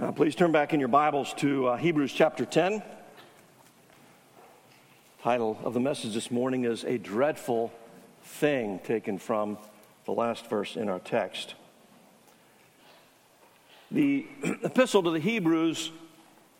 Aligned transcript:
Uh, 0.00 0.10
please 0.10 0.34
turn 0.34 0.50
back 0.50 0.72
in 0.72 0.80
your 0.80 0.88
Bibles 0.88 1.34
to 1.34 1.66
uh, 1.66 1.76
Hebrews 1.76 2.14
chapter 2.14 2.46
10. 2.46 2.82
Title 5.22 5.58
of 5.62 5.74
the 5.74 5.80
message 5.80 6.14
this 6.14 6.30
morning 6.30 6.64
is 6.64 6.84
A 6.84 6.96
Dreadful 6.96 7.70
Thing, 8.22 8.78
taken 8.78 9.18
from 9.18 9.58
the 10.06 10.12
last 10.12 10.48
verse 10.48 10.76
in 10.76 10.88
our 10.88 11.00
text. 11.00 11.54
The 13.90 14.26
epistle 14.62 15.02
to 15.02 15.10
the 15.10 15.20
Hebrews 15.20 15.92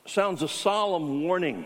sounds 0.04 0.42
a 0.42 0.48
solemn 0.48 1.22
warning 1.22 1.64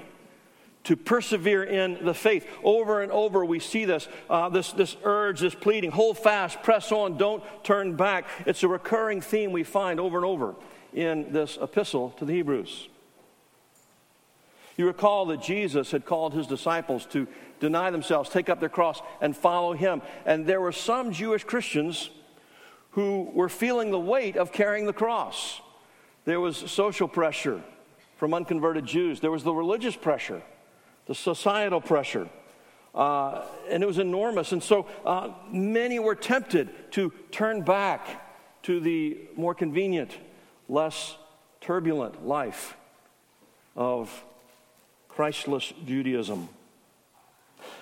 to 0.85 0.95
persevere 0.95 1.65
in 1.65 2.05
the 2.05 2.15
faith. 2.15 2.47
Over 2.63 3.03
and 3.03 3.11
over, 3.11 3.45
we 3.45 3.59
see 3.59 3.85
this, 3.85 4.07
uh, 4.31 4.49
this, 4.49 4.71
this 4.71 4.97
urge, 5.03 5.41
this 5.41 5.57
pleading 5.57 5.91
hold 5.91 6.19
fast, 6.19 6.63
press 6.63 6.93
on, 6.93 7.17
don't 7.17 7.43
turn 7.65 7.97
back. 7.97 8.29
It's 8.47 8.63
a 8.63 8.69
recurring 8.69 9.21
theme 9.21 9.51
we 9.51 9.65
find 9.65 9.99
over 9.99 10.17
and 10.17 10.25
over 10.25 10.55
in 10.95 11.33
this 11.33 11.59
epistle 11.61 12.11
to 12.19 12.25
the 12.25 12.33
Hebrews. 12.33 12.89
You 14.77 14.87
recall 14.87 15.27
that 15.27 15.43
Jesus 15.43 15.91
had 15.91 16.05
called 16.05 16.35
his 16.35 16.47
disciples 16.47 17.07
to 17.07 17.29
deny 17.61 17.91
themselves, 17.91 18.31
take 18.31 18.49
up 18.49 18.61
their 18.61 18.69
cross, 18.69 19.01
and 19.21 19.37
follow 19.37 19.73
him. 19.73 20.03
And 20.27 20.47
there 20.47 20.61
were 20.61 20.73
some 20.73 21.13
Jewish 21.13 21.45
Christians 21.45 22.11
who 22.93 23.31
were 23.33 23.49
feeling 23.49 23.91
the 23.91 23.99
weight 23.99 24.37
of 24.37 24.53
carrying 24.53 24.87
the 24.87 24.93
cross. 24.93 25.61
There 26.25 26.41
was 26.41 26.57
social 26.57 27.09
pressure 27.09 27.63
from 28.17 28.33
unconverted 28.33 28.87
Jews, 28.87 29.21
there 29.21 29.31
was 29.31 29.43
the 29.43 29.53
religious 29.53 29.97
pressure, 29.97 30.41
the 31.07 31.15
societal 31.15 31.81
pressure. 31.81 32.29
Uh, 32.95 33.43
and 33.69 33.83
it 33.83 33.87
was 33.87 33.99
enormous. 33.99 34.53
And 34.53 34.63
so 34.63 34.87
uh, 35.05 35.31
many 35.51 35.99
were 35.99 36.15
tempted 36.15 36.93
to 36.93 37.13
turn 37.33 37.63
back 37.63 38.63
to 38.63 38.79
the 38.79 39.19
more 39.37 39.53
convenient 39.53 40.17
less 40.69 41.17
turbulent 41.61 42.27
life 42.27 42.77
of 43.77 44.25
Christless 45.09 45.73
Judaism. 45.85 46.49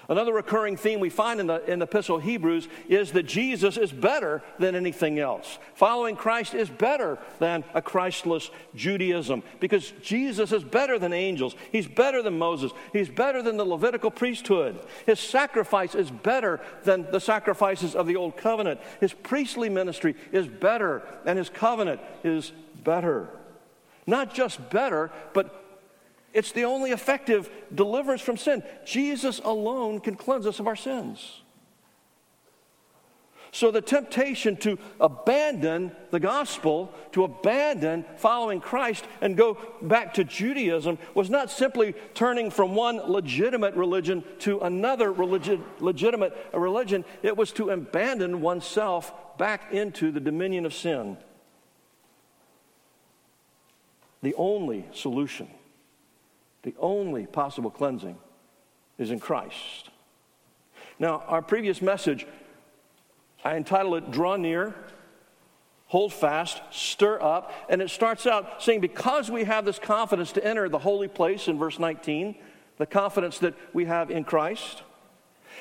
Another 0.08 0.32
recurring 0.32 0.76
theme 0.76 1.00
we 1.00 1.10
find 1.10 1.40
in 1.40 1.46
the, 1.46 1.70
in 1.70 1.78
the 1.78 1.86
Epistle 1.86 2.18
Hebrews 2.18 2.68
is 2.88 3.12
that 3.12 3.24
Jesus 3.24 3.76
is 3.76 3.92
better 3.92 4.42
than 4.58 4.74
anything 4.74 5.18
else. 5.18 5.58
Following 5.74 6.16
Christ 6.16 6.54
is 6.54 6.68
better 6.68 7.18
than 7.38 7.64
a 7.74 7.80
Christless 7.80 8.50
Judaism 8.74 9.42
because 9.60 9.92
Jesus 10.02 10.52
is 10.52 10.64
better 10.64 10.98
than 10.98 11.12
angels. 11.12 11.54
He's 11.70 11.86
better 11.86 12.22
than 12.22 12.38
Moses. 12.38 12.72
He's 12.92 13.08
better 13.08 13.42
than 13.42 13.56
the 13.56 13.64
Levitical 13.64 14.10
priesthood. 14.10 14.78
His 15.06 15.20
sacrifice 15.20 15.94
is 15.94 16.10
better 16.10 16.60
than 16.84 17.10
the 17.10 17.20
sacrifices 17.20 17.94
of 17.94 18.06
the 18.06 18.16
Old 18.16 18.36
Covenant. 18.36 18.80
His 19.00 19.12
priestly 19.12 19.68
ministry 19.68 20.14
is 20.32 20.46
better, 20.46 21.02
and 21.24 21.38
his 21.38 21.48
covenant 21.48 22.00
is 22.24 22.52
better. 22.82 23.28
Not 24.06 24.34
just 24.34 24.70
better, 24.70 25.10
but 25.32 25.61
it's 26.32 26.52
the 26.52 26.64
only 26.64 26.90
effective 26.90 27.50
deliverance 27.74 28.22
from 28.22 28.36
sin. 28.36 28.62
Jesus 28.84 29.40
alone 29.40 30.00
can 30.00 30.16
cleanse 30.16 30.46
us 30.46 30.60
of 30.60 30.66
our 30.66 30.76
sins. 30.76 31.42
So 33.54 33.70
the 33.70 33.82
temptation 33.82 34.56
to 34.58 34.78
abandon 34.98 35.92
the 36.10 36.18
gospel, 36.18 36.90
to 37.12 37.24
abandon 37.24 38.06
following 38.16 38.62
Christ 38.62 39.04
and 39.20 39.36
go 39.36 39.58
back 39.82 40.14
to 40.14 40.24
Judaism 40.24 40.98
was 41.14 41.28
not 41.28 41.50
simply 41.50 41.94
turning 42.14 42.50
from 42.50 42.74
one 42.74 42.96
legitimate 42.96 43.74
religion 43.74 44.24
to 44.38 44.60
another 44.60 45.12
religion, 45.12 45.62
legitimate 45.80 46.34
religion. 46.54 47.04
It 47.22 47.36
was 47.36 47.52
to 47.52 47.68
abandon 47.68 48.40
oneself 48.40 49.12
back 49.36 49.70
into 49.70 50.10
the 50.10 50.20
dominion 50.20 50.64
of 50.64 50.72
sin. 50.72 51.18
The 54.22 54.34
only 54.36 54.86
solution, 54.92 55.50
the 56.62 56.74
only 56.78 57.26
possible 57.26 57.70
cleansing 57.70 58.16
is 58.98 59.10
in 59.10 59.18
Christ. 59.18 59.90
Now, 60.98 61.24
our 61.26 61.42
previous 61.42 61.82
message, 61.82 62.26
I 63.44 63.56
entitled 63.56 63.96
it 63.96 64.10
Draw 64.10 64.36
Near, 64.36 64.74
Hold 65.86 66.12
Fast, 66.12 66.62
Stir 66.70 67.20
Up. 67.20 67.52
And 67.68 67.82
it 67.82 67.90
starts 67.90 68.26
out 68.26 68.62
saying, 68.62 68.80
Because 68.80 69.30
we 69.30 69.44
have 69.44 69.64
this 69.64 69.78
confidence 69.78 70.32
to 70.32 70.44
enter 70.44 70.68
the 70.68 70.78
holy 70.78 71.08
place 71.08 71.48
in 71.48 71.58
verse 71.58 71.78
19, 71.78 72.36
the 72.78 72.86
confidence 72.86 73.38
that 73.40 73.54
we 73.72 73.84
have 73.86 74.10
in 74.10 74.24
Christ. 74.24 74.82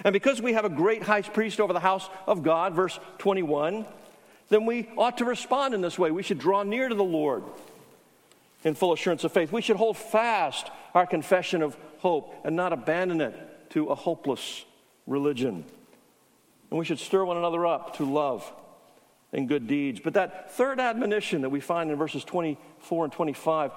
And 0.05 0.13
because 0.13 0.41
we 0.41 0.53
have 0.53 0.65
a 0.65 0.69
great 0.69 1.03
high 1.03 1.21
priest 1.21 1.59
over 1.59 1.73
the 1.73 1.79
house 1.79 2.09
of 2.27 2.43
God, 2.43 2.73
verse 2.73 2.99
21, 3.17 3.85
then 4.49 4.65
we 4.65 4.89
ought 4.97 5.17
to 5.17 5.25
respond 5.25 5.73
in 5.73 5.81
this 5.81 5.97
way. 5.97 6.11
We 6.11 6.23
should 6.23 6.39
draw 6.39 6.63
near 6.63 6.87
to 6.87 6.95
the 6.95 7.03
Lord 7.03 7.43
in 8.63 8.75
full 8.75 8.93
assurance 8.93 9.23
of 9.23 9.31
faith. 9.31 9.51
We 9.51 9.61
should 9.61 9.77
hold 9.77 9.97
fast 9.97 10.69
our 10.93 11.05
confession 11.05 11.61
of 11.61 11.77
hope 11.99 12.33
and 12.43 12.55
not 12.55 12.73
abandon 12.73 13.21
it 13.21 13.69
to 13.71 13.87
a 13.87 13.95
hopeless 13.95 14.65
religion. 15.07 15.65
And 16.69 16.79
we 16.79 16.85
should 16.85 16.99
stir 16.99 17.25
one 17.25 17.37
another 17.37 17.65
up 17.65 17.97
to 17.97 18.05
love 18.05 18.51
and 19.33 19.47
good 19.47 19.67
deeds. 19.67 19.99
But 20.03 20.13
that 20.13 20.51
third 20.51 20.79
admonition 20.79 21.41
that 21.41 21.49
we 21.49 21.59
find 21.59 21.89
in 21.89 21.97
verses 21.97 22.23
24 22.23 23.05
and 23.05 23.13
25 23.13 23.71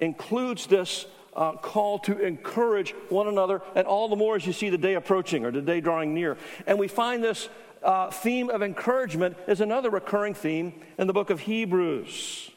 includes 0.00 0.66
this 0.66 1.06
uh, 1.34 1.52
call 1.52 1.98
to 2.00 2.18
encourage 2.18 2.92
one 3.08 3.28
another, 3.28 3.62
and 3.74 3.86
all 3.86 4.08
the 4.08 4.16
more 4.16 4.36
as 4.36 4.46
you 4.46 4.52
see 4.52 4.70
the 4.70 4.78
day 4.78 4.94
approaching 4.94 5.44
or 5.44 5.50
the 5.50 5.62
day 5.62 5.80
drawing 5.80 6.14
near. 6.14 6.36
And 6.66 6.78
we 6.78 6.88
find 6.88 7.22
this 7.22 7.48
uh, 7.82 8.10
theme 8.10 8.50
of 8.50 8.62
encouragement 8.62 9.36
is 9.46 9.60
another 9.60 9.90
recurring 9.90 10.34
theme 10.34 10.72
in 10.98 11.06
the 11.06 11.12
book 11.12 11.30
of 11.30 11.40
Hebrews. 11.40 12.50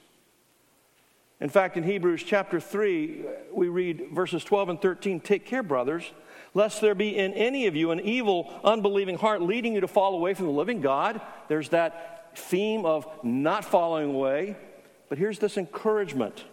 In 1.42 1.50
fact, 1.50 1.76
in 1.76 1.82
Hebrews 1.84 2.24
chapter 2.24 2.60
3, 2.60 3.26
we 3.52 3.68
read 3.68 4.10
verses 4.14 4.44
12 4.44 4.70
and 4.70 4.82
13 4.82 5.20
Take 5.20 5.44
care, 5.44 5.64
brothers, 5.64 6.04
lest 6.54 6.82
there 6.82 6.94
be 6.94 7.18
in 7.18 7.34
any 7.34 7.66
of 7.66 7.76
you 7.76 7.90
an 7.90 8.00
evil, 8.00 8.54
unbelieving 8.64 9.18
heart 9.18 9.42
leading 9.42 9.74
you 9.74 9.82
to 9.82 9.88
fall 9.88 10.14
away 10.14 10.36
from 10.36 10.46
the 10.46 10.52
living 10.52 10.82
God. 10.82 11.20
There's 11.48 11.70
that 11.70 12.38
theme 12.38 12.86
of 12.86 13.08
not 13.24 13.66
following 13.66 14.14
away. 14.14 14.56
But 15.10 15.18
here's 15.18 15.40
this 15.40 15.58
encouragement. 15.58 16.46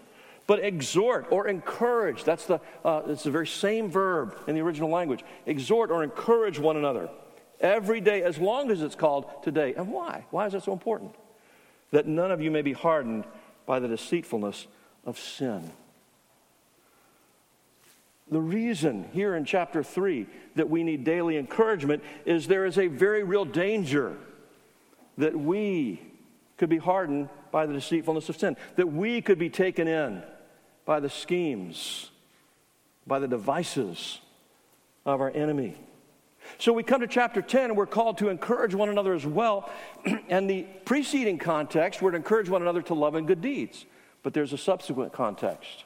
But 0.47 0.65
exhort 0.65 1.27
or 1.31 1.47
encourage, 1.47 2.25
that's 2.25 2.47
the, 2.47 2.59
uh, 2.82 3.03
it's 3.09 3.25
the 3.25 3.31
very 3.31 3.47
same 3.47 3.91
verb 3.91 4.38
in 4.47 4.54
the 4.54 4.62
original 4.62 4.88
language. 4.88 5.22
Exhort 5.44 5.91
or 5.91 6.03
encourage 6.03 6.59
one 6.59 6.78
another 6.78 7.10
every 7.60 8.00
day, 8.00 8.22
as 8.22 8.38
long 8.38 8.71
as 8.71 8.81
it's 8.81 8.94
called 8.94 9.27
today. 9.43 9.75
And 9.75 9.93
why? 9.93 10.25
Why 10.31 10.47
is 10.47 10.54
that 10.54 10.65
so 10.65 10.72
important? 10.72 11.15
That 11.91 12.06
none 12.06 12.31
of 12.31 12.41
you 12.41 12.50
may 12.50 12.62
be 12.62 12.72
hardened 12.72 13.27
by 13.66 13.78
the 13.81 13.88
deceitfulness 13.88 14.66
of 15.04 15.19
sin. 15.19 15.70
The 18.31 18.41
reason 18.41 19.09
here 19.12 19.34
in 19.34 19.44
chapter 19.44 19.82
3 19.82 20.26
that 20.56 20.69
we 20.69 20.84
need 20.84 21.04
daily 21.04 21.36
encouragement 21.38 22.03
is 22.26 22.47
there 22.47 22.66
is 22.66 22.78
a 22.78 22.86
very 22.86 23.22
real 23.22 23.44
danger 23.44 24.16
that 25.16 25.34
we 25.34 26.03
could 26.59 26.69
be 26.69 26.76
hardened 26.76 27.28
by 27.50 27.64
the 27.64 27.72
deceitfulness 27.72 28.28
of 28.28 28.36
sin, 28.36 28.56
that 28.76 28.92
we 28.92 29.22
could 29.22 29.38
be 29.38 29.48
taken 29.48 29.88
in 29.88 30.22
by 30.84 31.00
the 31.00 31.09
schemes, 31.09 32.10
by 33.06 33.19
the 33.19 33.28
devices 33.28 34.20
of 35.06 35.20
our 35.20 35.30
enemy. 35.30 35.76
So 36.59 36.72
we 36.72 36.82
come 36.82 37.00
to 37.00 37.06
chapter 37.06 37.41
10 37.41 37.70
and 37.70 37.76
we're 37.76 37.86
called 37.86 38.19
to 38.19 38.28
encourage 38.28 38.75
one 38.75 38.88
another 38.88 39.15
as 39.15 39.25
well. 39.25 39.70
and 40.28 40.48
the 40.48 40.66
preceding 40.84 41.38
context, 41.38 42.03
we're 42.03 42.10
to 42.10 42.16
encourage 42.16 42.48
one 42.48 42.62
another 42.62 42.82
to 42.82 42.94
love 42.94 43.15
and 43.15 43.26
good 43.26 43.41
deeds 43.41 43.86
but 44.28 44.34
there's 44.34 44.53
a 44.53 44.59
subsequent 44.59 45.11
context. 45.11 45.84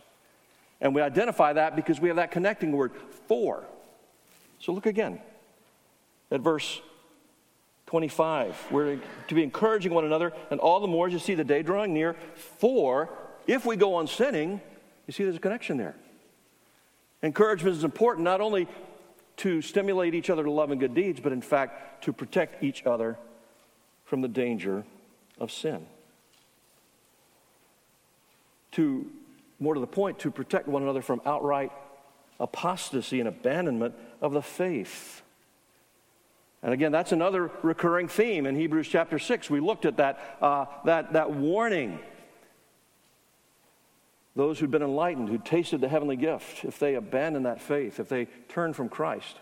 And 0.80 0.96
we 0.96 1.00
identify 1.00 1.52
that 1.52 1.76
because 1.76 2.00
we 2.00 2.08
have 2.08 2.16
that 2.16 2.32
connecting 2.32 2.72
word, 2.72 2.90
for. 3.28 3.62
So 4.58 4.72
look 4.72 4.86
again 4.86 5.20
at 6.28 6.40
verse 6.40 6.80
25. 7.86 8.56
We're 8.72 8.98
to 9.28 9.34
be 9.36 9.44
encouraging 9.44 9.94
one 9.94 10.04
another, 10.04 10.32
and 10.50 10.58
all 10.58 10.80
the 10.80 10.88
more 10.88 11.06
as 11.06 11.12
you 11.12 11.20
see 11.20 11.36
the 11.36 11.44
day 11.44 11.62
drawing 11.62 11.94
near. 11.94 12.16
For 12.58 13.10
if 13.46 13.64
we 13.64 13.76
go 13.76 13.94
on 13.94 14.08
sinning, 14.08 14.60
you 15.06 15.12
see 15.12 15.22
there's 15.22 15.36
a 15.36 15.38
connection 15.38 15.76
there. 15.76 15.94
Encouragement 17.22 17.76
is 17.76 17.84
important 17.84 18.24
not 18.24 18.40
only 18.40 18.66
to 19.36 19.62
stimulate 19.62 20.16
each 20.16 20.30
other 20.30 20.42
to 20.42 20.50
love 20.50 20.72
and 20.72 20.80
good 20.80 20.96
deeds, 20.96 21.20
but 21.20 21.30
in 21.30 21.42
fact 21.42 22.02
to 22.02 22.12
protect 22.12 22.64
each 22.64 22.84
other 22.86 23.16
from 24.04 24.20
the 24.20 24.26
danger 24.26 24.82
of 25.38 25.52
sin 25.52 25.86
to, 28.72 29.06
more 29.60 29.74
to 29.74 29.80
the 29.80 29.86
point, 29.86 30.18
to 30.20 30.30
protect 30.30 30.68
one 30.68 30.82
another 30.82 31.02
from 31.02 31.20
outright 31.24 31.72
apostasy 32.40 33.20
and 33.20 33.28
abandonment 33.28 33.94
of 34.20 34.32
the 34.32 34.42
faith. 34.42 35.22
And 36.62 36.72
again, 36.72 36.92
that's 36.92 37.12
another 37.12 37.50
recurring 37.62 38.08
theme 38.08 38.46
in 38.46 38.54
Hebrews 38.54 38.88
chapter 38.88 39.18
6. 39.18 39.50
We 39.50 39.60
looked 39.60 39.84
at 39.84 39.96
that, 39.96 40.38
uh, 40.40 40.66
that, 40.84 41.12
that 41.14 41.30
warning. 41.30 41.98
Those 44.34 44.58
who'd 44.58 44.70
been 44.70 44.82
enlightened, 44.82 45.28
who 45.28 45.38
tasted 45.38 45.80
the 45.80 45.88
heavenly 45.88 46.16
gift, 46.16 46.64
if 46.64 46.78
they 46.78 46.94
abandon 46.94 47.42
that 47.44 47.60
faith, 47.60 48.00
if 48.00 48.08
they 48.08 48.26
turn 48.48 48.72
from 48.72 48.88
Christ, 48.88 49.36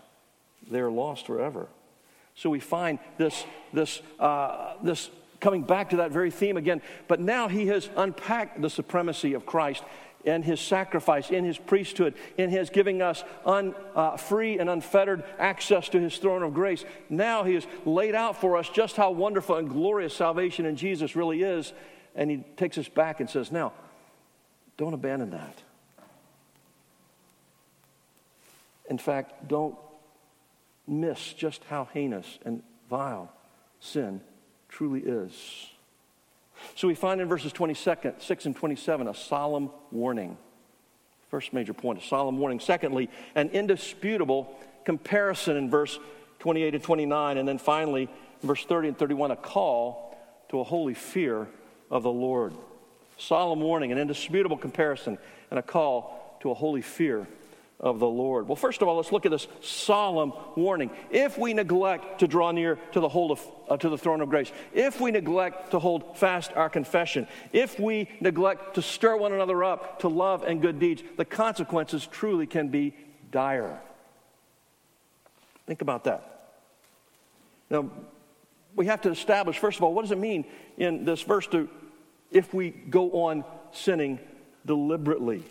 they 0.69 0.79
are 0.79 0.91
lost 0.91 1.27
forever. 1.27 1.67
So 2.35 2.49
we 2.49 2.59
find 2.59 2.99
this, 3.17 3.45
this, 3.71 4.01
uh, 4.19 4.73
this 4.83 5.09
coming 5.41 5.63
back 5.63 5.89
to 5.89 5.97
that 5.97 6.11
very 6.11 6.31
theme 6.31 6.55
again. 6.55 6.81
But 7.09 7.19
now 7.19 7.49
he 7.49 7.67
has 7.67 7.89
unpacked 7.97 8.61
the 8.61 8.69
supremacy 8.69 9.33
of 9.33 9.45
Christ 9.45 9.83
and 10.23 10.45
his 10.45 10.61
sacrifice, 10.61 11.31
in 11.31 11.43
his 11.43 11.57
priesthood, 11.57 12.13
in 12.37 12.51
his 12.51 12.69
giving 12.69 13.01
us 13.01 13.23
un, 13.43 13.73
uh, 13.95 14.17
free 14.17 14.59
and 14.59 14.69
unfettered 14.69 15.23
access 15.39 15.89
to 15.89 15.99
his 15.99 16.15
throne 16.17 16.43
of 16.43 16.53
grace. 16.53 16.85
Now 17.09 17.43
he 17.43 17.55
has 17.55 17.65
laid 17.85 18.13
out 18.13 18.39
for 18.39 18.55
us 18.55 18.69
just 18.69 18.95
how 18.95 19.11
wonderful 19.11 19.55
and 19.55 19.67
glorious 19.67 20.15
salvation 20.15 20.67
in 20.67 20.75
Jesus 20.75 21.15
really 21.15 21.41
is. 21.41 21.73
And 22.15 22.29
he 22.29 22.43
takes 22.55 22.77
us 22.77 22.87
back 22.87 23.19
and 23.19 23.27
says, 23.27 23.51
Now, 23.51 23.73
don't 24.77 24.93
abandon 24.93 25.31
that. 25.31 25.63
In 28.89 28.99
fact, 28.99 29.47
don't 29.47 29.75
miss 30.87 31.33
just 31.33 31.63
how 31.63 31.87
heinous 31.93 32.37
and 32.45 32.61
vile 32.89 33.31
sin 33.79 34.21
truly 34.71 35.01
is. 35.01 35.67
So 36.75 36.87
we 36.87 36.95
find 36.95 37.21
in 37.21 37.27
verses 37.27 37.53
26 37.53 38.45
and 38.45 38.55
27 38.55 39.07
a 39.07 39.13
solemn 39.13 39.69
warning. 39.91 40.37
First 41.29 41.53
major 41.53 41.73
point, 41.73 41.99
a 41.99 42.05
solemn 42.05 42.39
warning. 42.39 42.59
Secondly, 42.59 43.09
an 43.35 43.49
indisputable 43.49 44.53
comparison 44.83 45.57
in 45.57 45.69
verse 45.69 45.99
28 46.39 46.75
and 46.75 46.83
29. 46.83 47.37
And 47.37 47.47
then 47.47 47.57
finally, 47.57 48.09
verse 48.41 48.65
30 48.65 48.89
and 48.89 48.97
31, 48.97 49.31
a 49.31 49.35
call 49.35 50.17
to 50.49 50.59
a 50.59 50.63
holy 50.63 50.93
fear 50.93 51.47
of 51.89 52.03
the 52.03 52.11
Lord. 52.11 52.53
Solemn 53.17 53.61
warning, 53.61 53.91
an 53.91 53.97
indisputable 53.97 54.57
comparison, 54.57 55.17
and 55.49 55.59
a 55.59 55.63
call 55.63 56.37
to 56.41 56.51
a 56.51 56.53
holy 56.53 56.81
fear 56.81 57.27
of 57.81 57.97
the 57.99 58.07
Lord. 58.07 58.47
Well, 58.47 58.55
first 58.55 58.81
of 58.83 58.87
all, 58.87 58.97
let's 58.97 59.11
look 59.11 59.25
at 59.25 59.31
this 59.31 59.47
solemn 59.59 60.33
warning. 60.55 60.91
If 61.09 61.37
we 61.37 61.53
neglect 61.53 62.19
to 62.19 62.27
draw 62.27 62.51
near 62.51 62.77
to 62.91 62.99
the, 62.99 63.09
hold 63.09 63.31
of, 63.31 63.51
uh, 63.67 63.77
to 63.77 63.89
the 63.89 63.97
throne 63.97 64.21
of 64.21 64.29
grace, 64.29 64.51
if 64.71 65.01
we 65.01 65.09
neglect 65.09 65.71
to 65.71 65.79
hold 65.79 66.15
fast 66.17 66.53
our 66.53 66.69
confession, 66.69 67.27
if 67.51 67.79
we 67.79 68.07
neglect 68.19 68.75
to 68.75 68.83
stir 68.83 69.17
one 69.17 69.33
another 69.33 69.63
up 69.63 69.99
to 70.01 70.07
love 70.07 70.43
and 70.43 70.61
good 70.61 70.79
deeds, 70.79 71.01
the 71.17 71.25
consequences 71.25 72.07
truly 72.07 72.45
can 72.45 72.67
be 72.67 72.93
dire. 73.31 73.79
Think 75.65 75.81
about 75.81 76.03
that. 76.03 76.53
Now, 77.71 77.89
we 78.75 78.85
have 78.85 79.01
to 79.01 79.09
establish, 79.09 79.57
first 79.57 79.79
of 79.79 79.83
all, 79.83 79.93
what 79.93 80.03
does 80.03 80.11
it 80.11 80.19
mean 80.19 80.45
in 80.77 81.03
this 81.03 81.23
verse 81.23 81.47
to 81.47 81.67
if 82.29 82.53
we 82.53 82.69
go 82.69 83.25
on 83.25 83.43
sinning 83.71 84.19
deliberately? 84.65 85.43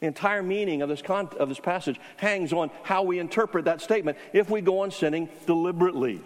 The 0.00 0.06
entire 0.06 0.42
meaning 0.42 0.82
of 0.82 0.88
this, 0.88 1.02
con- 1.02 1.30
of 1.38 1.48
this 1.48 1.58
passage 1.58 1.98
hangs 2.16 2.52
on 2.52 2.70
how 2.84 3.02
we 3.02 3.18
interpret 3.18 3.64
that 3.64 3.80
statement 3.80 4.16
if 4.32 4.48
we 4.48 4.60
go 4.60 4.80
on 4.80 4.90
sinning 4.90 5.28
deliberately. 5.46 6.20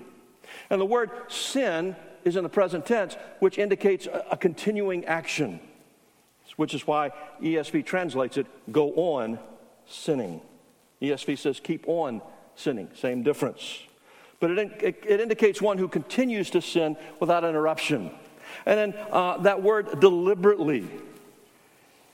And 0.68 0.80
the 0.80 0.86
word 0.86 1.10
sin 1.28 1.96
is 2.24 2.36
in 2.36 2.42
the 2.42 2.50
present 2.50 2.84
tense, 2.84 3.16
which 3.40 3.58
indicates 3.58 4.06
a, 4.06 4.24
a 4.32 4.36
continuing 4.36 5.06
action, 5.06 5.58
which 6.56 6.74
is 6.74 6.86
why 6.86 7.10
ESV 7.40 7.86
translates 7.86 8.36
it 8.36 8.46
go 8.70 8.92
on 8.92 9.38
sinning. 9.86 10.40
ESV 11.00 11.38
says 11.38 11.58
keep 11.58 11.88
on 11.88 12.20
sinning, 12.54 12.88
same 12.94 13.22
difference. 13.22 13.80
But 14.38 14.50
it, 14.50 14.82
it, 14.82 15.04
it 15.06 15.20
indicates 15.20 15.62
one 15.62 15.78
who 15.78 15.88
continues 15.88 16.50
to 16.50 16.60
sin 16.60 16.96
without 17.20 17.44
interruption. 17.44 18.10
And 18.66 18.78
then 18.78 19.06
uh, 19.10 19.38
that 19.38 19.62
word 19.62 20.00
deliberately 20.00 20.86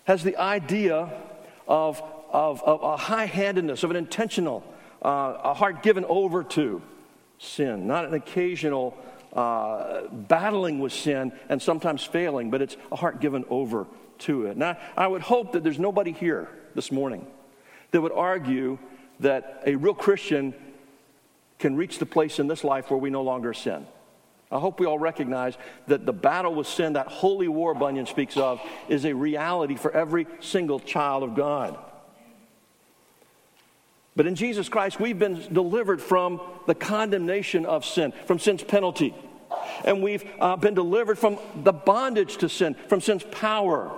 has 0.04 0.22
the 0.22 0.36
idea 0.36 1.10
of, 1.68 2.02
of, 2.32 2.62
of 2.64 2.82
a 2.82 2.96
high 2.96 3.26
handedness, 3.26 3.84
of 3.84 3.90
an 3.90 3.96
intentional, 3.96 4.64
uh, 5.02 5.36
a 5.44 5.54
heart 5.54 5.82
given 5.82 6.04
over 6.06 6.42
to 6.42 6.82
sin, 7.38 7.86
not 7.86 8.06
an 8.06 8.14
occasional 8.14 8.96
uh, 9.34 10.08
battling 10.10 10.80
with 10.80 10.92
sin 10.92 11.30
and 11.48 11.60
sometimes 11.60 12.02
failing, 12.02 12.50
but 12.50 12.62
it's 12.62 12.76
a 12.90 12.96
heart 12.96 13.20
given 13.20 13.44
over 13.50 13.86
to 14.18 14.46
it. 14.46 14.56
Now, 14.56 14.76
I 14.96 15.06
would 15.06 15.22
hope 15.22 15.52
that 15.52 15.62
there's 15.62 15.78
nobody 15.78 16.12
here 16.12 16.48
this 16.74 16.90
morning 16.90 17.26
that 17.90 18.00
would 18.00 18.12
argue 18.12 18.78
that 19.20 19.62
a 19.66 19.76
real 19.76 19.94
Christian 19.94 20.54
can 21.58 21.76
reach 21.76 21.98
the 21.98 22.06
place 22.06 22.38
in 22.38 22.46
this 22.46 22.64
life 22.64 22.90
where 22.90 22.98
we 22.98 23.10
no 23.10 23.22
longer 23.22 23.52
sin. 23.52 23.86
I 24.50 24.58
hope 24.58 24.80
we 24.80 24.86
all 24.86 24.98
recognize 24.98 25.58
that 25.88 26.06
the 26.06 26.12
battle 26.12 26.54
with 26.54 26.66
sin, 26.66 26.94
that 26.94 27.08
holy 27.08 27.48
war 27.48 27.74
Bunyan 27.74 28.06
speaks 28.06 28.36
of, 28.36 28.60
is 28.88 29.04
a 29.04 29.12
reality 29.12 29.76
for 29.76 29.92
every 29.92 30.26
single 30.40 30.80
child 30.80 31.22
of 31.22 31.34
God. 31.34 31.78
But 34.16 34.26
in 34.26 34.34
Jesus 34.34 34.68
Christ, 34.68 34.98
we've 34.98 35.18
been 35.18 35.46
delivered 35.52 36.00
from 36.00 36.40
the 36.66 36.74
condemnation 36.74 37.66
of 37.66 37.84
sin, 37.84 38.12
from 38.26 38.38
sin's 38.38 38.64
penalty. 38.64 39.14
And 39.84 40.02
we've 40.02 40.24
uh, 40.40 40.56
been 40.56 40.74
delivered 40.74 41.18
from 41.18 41.38
the 41.62 41.72
bondage 41.72 42.38
to 42.38 42.48
sin, 42.48 42.74
from 42.88 43.00
sin's 43.00 43.22
power. 43.24 43.92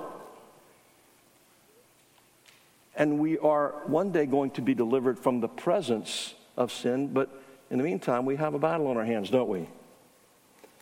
And 2.97 3.19
we 3.19 3.39
are 3.39 3.75
one 3.87 4.11
day 4.11 4.27
going 4.27 4.51
to 4.53 4.63
be 4.63 4.75
delivered 4.75 5.19
from 5.19 5.41
the 5.41 5.49
presence 5.49 6.35
of 6.57 6.71
sin, 6.71 7.15
but 7.15 7.31
in 7.71 7.79
the 7.79 7.85
meantime, 7.85 8.27
we 8.27 8.37
have 8.37 8.53
a 8.53 8.59
battle 8.59 8.89
on 8.89 8.97
our 8.97 9.05
hands, 9.05 9.31
don't 9.31 9.49
we? 9.49 9.69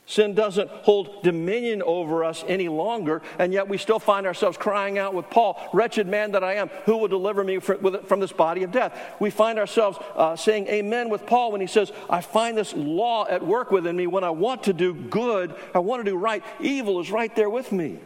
Sin 0.08 0.32
doesn't 0.32 0.70
hold 0.70 1.22
dominion 1.22 1.82
over 1.82 2.24
us 2.24 2.42
any 2.48 2.66
longer, 2.66 3.20
and 3.38 3.52
yet 3.52 3.68
we 3.68 3.76
still 3.76 3.98
find 3.98 4.26
ourselves 4.26 4.56
crying 4.56 4.96
out 4.96 5.12
with 5.12 5.28
Paul, 5.28 5.60
Wretched 5.74 6.06
man 6.06 6.32
that 6.32 6.42
I 6.42 6.54
am, 6.54 6.68
who 6.86 6.96
will 6.96 7.08
deliver 7.08 7.44
me 7.44 7.58
from 7.58 8.18
this 8.18 8.32
body 8.32 8.62
of 8.62 8.72
death? 8.72 8.98
We 9.20 9.28
find 9.28 9.58
ourselves 9.58 9.98
uh, 10.16 10.34
saying 10.34 10.66
amen 10.68 11.10
with 11.10 11.26
Paul 11.26 11.52
when 11.52 11.60
he 11.60 11.66
says, 11.66 11.92
I 12.08 12.22
find 12.22 12.56
this 12.56 12.72
law 12.72 13.26
at 13.28 13.44
work 13.44 13.70
within 13.70 13.96
me. 13.96 14.06
When 14.06 14.24
I 14.24 14.30
want 14.30 14.62
to 14.62 14.72
do 14.72 14.94
good, 14.94 15.54
I 15.74 15.80
want 15.80 16.02
to 16.02 16.10
do 16.10 16.16
right, 16.16 16.42
evil 16.58 17.00
is 17.00 17.10
right 17.10 17.36
there 17.36 17.50
with 17.50 17.70
me. 17.70 17.98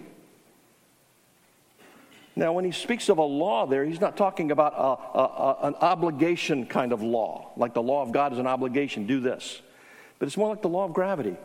Now, 2.34 2.52
when 2.52 2.64
he 2.64 2.72
speaks 2.72 3.08
of 3.10 3.18
a 3.18 3.22
law 3.22 3.64
there, 3.64 3.84
he's 3.84 4.00
not 4.00 4.16
talking 4.16 4.50
about 4.50 4.72
a, 4.74 5.18
a, 5.18 5.22
a, 5.22 5.66
an 5.68 5.74
obligation 5.76 6.66
kind 6.66 6.92
of 6.92 7.00
law, 7.00 7.52
like 7.56 7.74
the 7.74 7.82
law 7.82 8.02
of 8.02 8.10
God 8.10 8.32
is 8.32 8.40
an 8.40 8.48
obligation, 8.48 9.06
do 9.06 9.20
this. 9.20 9.62
But 10.18 10.26
it's 10.26 10.36
more 10.36 10.48
like 10.48 10.62
the 10.62 10.68
law 10.68 10.86
of 10.86 10.92
gravity. 10.92 11.36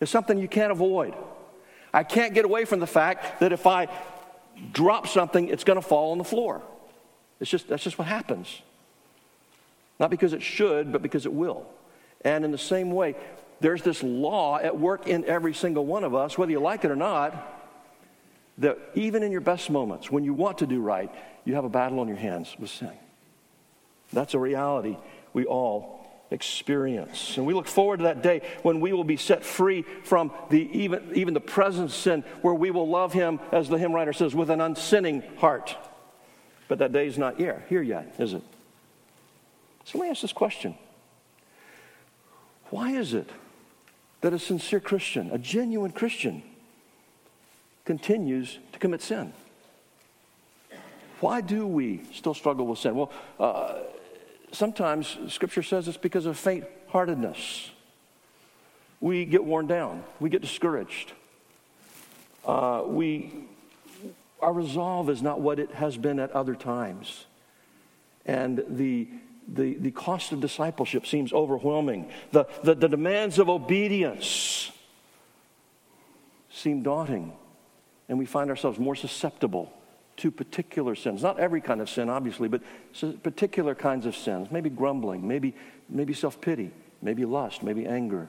It's 0.00 0.10
something 0.10 0.38
you 0.38 0.48
can't 0.48 0.72
avoid. 0.72 1.14
I 1.92 2.04
can't 2.04 2.34
get 2.34 2.44
away 2.44 2.64
from 2.64 2.80
the 2.80 2.86
fact 2.86 3.40
that 3.40 3.52
if 3.52 3.66
I 3.66 3.88
drop 4.72 5.06
something, 5.06 5.48
it's 5.48 5.64
going 5.64 5.80
to 5.80 5.86
fall 5.86 6.12
on 6.12 6.18
the 6.18 6.24
floor. 6.24 6.62
It's 7.40 7.50
just, 7.50 7.68
that's 7.68 7.82
just 7.82 7.98
what 7.98 8.08
happens. 8.08 8.62
Not 9.98 10.10
because 10.10 10.32
it 10.32 10.42
should, 10.42 10.92
but 10.92 11.02
because 11.02 11.26
it 11.26 11.32
will. 11.32 11.66
And 12.22 12.44
in 12.44 12.52
the 12.52 12.58
same 12.58 12.90
way, 12.90 13.16
there's 13.60 13.82
this 13.82 14.02
law 14.02 14.58
at 14.58 14.78
work 14.78 15.06
in 15.06 15.24
every 15.26 15.52
single 15.52 15.84
one 15.84 16.04
of 16.04 16.14
us, 16.14 16.38
whether 16.38 16.50
you 16.50 16.60
like 16.60 16.84
it 16.84 16.90
or 16.90 16.96
not, 16.96 17.34
that 18.58 18.78
even 18.94 19.22
in 19.22 19.32
your 19.32 19.40
best 19.40 19.70
moments, 19.70 20.10
when 20.10 20.24
you 20.24 20.34
want 20.34 20.58
to 20.58 20.66
do 20.66 20.80
right, 20.80 21.10
you 21.44 21.54
have 21.54 21.64
a 21.64 21.68
battle 21.68 22.00
on 22.00 22.08
your 22.08 22.16
hands 22.16 22.54
with 22.58 22.70
sin. 22.70 22.92
That's 24.12 24.34
a 24.34 24.38
reality 24.38 24.96
we 25.32 25.44
all 25.44 25.99
experience. 26.30 27.36
And 27.36 27.46
we 27.46 27.54
look 27.54 27.66
forward 27.66 27.98
to 27.98 28.02
that 28.04 28.22
day 28.22 28.42
when 28.62 28.80
we 28.80 28.92
will 28.92 29.04
be 29.04 29.16
set 29.16 29.44
free 29.44 29.82
from 30.04 30.30
the, 30.48 30.68
even, 30.78 31.10
even 31.14 31.34
the 31.34 31.40
present 31.40 31.90
sin, 31.90 32.24
where 32.42 32.54
we 32.54 32.70
will 32.70 32.88
love 32.88 33.12
Him, 33.12 33.40
as 33.52 33.68
the 33.68 33.78
hymn 33.78 33.92
writer 33.92 34.12
says, 34.12 34.34
with 34.34 34.50
an 34.50 34.60
unsinning 34.60 35.22
heart. 35.38 35.76
But 36.68 36.78
that 36.78 36.92
day 36.92 37.06
is 37.06 37.18
not 37.18 37.36
here, 37.36 37.64
here 37.68 37.82
yet, 37.82 38.14
is 38.18 38.32
it? 38.32 38.42
So 39.84 39.98
let 39.98 40.04
me 40.04 40.10
ask 40.10 40.22
this 40.22 40.32
question 40.32 40.76
Why 42.70 42.92
is 42.92 43.12
it 43.12 43.28
that 44.20 44.32
a 44.32 44.38
sincere 44.38 44.80
Christian, 44.80 45.30
a 45.32 45.38
genuine 45.38 45.90
Christian, 45.90 46.42
continues 47.84 48.58
to 48.72 48.78
commit 48.78 49.02
sin? 49.02 49.32
Why 51.18 51.40
do 51.40 51.66
we 51.66 52.02
still 52.14 52.34
struggle 52.34 52.66
with 52.66 52.78
sin? 52.78 52.94
Well, 52.94 53.10
uh, 53.38 53.80
sometimes 54.52 55.16
Scripture 55.28 55.62
says 55.62 55.88
it's 55.88 55.96
because 55.96 56.26
of 56.26 56.38
faint 56.38 56.64
heartedness. 56.88 57.70
We 59.00 59.24
get 59.24 59.44
worn 59.44 59.66
down, 59.66 60.04
we 60.18 60.30
get 60.30 60.42
discouraged. 60.42 61.12
Uh, 62.44 62.82
we, 62.86 63.32
our 64.40 64.52
resolve 64.52 65.10
is 65.10 65.22
not 65.22 65.40
what 65.40 65.58
it 65.58 65.70
has 65.72 65.96
been 65.96 66.18
at 66.18 66.30
other 66.32 66.54
times. 66.54 67.26
And 68.26 68.64
the, 68.68 69.08
the, 69.46 69.74
the 69.74 69.90
cost 69.90 70.32
of 70.32 70.40
discipleship 70.40 71.06
seems 71.06 71.32
overwhelming. 71.32 72.10
The, 72.32 72.46
the, 72.62 72.74
the 72.74 72.88
demands 72.88 73.38
of 73.38 73.48
obedience 73.48 74.70
seem 76.50 76.82
daunting. 76.82 77.32
And 78.08 78.18
we 78.18 78.26
find 78.26 78.50
ourselves 78.50 78.78
more 78.78 78.96
susceptible 78.96 79.72
to 80.20 80.30
particular 80.30 80.94
sins. 80.94 81.22
Not 81.22 81.38
every 81.38 81.60
kind 81.60 81.80
of 81.80 81.88
sin, 81.88 82.08
obviously, 82.08 82.48
but 82.48 82.62
particular 83.22 83.74
kinds 83.74 84.06
of 84.06 84.14
sins. 84.14 84.48
Maybe 84.50 84.70
grumbling, 84.70 85.26
maybe, 85.26 85.54
maybe 85.88 86.12
self 86.12 86.40
pity, 86.40 86.70
maybe 87.02 87.24
lust, 87.24 87.62
maybe 87.62 87.86
anger, 87.86 88.28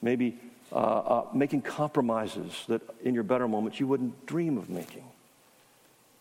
maybe 0.00 0.38
uh, 0.72 0.76
uh, 0.76 1.26
making 1.34 1.62
compromises 1.62 2.64
that 2.68 2.82
in 3.02 3.14
your 3.14 3.24
better 3.24 3.48
moments 3.48 3.80
you 3.80 3.86
wouldn't 3.86 4.26
dream 4.26 4.58
of 4.58 4.68
making. 4.70 5.04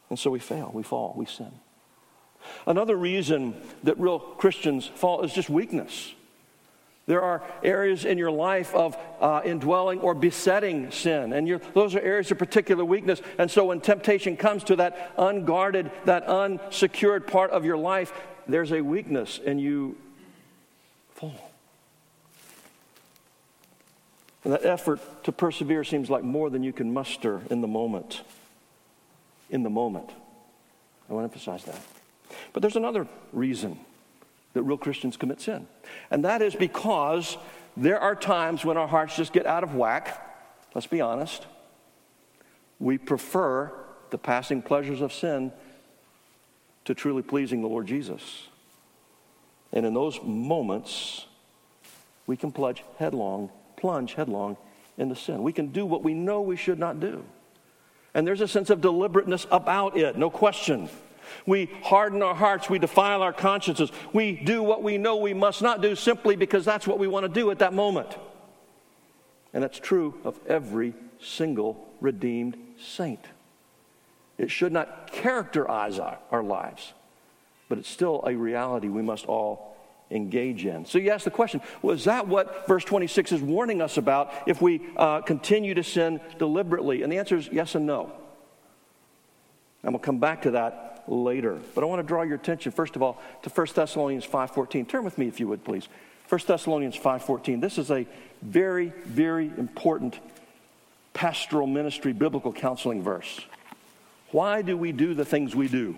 And 0.10 0.18
so 0.18 0.32
we 0.32 0.40
fail, 0.40 0.72
we 0.74 0.84
fall, 0.84 1.14
we 1.16 1.26
sin. 1.26 1.52
Another 2.66 2.96
reason 2.96 3.56
that 3.84 4.00
real 4.00 4.20
Christians 4.20 4.88
fall 4.96 5.24
is 5.24 5.34
just 5.34 5.50
weakness. 5.50 6.14
There 7.08 7.22
are 7.22 7.44
areas 7.64 8.06
in 8.06 8.18
your 8.18 8.32
life 8.32 8.74
of 8.76 8.96
uh, 9.20 9.42
indwelling 9.44 10.00
or 10.00 10.14
besetting 10.14 10.92
sin, 10.92 11.34
and 11.34 11.60
those 11.74 11.96
are 11.96 12.00
areas 12.00 12.32
of 12.32 12.38
particular 12.38 12.86
weakness. 12.86 13.22
And 13.38 13.50
so, 13.50 13.66
when 13.66 13.82
temptation 13.82 14.38
comes 14.38 14.64
to 14.66 14.76
that 14.78 15.12
unguarded, 15.18 15.92
that 16.06 16.24
unsecured 16.24 17.26
part 17.26 17.52
of 17.52 17.66
your 17.66 17.78
life, 17.78 18.14
there's 18.48 18.72
a 18.72 18.82
weakness, 18.82 19.40
and 19.44 19.60
you 19.60 19.98
fall. 21.16 21.52
And 24.44 24.54
that 24.54 24.66
effort 24.66 25.00
to 25.24 25.32
persevere 25.32 25.84
seems 25.84 26.10
like 26.10 26.24
more 26.24 26.50
than 26.50 26.64
you 26.64 26.74
can 26.74 26.94
muster 26.94 27.42
in 27.50 27.62
the 27.62 27.68
moment. 27.68 28.22
In 29.50 29.64
the 29.64 29.70
moment. 29.70 30.10
I 31.10 31.14
want 31.14 31.24
to 31.24 31.34
emphasize 31.34 31.64
that. 31.66 31.80
But 32.54 32.62
there's 32.62 32.76
another 32.76 33.08
reason 33.34 33.80
that 34.54 34.64
real 34.64 34.78
Christians 34.78 35.18
commit 35.18 35.42
sin. 35.42 35.68
And 36.10 36.26
that 36.26 36.42
is 36.42 36.56
because 36.56 37.38
there 37.78 38.00
are 38.00 38.16
times 38.16 38.66
when 38.66 38.78
our 38.78 38.88
hearts 38.88 39.16
just 39.16 39.34
get 39.34 39.46
out 39.46 39.64
of 39.64 39.76
whack. 39.76 40.28
Let's 40.74 40.88
be 40.88 41.02
honest. 41.02 41.46
We 42.80 42.98
prefer 42.98 43.72
the 44.10 44.18
passing 44.18 44.62
pleasures 44.62 45.02
of 45.02 45.14
sin 45.14 45.52
to 46.86 46.94
truly 46.94 47.22
pleasing 47.22 47.62
the 47.62 47.68
Lord 47.68 47.88
Jesus. 47.88 48.48
And 49.72 49.86
in 49.86 49.94
those 49.94 50.20
moments, 50.22 51.26
we 52.28 52.36
can 52.36 52.52
plunge 52.52 52.84
headlong, 52.98 53.50
plunge 53.78 54.16
headlong 54.16 54.58
into 54.98 55.16
sin. 55.16 55.44
We 55.44 55.54
can 55.54 55.68
do 55.68 55.86
what 55.86 56.04
we 56.04 56.14
know 56.14 56.42
we 56.42 56.58
should 56.58 56.80
not 56.80 57.00
do. 57.00 57.24
And 58.14 58.28
there's 58.28 58.42
a 58.42 58.48
sense 58.48 58.70
of 58.70 58.82
deliberateness 58.82 59.48
about 59.52 59.98
it, 59.98 60.18
no 60.18 60.30
question. 60.30 60.90
We 61.46 61.70
harden 61.84 62.22
our 62.22 62.36
hearts. 62.36 62.70
We 62.70 62.80
defile 62.80 63.22
our 63.22 63.34
consciences. 63.34 63.92
We 64.14 64.34
do 64.34 64.64
what 64.64 64.84
we 64.84 64.98
know 64.98 65.18
we 65.18 65.34
must 65.34 65.62
not 65.62 65.82
do 65.82 65.96
simply 65.96 66.36
because 66.36 66.66
that's 66.66 66.88
what 66.88 67.00
we 67.00 67.08
want 67.08 67.26
to 67.26 67.30
do 67.30 67.52
at 67.52 67.60
that 67.60 67.74
moment. 67.74 68.16
And 69.54 69.64
that's 69.64 69.80
true 69.80 70.20
of 70.24 70.40
every 70.48 70.94
single 71.20 71.90
redeemed 72.00 72.58
saint. 72.80 73.26
It 74.38 74.50
should 74.50 74.72
not 74.72 75.12
characterize 75.12 76.00
our, 76.00 76.18
our 76.32 76.44
lives, 76.44 76.94
but 77.70 77.78
it's 77.78 77.90
still 77.90 78.24
a 78.26 78.36
reality 78.36 78.88
we 78.88 79.02
must 79.02 79.26
all 79.26 79.72
engage 80.10 80.66
in. 80.66 80.86
So 80.86 80.98
you 80.98 81.10
ask 81.12 81.24
the 81.24 81.32
question 81.32 81.62
is 81.84 82.06
that 82.06 82.28
what 82.28 82.68
verse 82.68 82.84
26 82.84 83.32
is 83.32 83.42
warning 83.42 83.82
us 83.82 83.98
about 83.98 84.34
if 84.46 84.62
we 84.62 84.82
uh, 84.98 85.22
continue 85.22 85.74
to 85.74 85.84
sin 85.84 86.20
deliberately? 86.38 87.04
And 87.04 87.12
the 87.12 87.18
answer 87.18 87.38
is 87.38 87.50
yes 87.52 87.76
and 87.76 87.86
no. 87.86 88.12
And 89.84 89.94
we'll 89.94 90.00
come 90.00 90.20
back 90.20 90.44
to 90.44 90.52
that 90.52 90.91
later. 91.08 91.60
But 91.76 91.84
I 91.84 91.88
want 91.88 92.00
to 92.00 92.08
draw 92.08 92.22
your 92.24 92.36
attention, 92.36 92.72
first 92.72 92.96
of 92.96 93.02
all, 93.02 93.22
to 93.44 93.50
1 93.50 93.68
Thessalonians 93.76 94.26
5.14. 94.26 94.88
Turn 94.88 95.04
with 95.04 95.18
me, 95.18 95.28
if 95.28 95.40
you 95.40 95.48
would, 95.48 95.64
please. 95.64 95.88
1 96.30 96.42
Thessalonians 96.48 96.98
5.14. 96.98 97.60
This 97.60 97.78
is 97.78 97.92
a 97.92 98.06
very, 98.42 98.94
very 99.06 99.52
important 99.58 100.20
pastoral 101.14 101.68
ministry 101.68 102.14
biblical 102.14 102.54
counseling 102.54 103.04
verse. 103.04 103.42
Why 104.32 104.62
do 104.62 104.78
we 104.78 104.92
do 104.92 105.14
the 105.14 105.26
things 105.26 105.56
we 105.56 105.68
do? 105.68 105.98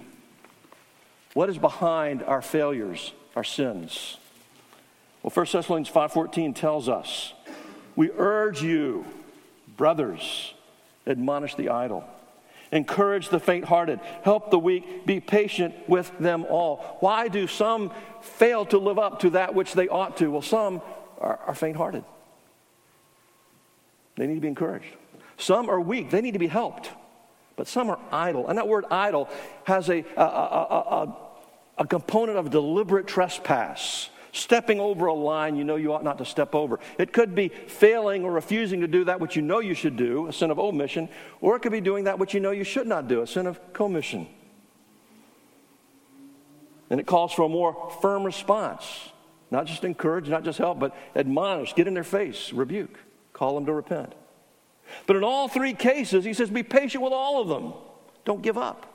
What 1.34 1.50
is 1.50 1.58
behind 1.58 2.24
our 2.24 2.42
failures, 2.42 3.14
our 3.36 3.44
sins? 3.44 4.18
Well, 5.22 5.32
1 5.32 5.46
Thessalonians 5.52 5.90
5:14 5.90 6.54
tells 6.54 6.90
us, 6.90 7.34
"We 7.96 8.12
urge 8.12 8.62
you, 8.62 9.06
brothers, 9.78 10.54
admonish 11.08 11.56
the 11.56 11.70
idle, 11.70 12.04
encourage 12.74 13.30
the 13.30 13.40
faint 13.40 13.66
hearted, 13.66 14.00
help 14.24 14.52
the 14.52 14.60
weak, 14.60 15.06
be 15.06 15.20
patient 15.20 15.76
with 15.88 16.12
them 16.20 16.46
all. 16.50 16.98
Why 17.00 17.28
do 17.28 17.48
some 17.48 17.92
fail 18.22 18.66
to 18.68 18.78
live 18.80 19.00
up 19.00 19.20
to 19.20 19.30
that 19.32 19.54
which 19.54 19.74
they 19.74 19.88
ought 19.88 20.18
to? 20.18 20.32
Well, 20.32 20.42
some 20.42 20.82
are, 21.20 21.40
are 21.48 21.56
faint 21.56 21.78
hearted. 21.78 22.04
They 24.18 24.28
need 24.28 24.36
to 24.36 24.42
be 24.42 24.48
encouraged. 24.48 24.88
Some 25.38 25.70
are 25.70 25.80
weak, 25.80 26.10
they 26.10 26.22
need 26.22 26.34
to 26.34 26.40
be 26.40 26.48
helped. 26.48 26.90
But 27.56 27.68
some 27.68 27.90
are 27.92 28.00
idle. 28.12 28.48
And 28.48 28.58
that 28.58 28.68
word 28.68 28.86
idle 28.90 29.30
has 29.66 29.88
a, 29.90 30.04
a, 30.18 30.24
a, 30.24 31.18
a 31.78 31.88
component 31.88 32.40
of 32.40 32.50
deliberate 32.50 33.06
trespass 33.06 34.10
stepping 34.34 34.80
over 34.80 35.06
a 35.06 35.14
line 35.14 35.56
you 35.56 35.64
know 35.64 35.78
you 35.78 35.94
ought 35.94 36.04
not 36.04 36.18
to 36.18 36.26
step 36.26 36.54
over. 36.54 36.80
It 36.98 37.14
could 37.14 37.34
be 37.34 37.48
failing 37.48 38.26
or 38.26 38.32
refusing 38.32 38.82
to 38.82 38.88
do 38.88 39.06
that 39.06 39.22
which 39.22 39.38
you 39.38 39.42
know 39.42 39.60
you 39.60 39.76
should 39.76 39.96
do, 39.96 40.28
a 40.28 40.34
sin 40.34 40.52
of 40.52 40.60
omission, 40.60 41.08
or 41.40 41.56
it 41.56 41.62
could 41.62 41.72
be 41.72 41.82
doing 41.82 42.04
that 42.06 42.20
which 42.20 42.34
you 42.34 42.40
know 42.42 42.52
you 42.52 42.66
should 42.66 42.88
not 42.88 43.08
do, 43.08 43.22
a 43.22 43.28
sin 43.28 43.48
of 43.48 43.74
commission. 43.74 44.28
And 46.90 47.00
it 47.00 47.08
calls 47.08 47.32
for 47.32 47.44
a 47.44 47.50
more 47.50 47.92
firm 48.02 48.24
response. 48.24 48.86
Not 49.50 49.68
just 49.68 49.84
encourage, 49.84 50.28
not 50.28 50.44
just 50.44 50.58
help, 50.58 50.80
but 50.80 50.96
admonish, 51.16 51.76
get 51.76 51.88
in 51.88 51.94
their 51.94 52.04
face, 52.04 52.52
rebuke, 52.52 53.00
call 53.34 53.56
them 53.56 53.68
to 53.68 53.74
repent. 53.74 54.14
But 55.06 55.16
in 55.16 55.24
all 55.24 55.48
three 55.48 55.74
cases, 55.74 56.26
he 56.26 56.34
says, 56.34 56.50
be 56.50 56.64
patient 56.64 57.04
with 57.04 57.14
all 57.14 57.40
of 57.40 57.48
them. 57.48 57.74
Don't 58.26 58.42
give 58.42 58.58
up 58.58 58.88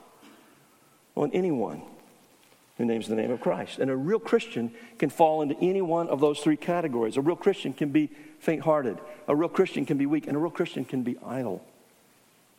on 1.14 1.30
anyone 1.32 1.82
who 2.78 2.84
names 2.84 3.08
the 3.08 3.16
name 3.16 3.30
of 3.30 3.40
Christ. 3.40 3.80
And 3.80 3.90
a 3.90 3.96
real 3.96 4.20
Christian 4.20 4.72
can 4.98 5.10
fall 5.10 5.42
into 5.42 5.56
any 5.60 5.82
one 5.82 6.08
of 6.08 6.20
those 6.20 6.40
three 6.40 6.56
categories. 6.56 7.16
A 7.16 7.20
real 7.20 7.36
Christian 7.36 7.72
can 7.72 7.90
be 7.90 8.10
faint 8.38 8.62
hearted, 8.62 8.98
a 9.26 9.36
real 9.36 9.48
Christian 9.48 9.84
can 9.84 9.98
be 9.98 10.06
weak, 10.06 10.26
and 10.26 10.36
a 10.36 10.40
real 10.40 10.50
Christian 10.50 10.84
can 10.84 11.02
be 11.02 11.16
idle 11.26 11.64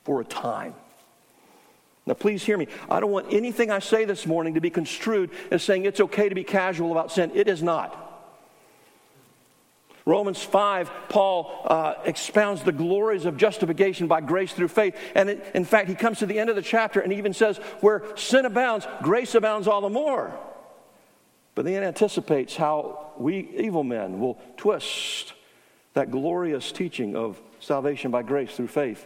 for 0.03 0.19
a 0.19 0.25
time. 0.25 0.75
Now, 2.05 2.15
please 2.15 2.43
hear 2.43 2.57
me. 2.57 2.67
I 2.89 2.99
don't 2.99 3.11
want 3.11 3.31
anything 3.31 3.71
I 3.71 3.79
say 3.79 4.03
this 4.03 4.25
morning 4.25 4.55
to 4.55 4.61
be 4.61 4.69
construed 4.69 5.29
as 5.51 5.63
saying 5.63 5.85
it's 5.85 5.99
okay 5.99 6.27
to 6.27 6.35
be 6.35 6.43
casual 6.43 6.91
about 6.91 7.11
sin. 7.11 7.31
It 7.33 7.47
is 7.47 7.63
not. 7.63 8.08
Romans 10.05 10.41
5, 10.41 10.91
Paul 11.09 11.65
uh, 11.65 11.95
expounds 12.05 12.63
the 12.63 12.71
glories 12.71 13.25
of 13.25 13.37
justification 13.37 14.07
by 14.07 14.21
grace 14.21 14.53
through 14.53 14.69
faith. 14.69 14.95
And 15.15 15.29
it, 15.29 15.51
in 15.53 15.65
fact, 15.65 15.89
he 15.89 15.95
comes 15.95 16.19
to 16.19 16.25
the 16.25 16.39
end 16.39 16.49
of 16.49 16.55
the 16.55 16.61
chapter 16.61 16.99
and 16.99 17.13
even 17.13 17.33
says, 17.33 17.57
Where 17.81 18.03
sin 18.15 18.45
abounds, 18.45 18.87
grace 19.03 19.35
abounds 19.35 19.67
all 19.67 19.81
the 19.81 19.89
more. 19.89 20.37
But 21.55 21.65
then 21.65 21.83
anticipates 21.83 22.55
how 22.55 23.11
we 23.17 23.49
evil 23.57 23.83
men 23.83 24.19
will 24.19 24.39
twist 24.55 25.33
that 25.93 26.11
glorious 26.11 26.71
teaching 26.71 27.15
of 27.15 27.41
salvation 27.59 28.11
by 28.11 28.23
grace 28.23 28.55
through 28.55 28.67
faith. 28.67 29.05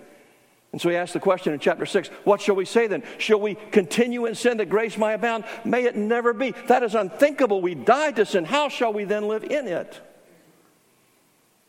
And 0.71 0.81
so 0.81 0.89
he 0.89 0.95
asks 0.95 1.13
the 1.13 1.19
question 1.19 1.53
in 1.53 1.59
chapter 1.59 1.85
6 1.85 2.09
What 2.23 2.41
shall 2.41 2.55
we 2.55 2.65
say 2.65 2.87
then? 2.87 3.03
Shall 3.17 3.39
we 3.39 3.55
continue 3.71 4.25
in 4.25 4.35
sin 4.35 4.57
that 4.57 4.69
grace 4.69 4.97
might 4.97 5.13
abound? 5.13 5.45
May 5.63 5.85
it 5.85 5.95
never 5.95 6.33
be. 6.33 6.51
That 6.67 6.83
is 6.83 6.95
unthinkable. 6.95 7.61
We 7.61 7.75
died 7.75 8.17
to 8.17 8.25
sin. 8.25 8.45
How 8.45 8.69
shall 8.69 8.91
we 8.91 9.03
then 9.03 9.27
live 9.27 9.43
in 9.43 9.67
it? 9.67 10.01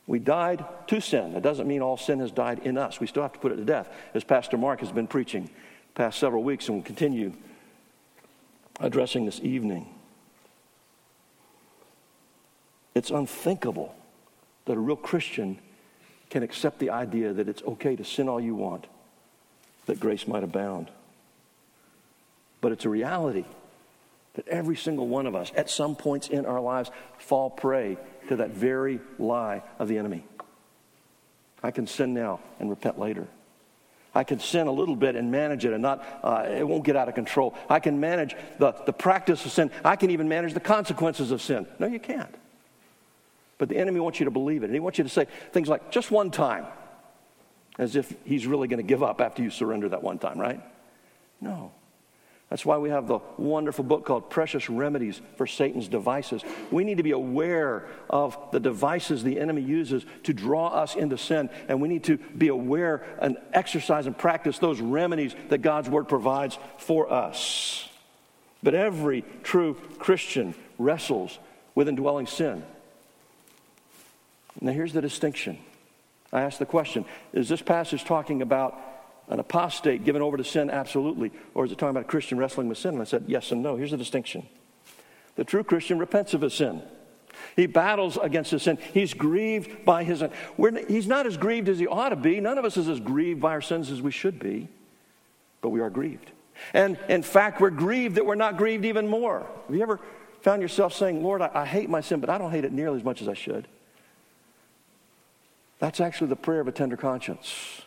We 0.06 0.18
died 0.18 0.64
to 0.88 1.00
sin. 1.00 1.32
That 1.32 1.42
doesn't 1.42 1.66
mean 1.66 1.80
all 1.80 1.96
sin 1.96 2.20
has 2.20 2.30
died 2.30 2.61
in 2.61 2.76
us. 2.76 3.00
We 3.00 3.06
still 3.06 3.23
have 3.23 3.32
to 3.32 3.38
put 3.38 3.52
it 3.52 3.56
to 3.56 3.64
death, 3.64 3.88
as 4.12 4.23
Pastor 4.23 4.58
Mark 4.58 4.80
has 4.80 4.92
been 4.92 5.06
preaching 5.06 5.49
past 5.94 6.18
several 6.18 6.42
weeks 6.42 6.68
and 6.68 6.76
will 6.76 6.84
continue 6.84 7.32
addressing 8.80 9.25
this 9.25 9.40
evening. 9.40 9.87
It's 12.94 13.11
unthinkable 13.11 13.94
that 14.66 14.76
a 14.76 14.80
real 14.80 14.96
Christian 14.96 15.58
can 16.30 16.42
accept 16.42 16.78
the 16.78 16.90
idea 16.90 17.32
that 17.32 17.49
it's 17.49 17.62
okay 17.62 17.96
to 17.96 18.04
sin 18.04 18.28
all 18.28 18.40
you 18.40 18.54
want, 18.54 18.87
that 19.87 20.00
grace 20.00 20.26
might 20.26 20.42
abound. 20.42 20.90
But 22.61 22.73
it's 22.73 22.84
a 22.84 22.88
reality 22.88 23.44
that 24.34 24.49
every 24.49 24.76
single 24.76 25.06
one 25.06 25.26
of 25.26 25.34
us, 25.34 25.52
at 25.56 25.70
some 25.70 25.94
points 25.94 26.28
in 26.28 26.44
our 26.44 26.61
lives, 26.61 26.90
fall 27.18 27.50
prey 27.50 27.99
to 28.28 28.36
that 28.36 28.50
very 28.50 29.00
lie 29.18 29.62
of 29.78 29.88
the 29.88 29.98
enemy. 29.98 30.24
I 31.62 31.70
can 31.70 31.86
sin 31.86 32.14
now 32.14 32.40
and 32.60 32.68
repent 32.68 32.98
later. 32.98 33.26
I 34.14 34.22
can 34.22 34.38
sin 34.38 34.68
a 34.68 34.72
little 34.72 34.94
bit 34.94 35.16
and 35.16 35.30
manage 35.30 35.64
it 35.64 35.72
and 35.72 35.82
not, 35.82 36.04
uh, 36.22 36.44
it 36.48 36.66
won't 36.66 36.84
get 36.84 36.94
out 36.94 37.08
of 37.08 37.14
control. 37.14 37.54
I 37.68 37.80
can 37.80 37.98
manage 37.98 38.36
the, 38.58 38.72
the 38.86 38.92
practice 38.92 39.44
of 39.44 39.50
sin. 39.50 39.70
I 39.84 39.96
can 39.96 40.10
even 40.10 40.28
manage 40.28 40.54
the 40.54 40.60
consequences 40.60 41.32
of 41.32 41.42
sin. 41.42 41.66
No, 41.78 41.86
you 41.86 41.98
can't. 41.98 42.32
But 43.58 43.68
the 43.68 43.76
enemy 43.76 44.00
wants 44.00 44.20
you 44.20 44.24
to 44.24 44.30
believe 44.30 44.62
it. 44.62 44.66
And 44.66 44.74
he 44.74 44.80
wants 44.80 44.98
you 44.98 45.04
to 45.04 45.10
say 45.10 45.26
things 45.52 45.68
like, 45.68 45.90
just 45.90 46.10
one 46.10 46.30
time, 46.30 46.66
as 47.78 47.96
if 47.96 48.14
he's 48.24 48.46
really 48.46 48.68
going 48.68 48.78
to 48.78 48.86
give 48.86 49.02
up 49.02 49.20
after 49.20 49.42
you 49.42 49.50
surrender 49.50 49.88
that 49.88 50.02
one 50.02 50.18
time, 50.18 50.38
right? 50.38 50.60
No. 51.40 51.72
That's 52.50 52.64
why 52.64 52.76
we 52.78 52.90
have 52.90 53.08
the 53.08 53.20
wonderful 53.36 53.84
book 53.84 54.04
called 54.04 54.30
Precious 54.30 54.68
Remedies 54.68 55.20
for 55.36 55.46
Satan's 55.46 55.88
Devices. 55.88 56.42
We 56.70 56.84
need 56.84 56.98
to 56.98 57.02
be 57.02 57.10
aware 57.12 57.86
of 58.08 58.36
the 58.52 58.60
devices 58.60 59.22
the 59.22 59.40
enemy 59.40 59.62
uses 59.62 60.04
to 60.24 60.32
draw 60.32 60.68
us 60.68 60.94
into 60.94 61.18
sin, 61.18 61.48
and 61.68 61.80
we 61.80 61.88
need 61.88 62.04
to 62.04 62.16
be 62.16 62.48
aware 62.48 63.02
and 63.18 63.38
exercise 63.52 64.06
and 64.06 64.16
practice 64.16 64.58
those 64.58 64.80
remedies 64.80 65.34
that 65.48 65.62
God's 65.62 65.88
Word 65.88 66.08
provides 66.08 66.58
for 66.76 67.10
us. 67.12 67.88
But 68.62 68.74
every 68.74 69.24
true 69.42 69.74
Christian 69.98 70.54
wrestles 70.78 71.38
with 71.74 71.88
indwelling 71.88 72.26
sin. 72.26 72.62
Now, 74.60 74.72
here's 74.72 74.92
the 74.92 75.02
distinction. 75.02 75.58
I 76.32 76.42
ask 76.42 76.58
the 76.58 76.66
question 76.66 77.04
Is 77.32 77.48
this 77.48 77.62
passage 77.62 78.04
talking 78.04 78.42
about 78.42 78.78
an 79.28 79.40
apostate 79.40 80.04
given 80.04 80.22
over 80.22 80.36
to 80.36 80.44
sin? 80.44 80.70
Absolutely. 80.70 81.32
Or 81.54 81.64
is 81.64 81.72
it 81.72 81.78
talking 81.78 81.90
about 81.90 82.04
a 82.04 82.08
Christian 82.08 82.38
wrestling 82.38 82.68
with 82.68 82.78
sin? 82.78 82.94
And 82.94 83.00
I 83.00 83.04
said, 83.04 83.24
yes 83.26 83.52
and 83.52 83.62
no. 83.62 83.76
Here's 83.76 83.90
the 83.90 83.96
distinction 83.96 84.46
the 85.36 85.44
true 85.44 85.64
Christian 85.64 85.98
repents 85.98 86.34
of 86.34 86.40
his 86.40 86.54
sin. 86.54 86.82
He 87.56 87.66
battles 87.66 88.16
against 88.16 88.50
his 88.50 88.62
sin. 88.62 88.78
He's 88.92 89.14
grieved 89.14 89.84
by 89.84 90.04
his 90.04 90.20
sin. 90.20 90.30
We're, 90.56 90.86
he's 90.86 91.06
not 91.06 91.26
as 91.26 91.36
grieved 91.36 91.68
as 91.68 91.78
he 91.78 91.86
ought 91.86 92.10
to 92.10 92.16
be. 92.16 92.40
None 92.40 92.58
of 92.58 92.64
us 92.64 92.76
is 92.76 92.88
as 92.88 93.00
grieved 93.00 93.40
by 93.40 93.50
our 93.50 93.60
sins 93.60 93.90
as 93.90 94.00
we 94.00 94.10
should 94.10 94.38
be, 94.38 94.68
but 95.60 95.70
we 95.70 95.80
are 95.80 95.90
grieved. 95.90 96.30
And 96.72 96.98
in 97.08 97.22
fact, 97.22 97.60
we're 97.60 97.70
grieved 97.70 98.16
that 98.16 98.26
we're 98.26 98.36
not 98.36 98.56
grieved 98.56 98.84
even 98.84 99.08
more. 99.08 99.46
Have 99.66 99.74
you 99.74 99.82
ever 99.82 100.00
found 100.42 100.62
yourself 100.62 100.94
saying, 100.94 101.22
Lord, 101.22 101.42
I, 101.42 101.50
I 101.52 101.66
hate 101.66 101.90
my 101.90 102.00
sin, 102.00 102.20
but 102.20 102.30
I 102.30 102.38
don't 102.38 102.50
hate 102.50 102.64
it 102.64 102.72
nearly 102.72 102.98
as 102.98 103.04
much 103.04 103.20
as 103.20 103.28
I 103.28 103.34
should? 103.34 103.66
That's 105.80 106.00
actually 106.00 106.28
the 106.28 106.36
prayer 106.36 106.60
of 106.60 106.68
a 106.68 106.72
tender 106.72 106.96
conscience 106.96 107.82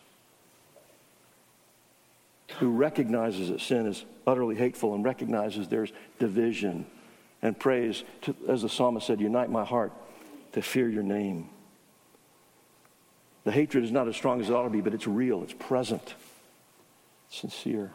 who 2.60 2.72
recognizes 2.72 3.50
that 3.50 3.62
sin 3.62 3.86
is 3.86 4.06
utterly 4.26 4.56
hateful 4.56 4.96
and 4.96 5.04
recognizes 5.04 5.68
there's 5.68 5.92
division 6.20 6.86
and 7.42 7.58
prays, 7.60 8.04
to, 8.22 8.36
as 8.48 8.64
the 8.64 8.70
psalmist 8.70 9.06
said, 9.06 9.22
Unite 9.22 9.52
my 9.52 9.64
heart 9.64 9.92
to 10.54 10.62
fear 10.62 10.90
your 10.90 11.04
name. 11.04 11.50
The 13.44 13.52
hatred 13.52 13.84
is 13.84 13.92
not 13.92 14.08
as 14.08 14.16
strong 14.16 14.42
as 14.42 14.50
it 14.50 14.54
ought 14.54 14.64
to 14.64 14.70
be, 14.70 14.82
but 14.82 14.94
it's 14.94 15.08
real, 15.08 15.44
it's 15.44 15.54
present, 15.54 16.16
it's 17.30 17.40
sincere. 17.40 17.92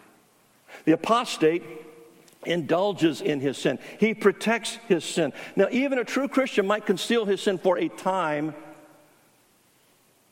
The 0.84 0.92
apostate 0.92 1.62
indulges 2.46 3.20
in 3.20 3.40
his 3.40 3.58
sin, 3.58 3.78
he 3.98 4.14
protects 4.14 4.78
his 4.88 5.04
sin. 5.04 5.32
Now, 5.56 5.68
even 5.70 5.98
a 5.98 6.04
true 6.04 6.28
Christian 6.28 6.66
might 6.66 6.86
conceal 6.86 7.24
his 7.24 7.42
sin 7.42 7.58
for 7.58 7.78
a 7.78 7.88
time, 7.88 8.54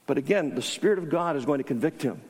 but 0.06 0.18
again, 0.18 0.54
the 0.54 0.62
Spirit 0.62 0.98
of 0.98 1.10
God 1.10 1.36
is 1.36 1.44
going 1.44 1.58
to 1.58 1.64
convict 1.64 2.02
him 2.02 2.20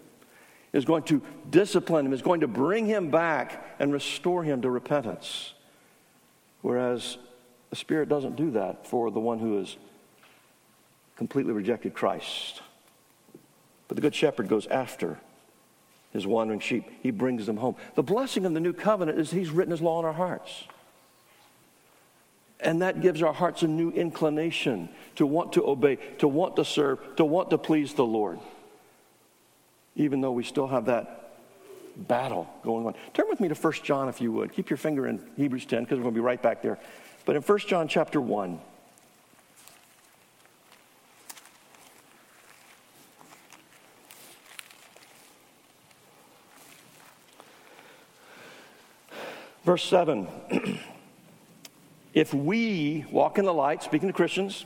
is 0.73 0.85
going 0.85 1.03
to 1.05 1.21
discipline 1.51 2.07
him, 2.07 2.13
is 2.13 2.23
going 2.23 2.41
to 2.41 2.49
bring 2.49 2.87
him 2.87 3.11
back 3.11 3.75
and 3.79 3.93
restore 3.93 4.45
him 4.45 4.63
to 4.63 4.71
repentance. 4.71 5.55
Whereas 6.63 7.19
the 7.71 7.77
Spirit 7.77 8.09
doesn't 8.09 8.37
do 8.37 8.53
that 8.53 8.87
for 8.87 9.11
the 9.11 9.21
one 9.21 9.39
who 9.39 9.59
has 9.59 9.77
completely 11.17 11.53
rejected 11.53 11.95
Christ. 11.95 12.63
But 13.89 13.97
the 13.97 14.01
Good 14.01 14.15
Shepherd 14.15 14.49
goes 14.49 14.67
after 14.69 15.19
his 16.13 16.27
wandering 16.27 16.61
sheep, 16.61 16.85
he 17.03 17.11
brings 17.11 17.47
them 17.47 17.57
home. 17.57 17.77
The 17.95 18.03
blessing 18.03 18.45
of 18.45 18.53
the 18.53 18.61
new 18.61 18.73
covenant 18.73 19.19
is 19.19 19.31
he's 19.31 19.51
written 19.51 19.71
his 19.71 19.81
law 19.81 20.01
in 20.01 20.05
our 20.05 20.13
hearts. 20.13 20.65
And 22.59 22.83
that 22.83 23.01
gives 23.01 23.23
our 23.23 23.33
hearts 23.33 23.63
a 23.63 23.69
new 23.69 23.91
inclination 23.91 24.89
to 25.17 25.25
want 25.25 25.53
to 25.55 25.65
obey, 25.65 25.97
to 26.19 26.29
want 26.29 26.57
to 26.57 26.65
serve, 26.65 26.99
to 27.17 27.25
want 27.25 27.51
to 27.51 27.59
please 27.59 27.95
the 27.95 28.05
Lord 28.05 28.39
even 30.01 30.23
though 30.23 30.33
we 30.33 30.43
still 30.43 30.67
have 30.67 30.87
that 30.87 31.35
battle 31.95 32.49
going 32.65 32.87
on. 32.87 32.95
Turn 33.13 33.27
with 33.29 33.39
me 33.39 33.49
to 33.49 33.55
1 33.55 33.73
John 33.85 34.09
if 34.09 34.19
you 34.21 34.33
would. 34.33 34.51
Keep 34.53 34.71
your 34.71 34.79
finger 34.79 35.07
in 35.07 35.23
Hebrews 35.37 35.67
10 35.67 35.85
because 35.85 35.99
we're 35.99 36.05
going 36.05 36.15
to 36.15 36.21
be 36.21 36.25
right 36.25 36.41
back 36.41 36.63
there. 36.63 36.79
But 37.27 37.37
in 37.37 37.43
1 37.43 37.59
John 37.61 37.87
chapter 37.87 38.19
1, 38.19 38.59
verse 49.65 49.85
7 49.85 50.27
if 52.15 52.33
we 52.33 53.05
walk 53.11 53.37
in 53.39 53.45
the 53.45 53.53
light, 53.53 53.83
speaking 53.83 54.09
to 54.09 54.15
Christians, 54.15 54.65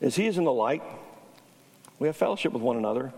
as 0.00 0.16
he 0.16 0.26
is 0.26 0.38
in 0.38 0.44
the 0.44 0.52
light, 0.52 0.82
we 1.98 2.06
have 2.06 2.16
fellowship 2.16 2.52
with 2.52 2.62
one 2.62 2.76
another. 2.76 3.12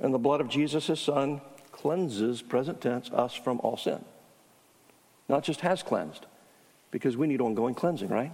And 0.00 0.14
the 0.14 0.18
blood 0.18 0.40
of 0.40 0.48
Jesus, 0.48 0.86
his 0.86 1.00
son, 1.00 1.40
cleanses, 1.72 2.42
present 2.42 2.80
tense, 2.80 3.10
us 3.10 3.34
from 3.34 3.60
all 3.60 3.76
sin. 3.76 4.04
Not 5.28 5.44
just 5.44 5.60
has 5.60 5.82
cleansed, 5.82 6.26
because 6.90 7.16
we 7.16 7.26
need 7.26 7.40
ongoing 7.40 7.74
cleansing, 7.74 8.08
right? 8.08 8.32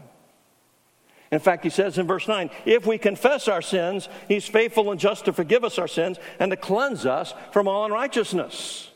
In 1.31 1.41
fact, 1.41 1.65
he 1.65 1.71
says 1.71 1.99
in 1.99 2.07
verse 2.07 2.29
9, 2.29 2.51
if 2.65 2.87
we 2.87 2.97
confess 2.97 3.49
our 3.49 3.63
sins, 3.63 4.09
he's 4.29 4.47
faithful 4.47 4.91
and 4.91 5.01
just 5.01 5.25
to 5.25 5.33
forgive 5.33 5.65
us 5.65 5.79
our 5.79 5.89
sins 5.89 6.19
and 6.39 6.51
to 6.51 6.57
cleanse 6.57 7.07
us 7.07 7.35
from 7.51 7.67
all 7.67 7.85
unrighteousness. 7.87 8.91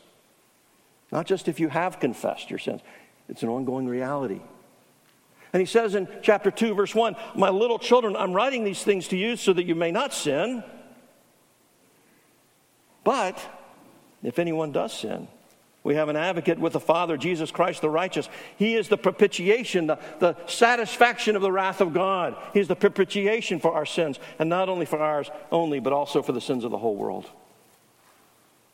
Not 1.11 1.25
just 1.25 1.47
if 1.47 1.59
you 1.59 1.69
have 1.69 1.99
confessed 1.99 2.49
your 2.49 2.59
sins, 2.59 2.81
it's 3.27 3.43
an 3.43 3.49
ongoing 3.49 3.87
reality. 3.87 4.41
And 5.51 5.59
he 5.59 5.65
says 5.65 5.95
in 5.95 6.07
chapter 6.21 6.51
2, 6.51 6.75
verse 6.75 6.93
1 6.93 7.15
My 7.35 7.49
little 7.49 7.79
children, 7.79 8.15
I'm 8.15 8.33
writing 8.33 8.63
these 8.63 8.83
things 8.83 9.07
to 9.09 9.17
you 9.17 9.35
so 9.35 9.53
that 9.53 9.65
you 9.65 9.75
may 9.75 9.91
not 9.91 10.13
sin. 10.13 10.63
But 13.03 13.39
if 14.21 14.37
anyone 14.37 14.71
does 14.71 14.93
sin, 14.93 15.27
we 15.83 15.95
have 15.95 16.09
an 16.09 16.17
advocate 16.17 16.59
with 16.59 16.73
the 16.73 16.79
Father, 16.79 17.17
Jesus 17.17 17.51
Christ 17.51 17.81
the 17.81 17.89
righteous. 17.89 18.29
He 18.57 18.75
is 18.75 18.89
the 18.89 18.97
propitiation, 18.97 19.87
the, 19.87 19.97
the 20.19 20.35
satisfaction 20.45 21.35
of 21.35 21.41
the 21.41 21.51
wrath 21.51 21.81
of 21.81 21.93
God. 21.93 22.35
He 22.53 22.59
is 22.59 22.67
the 22.67 22.75
propitiation 22.75 23.59
for 23.59 23.73
our 23.73 23.85
sins, 23.85 24.19
and 24.37 24.49
not 24.49 24.69
only 24.69 24.85
for 24.85 24.99
ours 24.99 25.31
only, 25.51 25.79
but 25.79 25.93
also 25.93 26.21
for 26.21 26.33
the 26.33 26.41
sins 26.41 26.63
of 26.63 26.71
the 26.71 26.77
whole 26.77 26.95
world. 26.95 27.25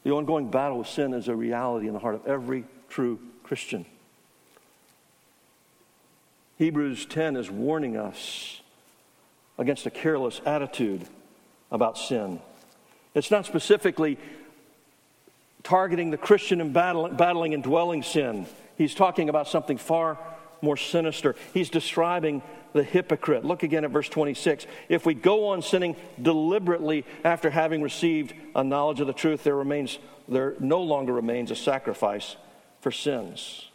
The 0.04 0.12
ongoing 0.12 0.50
battle 0.50 0.80
with 0.80 0.88
sin 0.88 1.14
is 1.14 1.28
a 1.28 1.36
reality 1.36 1.88
in 1.88 1.94
the 1.94 2.00
heart 2.00 2.16
of 2.16 2.26
every 2.28 2.66
true 2.90 3.20
Christian. 3.44 3.86
Hebrews 6.58 7.06
10 7.06 7.36
is 7.36 7.52
warning 7.52 7.98
us 7.98 8.62
against 9.58 9.86
a 9.86 9.92
careless 9.92 10.42
attitude 10.46 11.06
about 11.72 11.98
sin. 11.98 12.40
It's 13.14 13.32
not 13.32 13.46
specifically 13.46 14.18
targeting 15.64 16.12
the 16.12 16.18
Christian 16.18 16.72
battle, 16.72 17.10
battling 17.10 17.54
indwelling 17.54 18.04
sin. 18.04 18.46
He's 18.78 18.96
talking 18.96 19.30
about 19.30 19.48
something 19.48 19.78
far 19.78 20.18
more 20.62 20.78
sinister. 20.78 21.36
He's 21.54 21.70
describing 21.70 22.42
the 22.74 22.84
hypocrite. 22.84 23.44
Look 23.46 23.64
again 23.64 23.84
at 23.84 23.92
verse 23.92 24.10
26. 24.10 24.66
If 24.90 25.06
we 25.06 25.14
go 25.14 25.50
on 25.50 25.62
sinning 25.62 25.96
deliberately 26.22 27.06
after 27.24 27.50
having 27.50 27.82
received 27.82 28.34
a 28.56 28.64
knowledge 28.64 29.00
of 29.00 29.08
the 29.08 29.14
truth, 29.14 29.44
there 29.44 29.56
remains 29.56 30.00
there 30.28 30.56
no 30.60 30.82
longer 30.82 31.14
remains 31.14 31.52
a 31.52 31.56
sacrifice 31.56 32.36
for 32.82 32.92
sins. 32.92 33.70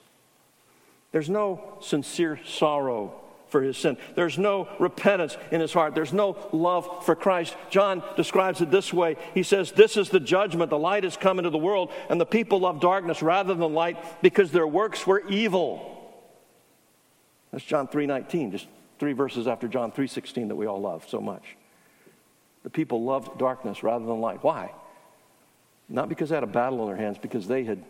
There's 1.12 1.28
no 1.28 1.78
sincere 1.80 2.40
sorrow 2.44 3.20
for 3.48 3.62
his 3.62 3.76
sin. 3.76 3.96
There's 4.14 4.38
no 4.38 4.68
repentance 4.78 5.36
in 5.50 5.60
his 5.60 5.72
heart. 5.72 5.94
There's 5.94 6.12
no 6.12 6.36
love 6.52 7.04
for 7.04 7.16
Christ. 7.16 7.56
John 7.68 8.02
describes 8.16 8.60
it 8.60 8.70
this 8.70 8.92
way. 8.92 9.16
He 9.34 9.42
says, 9.42 9.72
This 9.72 9.96
is 9.96 10.08
the 10.08 10.20
judgment. 10.20 10.70
The 10.70 10.78
light 10.78 11.04
has 11.04 11.16
come 11.16 11.38
into 11.38 11.50
the 11.50 11.58
world, 11.58 11.92
and 12.08 12.20
the 12.20 12.26
people 12.26 12.60
love 12.60 12.80
darkness 12.80 13.22
rather 13.22 13.54
than 13.54 13.74
light 13.74 14.22
because 14.22 14.52
their 14.52 14.66
works 14.66 15.06
were 15.06 15.22
evil. 15.28 15.90
That's 17.50 17.64
John 17.64 17.88
3:19, 17.88 18.52
just 18.52 18.68
three 18.98 19.12
verses 19.12 19.48
after 19.48 19.66
John 19.66 19.90
3:16 19.90 20.48
that 20.48 20.56
we 20.56 20.66
all 20.66 20.80
love 20.80 21.08
so 21.08 21.20
much. 21.20 21.56
The 22.62 22.70
people 22.70 23.02
loved 23.02 23.38
darkness 23.38 23.82
rather 23.82 24.04
than 24.04 24.20
light. 24.20 24.44
Why? 24.44 24.72
Not 25.88 26.08
because 26.08 26.28
they 26.28 26.36
had 26.36 26.44
a 26.44 26.46
battle 26.46 26.80
on 26.82 26.86
their 26.86 26.96
hands, 26.96 27.18
because 27.18 27.48
they 27.48 27.64
had 27.64 27.82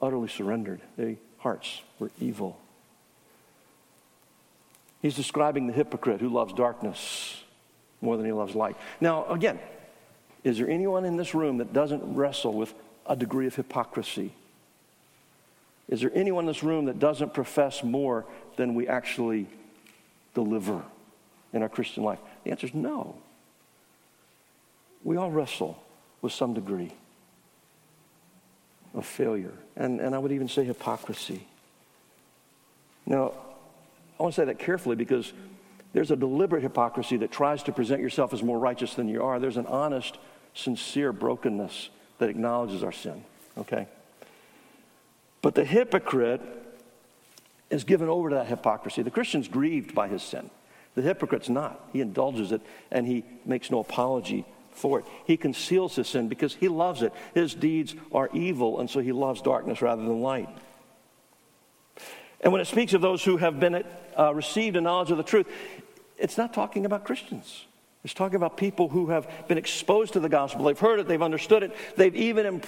utterly 0.00 0.28
surrendered. 0.28 0.82
They 0.96 1.18
hearts 1.38 1.82
were 1.98 2.10
evil. 2.20 2.58
He's 5.02 5.14
describing 5.14 5.66
the 5.66 5.72
hypocrite 5.72 6.20
who 6.20 6.28
loves 6.28 6.52
darkness 6.52 7.42
more 8.00 8.16
than 8.16 8.26
he 8.26 8.32
loves 8.32 8.54
light. 8.54 8.76
Now, 9.00 9.26
again, 9.26 9.58
is 10.44 10.58
there 10.58 10.68
anyone 10.68 11.04
in 11.04 11.16
this 11.16 11.34
room 11.34 11.58
that 11.58 11.72
doesn't 11.72 12.14
wrestle 12.14 12.52
with 12.52 12.74
a 13.06 13.16
degree 13.16 13.46
of 13.46 13.54
hypocrisy? 13.54 14.32
Is 15.88 16.00
there 16.00 16.10
anyone 16.14 16.44
in 16.44 16.48
this 16.48 16.62
room 16.62 16.86
that 16.86 16.98
doesn't 16.98 17.32
profess 17.32 17.82
more 17.82 18.26
than 18.56 18.74
we 18.74 18.88
actually 18.88 19.46
deliver 20.34 20.82
in 21.52 21.62
our 21.62 21.68
Christian 21.68 22.02
life? 22.02 22.18
The 22.44 22.50
answer 22.50 22.66
is 22.66 22.74
no. 22.74 23.16
We 25.04 25.16
all 25.16 25.30
wrestle 25.30 25.82
with 26.20 26.32
some 26.32 26.54
degree 26.54 26.92
of 28.94 29.06
failure, 29.06 29.54
and, 29.76 30.00
and 30.00 30.14
I 30.14 30.18
would 30.18 30.32
even 30.32 30.48
say 30.48 30.64
hypocrisy. 30.64 31.46
Now, 33.06 33.32
I 34.18 34.22
want 34.22 34.34
to 34.34 34.40
say 34.40 34.44
that 34.46 34.58
carefully 34.58 34.96
because 34.96 35.32
there's 35.92 36.10
a 36.10 36.16
deliberate 36.16 36.62
hypocrisy 36.62 37.16
that 37.18 37.30
tries 37.30 37.62
to 37.64 37.72
present 37.72 38.00
yourself 38.00 38.32
as 38.32 38.42
more 38.42 38.58
righteous 38.58 38.94
than 38.94 39.08
you 39.08 39.22
are. 39.22 39.38
There's 39.38 39.56
an 39.56 39.66
honest, 39.66 40.18
sincere 40.54 41.12
brokenness 41.12 41.88
that 42.18 42.28
acknowledges 42.28 42.82
our 42.82 42.92
sin, 42.92 43.24
okay? 43.56 43.86
But 45.40 45.54
the 45.54 45.64
hypocrite 45.64 46.42
is 47.70 47.84
given 47.84 48.08
over 48.08 48.30
to 48.30 48.34
that 48.36 48.46
hypocrisy. 48.46 49.02
The 49.02 49.10
Christian's 49.10 49.48
grieved 49.48 49.94
by 49.94 50.08
his 50.08 50.22
sin. 50.22 50.50
The 50.94 51.02
hypocrite's 51.02 51.48
not. 51.48 51.88
He 51.92 52.00
indulges 52.00 52.50
it 52.50 52.60
and 52.90 53.06
he 53.06 53.24
makes 53.44 53.70
no 53.70 53.78
apology 53.78 54.44
for 54.78 55.00
it. 55.00 55.04
He 55.26 55.36
conceals 55.36 55.96
his 55.96 56.08
sin 56.08 56.28
because 56.28 56.54
he 56.54 56.68
loves 56.68 57.02
it. 57.02 57.12
His 57.34 57.54
deeds 57.54 57.94
are 58.12 58.30
evil, 58.32 58.80
and 58.80 58.88
so 58.88 59.00
he 59.00 59.12
loves 59.12 59.42
darkness 59.42 59.82
rather 59.82 60.02
than 60.02 60.22
light. 60.22 60.48
And 62.40 62.52
when 62.52 62.62
it 62.62 62.66
speaks 62.66 62.94
of 62.94 63.00
those 63.00 63.24
who 63.24 63.36
have 63.36 63.58
been 63.58 63.84
uh, 64.18 64.34
received 64.34 64.76
a 64.76 64.80
knowledge 64.80 65.10
of 65.10 65.16
the 65.16 65.24
truth, 65.24 65.46
it's 66.16 66.38
not 66.38 66.54
talking 66.54 66.86
about 66.86 67.04
Christians. 67.04 67.66
It's 68.04 68.14
talking 68.14 68.36
about 68.36 68.56
people 68.56 68.88
who 68.88 69.08
have 69.08 69.28
been 69.48 69.58
exposed 69.58 70.12
to 70.12 70.20
the 70.20 70.28
gospel. 70.28 70.64
They've 70.64 70.78
heard 70.78 71.00
it, 71.00 71.08
they've 71.08 71.20
understood 71.20 71.62
it, 71.64 71.74
they've 71.96 72.14
even 72.14 72.62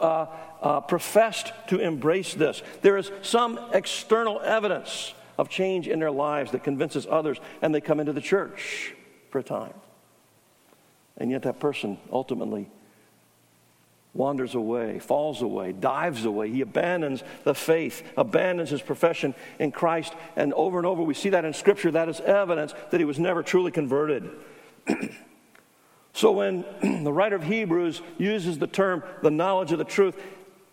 uh, 0.00 0.26
uh, 0.62 0.80
professed 0.82 1.52
to 1.68 1.78
embrace 1.78 2.34
this. 2.34 2.62
There 2.82 2.98
is 2.98 3.10
some 3.22 3.58
external 3.72 4.40
evidence 4.40 5.14
of 5.38 5.48
change 5.48 5.88
in 5.88 6.00
their 6.00 6.10
lives 6.10 6.52
that 6.52 6.64
convinces 6.64 7.06
others, 7.08 7.38
and 7.62 7.74
they 7.74 7.80
come 7.80 7.98
into 7.98 8.12
the 8.12 8.20
church 8.20 8.94
for 9.30 9.38
a 9.38 9.42
time. 9.42 9.72
And 11.18 11.30
yet 11.30 11.42
that 11.42 11.60
person 11.60 11.98
ultimately 12.10 12.70
wanders 14.14 14.54
away, 14.54 14.98
falls 14.98 15.42
away, 15.42 15.72
dives 15.72 16.24
away. 16.24 16.50
He 16.50 16.60
abandons 16.60 17.22
the 17.44 17.54
faith, 17.54 18.02
abandons 18.16 18.70
his 18.70 18.80
profession 18.80 19.34
in 19.58 19.70
Christ. 19.72 20.12
And 20.36 20.54
over 20.54 20.78
and 20.78 20.86
over, 20.86 21.02
we 21.02 21.14
see 21.14 21.30
that 21.30 21.44
in 21.44 21.52
Scripture. 21.52 21.90
That 21.90 22.08
is 22.08 22.20
evidence 22.20 22.74
that 22.90 23.00
he 23.00 23.04
was 23.04 23.18
never 23.18 23.42
truly 23.42 23.70
converted. 23.70 24.30
so 26.12 26.32
when 26.32 26.64
the 27.04 27.12
writer 27.12 27.36
of 27.36 27.44
Hebrews 27.44 28.00
uses 28.16 28.58
the 28.58 28.66
term 28.66 29.02
the 29.22 29.30
knowledge 29.30 29.72
of 29.72 29.78
the 29.78 29.84
truth, 29.84 30.16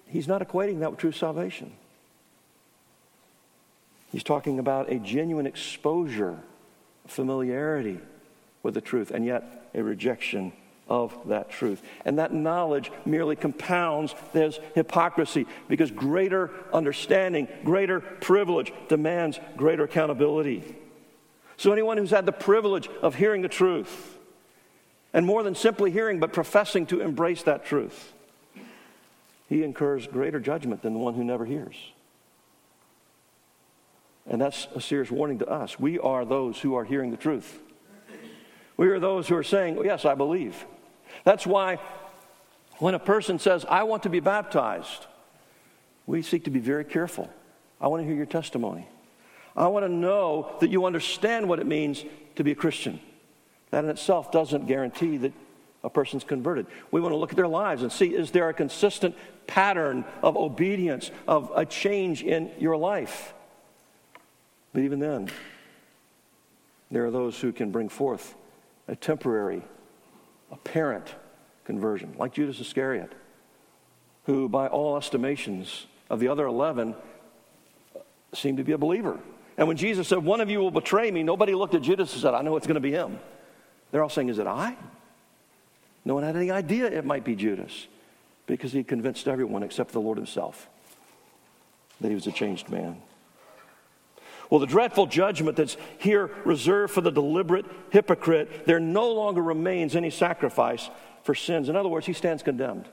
he's 0.07 0.27
not 0.27 0.41
equating 0.41 0.79
that 0.79 0.91
with 0.91 0.99
true 0.99 1.11
salvation. 1.11 1.71
He's 4.11 4.23
talking 4.23 4.59
about 4.59 4.91
a 4.91 4.97
genuine 4.99 5.45
exposure, 5.45 6.39
familiarity 7.05 7.99
with 8.63 8.73
the 8.73 8.81
truth, 8.81 9.11
and 9.11 9.25
yet 9.25 9.64
a 9.75 9.83
rejection 9.83 10.53
of 10.87 11.15
that 11.27 11.49
truth. 11.49 11.81
And 12.05 12.19
that 12.19 12.33
knowledge 12.33 12.91
merely 13.05 13.35
compounds 13.35 14.13
this 14.33 14.59
hypocrisy 14.73 15.47
because 15.67 15.91
greater 15.91 16.51
understanding, 16.73 17.47
greater 17.63 17.99
privilege 17.99 18.71
demands 18.87 19.39
greater 19.57 19.83
accountability. 19.83 20.75
So, 21.57 21.71
anyone 21.71 21.97
who's 21.97 22.11
had 22.11 22.25
the 22.25 22.31
privilege 22.31 22.89
of 23.01 23.15
hearing 23.15 23.41
the 23.41 23.47
truth, 23.49 24.17
and 25.13 25.25
more 25.25 25.43
than 25.43 25.55
simply 25.55 25.91
hearing, 25.91 26.19
but 26.19 26.33
professing 26.33 26.85
to 26.87 26.99
embrace 26.99 27.43
that 27.43 27.65
truth, 27.65 28.13
he 29.47 29.63
incurs 29.63 30.07
greater 30.07 30.39
judgment 30.39 30.81
than 30.81 30.93
the 30.93 30.99
one 30.99 31.13
who 31.13 31.23
never 31.23 31.45
hears. 31.45 31.75
And 34.27 34.41
that's 34.41 34.67
a 34.75 34.81
serious 34.81 35.11
warning 35.11 35.39
to 35.39 35.47
us. 35.47 35.79
We 35.79 35.99
are 35.99 36.25
those 36.25 36.59
who 36.59 36.75
are 36.75 36.83
hearing 36.83 37.11
the 37.11 37.17
truth. 37.17 37.59
We 38.77 38.87
are 38.87 38.99
those 38.99 39.27
who 39.27 39.35
are 39.35 39.43
saying, 39.43 39.79
Yes, 39.83 40.05
I 40.05 40.15
believe. 40.15 40.65
That's 41.23 41.45
why 41.45 41.79
when 42.79 42.93
a 42.93 42.99
person 42.99 43.39
says, 43.39 43.65
I 43.65 43.83
want 43.83 44.03
to 44.03 44.09
be 44.09 44.19
baptized, 44.19 45.05
we 46.05 46.21
seek 46.21 46.43
to 46.43 46.49
be 46.49 46.59
very 46.59 46.83
careful. 46.83 47.29
I 47.79 47.87
want 47.87 48.01
to 48.01 48.05
hear 48.05 48.15
your 48.15 48.25
testimony. 48.25 48.87
I 49.55 49.67
want 49.67 49.85
to 49.85 49.91
know 49.91 50.55
that 50.59 50.69
you 50.69 50.85
understand 50.85 51.47
what 51.47 51.59
it 51.59 51.65
means 51.65 52.03
to 52.35 52.43
be 52.43 52.51
a 52.51 52.55
Christian. 52.55 52.99
That 53.71 53.83
in 53.85 53.89
itself 53.89 54.31
doesn't 54.31 54.67
guarantee 54.67 55.17
that 55.17 55.33
a 55.83 55.89
person's 55.89 56.23
converted. 56.23 56.65
We 56.91 56.99
want 56.99 57.13
to 57.13 57.17
look 57.17 57.29
at 57.29 57.37
their 57.37 57.47
lives 57.47 57.81
and 57.81 57.91
see 57.91 58.13
is 58.13 58.31
there 58.31 58.49
a 58.49 58.53
consistent 58.53 59.15
pattern 59.47 60.03
of 60.21 60.35
obedience, 60.35 61.11
of 61.27 61.51
a 61.55 61.65
change 61.65 62.23
in 62.23 62.51
your 62.59 62.75
life? 62.75 63.33
But 64.73 64.81
even 64.81 64.99
then, 64.99 65.29
there 66.91 67.05
are 67.05 67.11
those 67.11 67.39
who 67.39 67.53
can 67.53 67.71
bring 67.71 67.87
forth 67.87 68.35
a 68.87 68.95
temporary 68.95 69.63
apparent 70.51 71.15
conversion, 71.65 72.15
like 72.17 72.33
Judas 72.33 72.59
Iscariot, 72.59 73.11
who, 74.25 74.47
by 74.47 74.67
all 74.67 74.97
estimations 74.97 75.87
of 76.09 76.19
the 76.19 76.27
other 76.27 76.45
11, 76.45 76.95
seemed 78.33 78.57
to 78.57 78.63
be 78.63 78.73
a 78.73 78.77
believer. 78.77 79.19
And 79.57 79.67
when 79.67 79.77
Jesus 79.77 80.07
said, 80.07 80.19
One 80.19 80.41
of 80.41 80.49
you 80.49 80.59
will 80.59 80.71
betray 80.71 81.09
me, 81.11 81.23
nobody 81.23 81.53
looked 81.53 81.75
at 81.75 81.81
Judas 81.81 82.13
and 82.13 82.21
said, 82.21 82.33
I 82.33 82.41
know 82.41 82.55
it's 82.57 82.67
going 82.67 82.75
to 82.75 82.81
be 82.81 82.91
him. 82.91 83.19
They're 83.91 84.03
all 84.03 84.09
saying, 84.09 84.29
Is 84.29 84.39
it 84.39 84.47
I? 84.47 84.75
No 86.03 86.13
one 86.13 86.23
had 86.23 86.35
any 86.35 86.51
idea 86.51 86.85
it 86.85 87.05
might 87.05 87.23
be 87.23 87.35
Judas 87.35 87.87
because 88.45 88.71
he 88.71 88.83
convinced 88.83 89.27
everyone 89.27 89.63
except 89.63 89.91
the 89.91 90.01
Lord 90.01 90.17
himself 90.17 90.69
that 92.01 92.09
he 92.09 92.15
was 92.15 92.27
a 92.27 92.31
changed 92.31 92.69
man. 92.69 93.01
Well, 94.49 94.59
the 94.59 94.67
dreadful 94.67 95.07
judgment 95.07 95.57
that's 95.57 95.77
here 95.97 96.31
reserved 96.45 96.93
for 96.93 97.01
the 97.01 97.11
deliberate 97.11 97.65
hypocrite, 97.89 98.65
there 98.65 98.79
no 98.79 99.11
longer 99.11 99.41
remains 99.41 99.95
any 99.95 100.09
sacrifice 100.09 100.89
for 101.23 101.33
sins. 101.33 101.69
In 101.69 101.75
other 101.75 101.89
words, 101.89 102.05
he 102.05 102.13
stands 102.13 102.43
condemned. 102.43 102.85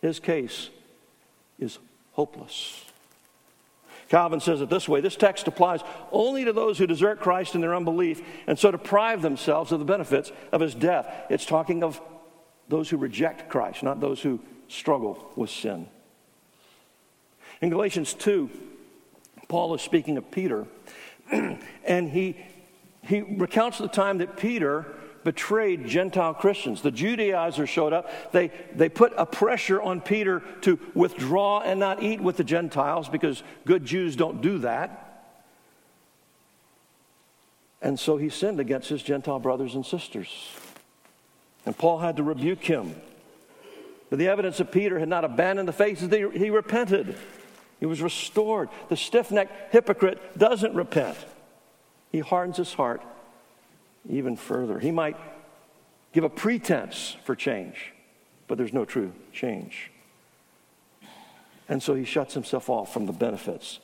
His 0.00 0.20
case 0.20 0.70
is 1.58 1.78
hopeless. 2.12 2.84
Calvin 4.08 4.40
says 4.40 4.60
it 4.60 4.68
this 4.68 4.88
way 4.88 5.00
this 5.00 5.16
text 5.16 5.46
applies 5.46 5.80
only 6.10 6.44
to 6.44 6.52
those 6.52 6.78
who 6.78 6.86
desert 6.86 7.20
Christ 7.20 7.54
in 7.54 7.60
their 7.60 7.76
unbelief 7.76 8.20
and 8.46 8.58
so 8.58 8.72
deprive 8.72 9.22
themselves 9.22 9.70
of 9.70 9.78
the 9.78 9.84
benefits 9.84 10.32
of 10.50 10.60
his 10.60 10.74
death. 10.74 11.06
It's 11.30 11.46
talking 11.46 11.84
of 11.84 12.00
those 12.68 12.90
who 12.90 12.96
reject 12.96 13.48
Christ, 13.48 13.82
not 13.82 14.00
those 14.00 14.20
who 14.20 14.40
struggle 14.68 15.30
with 15.36 15.50
sin. 15.50 15.88
In 17.60 17.70
Galatians 17.70 18.14
2, 18.14 18.50
Paul 19.50 19.74
is 19.74 19.82
speaking 19.82 20.16
of 20.16 20.30
Peter, 20.30 20.64
and 21.84 22.08
he, 22.08 22.36
he 23.02 23.20
recounts 23.20 23.78
the 23.78 23.88
time 23.88 24.18
that 24.18 24.36
Peter 24.36 24.86
betrayed 25.24 25.86
Gentile 25.86 26.34
Christians. 26.34 26.82
The 26.82 26.92
Judaizers 26.92 27.68
showed 27.68 27.92
up. 27.92 28.08
They, 28.30 28.52
they 28.76 28.88
put 28.88 29.12
a 29.16 29.26
pressure 29.26 29.82
on 29.82 30.02
Peter 30.02 30.40
to 30.60 30.78
withdraw 30.94 31.62
and 31.62 31.80
not 31.80 32.00
eat 32.00 32.20
with 32.20 32.36
the 32.36 32.44
Gentiles 32.44 33.08
because 33.08 33.42
good 33.66 33.84
Jews 33.84 34.14
don't 34.14 34.40
do 34.40 34.58
that. 34.58 35.26
And 37.82 37.98
so 37.98 38.18
he 38.18 38.28
sinned 38.28 38.60
against 38.60 38.88
his 38.88 39.02
Gentile 39.02 39.40
brothers 39.40 39.74
and 39.74 39.84
sisters. 39.84 40.28
And 41.66 41.76
Paul 41.76 41.98
had 41.98 42.16
to 42.18 42.22
rebuke 42.22 42.62
him. 42.62 42.94
But 44.10 44.20
the 44.20 44.28
evidence 44.28 44.58
that 44.58 44.70
Peter 44.70 45.00
had 45.00 45.08
not 45.08 45.24
abandoned 45.24 45.66
the 45.66 45.72
faith 45.72 46.02
is 46.02 46.08
that 46.08 46.36
he 46.36 46.50
repented. 46.50 47.16
He 47.80 47.86
was 47.86 48.02
restored. 48.02 48.68
The 48.88 48.96
stiff 48.96 49.30
necked 49.30 49.72
hypocrite 49.72 50.38
doesn't 50.38 50.74
repent, 50.74 51.16
he 52.12 52.20
hardens 52.20 52.58
his 52.58 52.74
heart 52.74 53.02
even 54.08 54.36
further. 54.36 54.78
He 54.78 54.90
might 54.90 55.16
give 56.12 56.24
a 56.24 56.28
pretense 56.28 57.16
for 57.24 57.34
change, 57.34 57.92
but 58.48 58.58
there's 58.58 58.72
no 58.72 58.84
true 58.84 59.12
change. 59.32 59.90
And 61.68 61.82
so 61.82 61.94
he 61.94 62.04
shuts 62.04 62.34
himself 62.34 62.68
off 62.68 62.92
from 62.92 63.06
the 63.06 63.12
benefits 63.12 63.78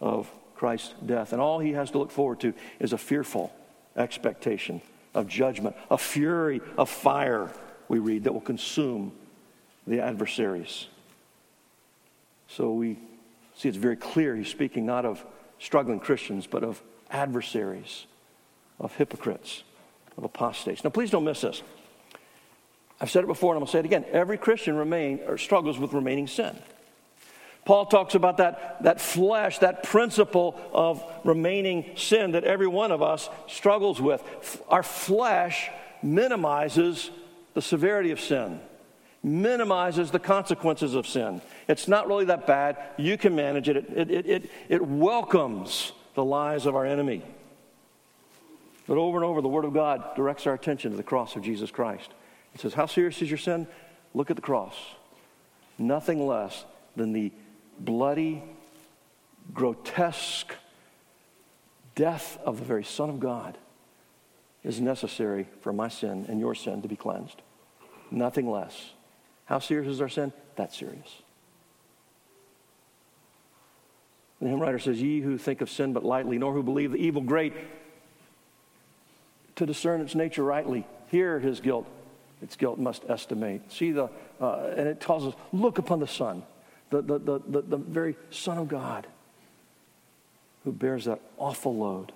of 0.00 0.30
Christ's 0.56 0.94
death. 1.04 1.32
And 1.32 1.40
all 1.40 1.58
he 1.58 1.72
has 1.72 1.90
to 1.92 1.98
look 1.98 2.10
forward 2.10 2.40
to 2.40 2.52
is 2.80 2.92
a 2.92 2.98
fearful 2.98 3.54
expectation 3.96 4.82
of 5.14 5.28
judgment, 5.28 5.76
a 5.90 5.96
fury 5.96 6.60
of 6.76 6.90
fire, 6.90 7.50
we 7.88 7.98
read, 7.98 8.24
that 8.24 8.32
will 8.32 8.40
consume 8.40 9.12
the 9.86 10.00
adversaries. 10.00 10.88
So 12.48 12.72
we 12.72 12.98
See, 13.56 13.68
it's 13.68 13.78
very 13.78 13.96
clear 13.96 14.34
he's 14.36 14.48
speaking 14.48 14.86
not 14.86 15.04
of 15.04 15.24
struggling 15.58 16.00
Christians, 16.00 16.46
but 16.46 16.64
of 16.64 16.82
adversaries, 17.10 18.06
of 18.78 18.94
hypocrites, 18.96 19.62
of 20.16 20.24
apostates. 20.24 20.84
Now, 20.84 20.90
please 20.90 21.10
don't 21.10 21.24
miss 21.24 21.40
this. 21.40 21.62
I've 23.00 23.10
said 23.10 23.24
it 23.24 23.26
before 23.26 23.54
and 23.54 23.56
I'm 23.56 23.60
going 23.60 23.66
to 23.66 23.72
say 23.72 23.78
it 23.80 23.84
again. 23.84 24.04
Every 24.12 24.38
Christian 24.38 24.76
remain, 24.76 25.20
or 25.26 25.38
struggles 25.38 25.78
with 25.78 25.92
remaining 25.92 26.26
sin. 26.26 26.56
Paul 27.64 27.86
talks 27.86 28.14
about 28.14 28.38
that, 28.38 28.82
that 28.82 29.00
flesh, 29.00 29.58
that 29.60 29.84
principle 29.84 30.60
of 30.72 31.02
remaining 31.24 31.92
sin 31.96 32.32
that 32.32 32.44
every 32.44 32.66
one 32.66 32.92
of 32.92 33.02
us 33.02 33.28
struggles 33.48 34.00
with. 34.00 34.22
Our 34.68 34.82
flesh 34.82 35.70
minimizes 36.02 37.10
the 37.54 37.62
severity 37.62 38.10
of 38.10 38.20
sin 38.20 38.60
minimizes 39.24 40.10
the 40.10 40.18
consequences 40.18 40.94
of 40.94 41.06
sin. 41.06 41.40
It's 41.66 41.88
not 41.88 42.06
really 42.06 42.26
that 42.26 42.46
bad. 42.46 42.76
You 42.98 43.16
can 43.16 43.34
manage 43.34 43.68
it. 43.68 43.76
It, 43.76 44.10
it, 44.10 44.26
it, 44.26 44.50
it 44.68 44.86
welcomes 44.86 45.92
the 46.14 46.24
lies 46.24 46.66
of 46.66 46.76
our 46.76 46.84
enemy. 46.84 47.22
But 48.86 48.98
over 48.98 49.16
and 49.16 49.24
over, 49.24 49.40
the 49.40 49.48
Word 49.48 49.64
of 49.64 49.72
God 49.72 50.14
directs 50.14 50.46
our 50.46 50.54
attention 50.54 50.90
to 50.90 50.96
the 50.96 51.02
cross 51.02 51.36
of 51.36 51.42
Jesus 51.42 51.70
Christ. 51.70 52.10
It 52.54 52.60
says, 52.60 52.74
How 52.74 52.86
serious 52.86 53.20
is 53.22 53.30
your 53.30 53.38
sin? 53.38 53.66
Look 54.12 54.30
at 54.30 54.36
the 54.36 54.42
cross. 54.42 54.76
Nothing 55.78 56.26
less 56.26 56.64
than 56.94 57.12
the 57.12 57.32
bloody, 57.80 58.42
grotesque 59.52 60.54
death 61.94 62.38
of 62.44 62.58
the 62.58 62.64
very 62.64 62.84
Son 62.84 63.08
of 63.08 63.20
God 63.20 63.56
is 64.62 64.80
necessary 64.80 65.46
for 65.60 65.72
my 65.72 65.88
sin 65.88 66.26
and 66.28 66.38
your 66.40 66.54
sin 66.54 66.82
to 66.82 66.88
be 66.88 66.96
cleansed. 66.96 67.40
Nothing 68.10 68.50
less. 68.50 68.92
How 69.46 69.58
serious 69.58 69.90
is 69.90 70.00
our 70.00 70.08
sin? 70.08 70.32
That's 70.56 70.76
serious. 70.76 71.22
The 74.40 74.48
hymn 74.48 74.60
writer 74.60 74.78
says, 74.78 75.00
Ye 75.00 75.20
who 75.20 75.38
think 75.38 75.60
of 75.60 75.70
sin 75.70 75.92
but 75.92 76.04
lightly, 76.04 76.38
nor 76.38 76.52
who 76.52 76.62
believe 76.62 76.92
the 76.92 76.98
evil 76.98 77.22
great, 77.22 77.54
to 79.56 79.66
discern 79.66 80.00
its 80.00 80.14
nature 80.14 80.42
rightly, 80.42 80.86
hear 81.10 81.38
his 81.38 81.60
guilt. 81.60 81.86
Its 82.42 82.56
guilt 82.56 82.78
must 82.78 83.04
estimate. 83.08 83.72
See 83.72 83.92
the, 83.92 84.10
uh, 84.40 84.72
and 84.76 84.88
it 84.88 85.00
tells 85.00 85.26
us, 85.26 85.34
look 85.52 85.78
upon 85.78 86.00
the 86.00 86.06
Son, 86.06 86.42
the, 86.90 87.00
the, 87.00 87.18
the, 87.18 87.40
the, 87.46 87.62
the 87.62 87.76
very 87.76 88.16
Son 88.30 88.58
of 88.58 88.68
God, 88.68 89.06
who 90.64 90.72
bears 90.72 91.04
that 91.04 91.20
awful 91.38 91.76
load, 91.76 92.12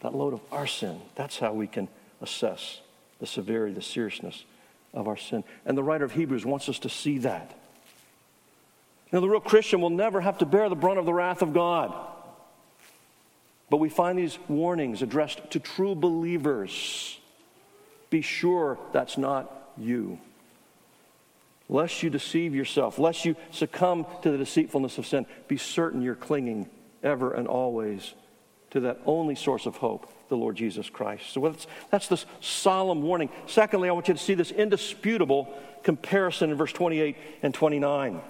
that 0.00 0.14
load 0.14 0.34
of 0.34 0.40
our 0.50 0.66
sin. 0.66 1.00
That's 1.14 1.38
how 1.38 1.52
we 1.52 1.66
can 1.66 1.88
assess 2.20 2.80
the 3.20 3.26
severity, 3.26 3.74
the 3.74 3.82
seriousness 3.82 4.44
of 4.94 5.08
our 5.08 5.16
sin. 5.16 5.44
And 5.64 5.76
the 5.76 5.82
writer 5.82 6.04
of 6.04 6.12
Hebrews 6.12 6.44
wants 6.44 6.68
us 6.68 6.78
to 6.80 6.88
see 6.88 7.18
that. 7.18 7.58
Now, 9.12 9.20
the 9.20 9.28
real 9.28 9.40
Christian 9.40 9.80
will 9.80 9.90
never 9.90 10.20
have 10.20 10.38
to 10.38 10.46
bear 10.46 10.68
the 10.68 10.76
brunt 10.76 10.98
of 10.98 11.04
the 11.04 11.12
wrath 11.12 11.42
of 11.42 11.52
God. 11.52 11.94
But 13.68 13.76
we 13.76 13.88
find 13.88 14.18
these 14.18 14.38
warnings 14.48 15.02
addressed 15.02 15.50
to 15.50 15.60
true 15.60 15.94
believers. 15.94 17.18
Be 18.10 18.22
sure 18.22 18.78
that's 18.92 19.16
not 19.16 19.70
you. 19.78 20.18
Lest 21.68 22.02
you 22.02 22.10
deceive 22.10 22.54
yourself, 22.54 22.98
lest 22.98 23.24
you 23.24 23.34
succumb 23.50 24.06
to 24.22 24.30
the 24.30 24.38
deceitfulness 24.38 24.98
of 24.98 25.06
sin, 25.06 25.24
be 25.48 25.56
certain 25.56 26.02
you're 26.02 26.14
clinging 26.14 26.68
ever 27.02 27.32
and 27.32 27.48
always 27.48 28.12
to 28.72 28.80
that 28.80 28.98
only 29.04 29.34
source 29.34 29.66
of 29.66 29.76
hope, 29.76 30.10
the 30.30 30.36
Lord 30.36 30.56
Jesus 30.56 30.88
Christ. 30.88 31.30
So 31.30 31.40
that's, 31.40 31.66
that's 31.90 32.08
this 32.08 32.24
solemn 32.40 33.02
warning. 33.02 33.28
Secondly, 33.46 33.90
I 33.90 33.92
want 33.92 34.08
you 34.08 34.14
to 34.14 34.20
see 34.20 34.32
this 34.32 34.50
indisputable 34.50 35.54
comparison 35.82 36.50
in 36.50 36.56
verse 36.56 36.72
28 36.72 37.16
and 37.42 37.52
29. 37.52 38.22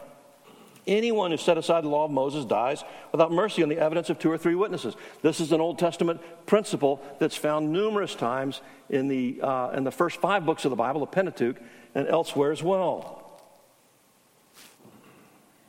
Anyone 0.85 1.31
who 1.31 1.37
set 1.37 1.59
aside 1.59 1.85
the 1.85 1.89
law 1.89 2.07
of 2.07 2.11
Moses 2.11 2.45
dies 2.45 2.83
without 3.13 3.31
mercy 3.31 3.63
on 3.63 3.69
the 3.69 3.79
evidence 3.79 4.11
of 4.11 4.19
two 4.19 4.33
or 4.33 4.37
three 4.37 4.57
witnesses. 4.57 4.97
This 5.23 5.39
is 5.39 5.53
an 5.53 5.61
Old 5.61 5.79
Testament 5.79 6.21
principle 6.45 7.01
that's 7.21 7.37
found 7.37 7.73
numerous 7.73 8.17
times 8.17 8.63
in 8.91 9.07
the, 9.07 9.41
uh, 9.41 9.71
in 9.71 9.85
the 9.85 9.93
first 9.93 10.21
five 10.21 10.45
books 10.45 10.65
of 10.65 10.71
the 10.71 10.77
Bible, 10.77 10.99
the 10.99 11.07
Pentateuch, 11.07 11.57
and 11.95 12.09
elsewhere 12.09 12.51
as 12.51 12.65
well. 12.65 13.41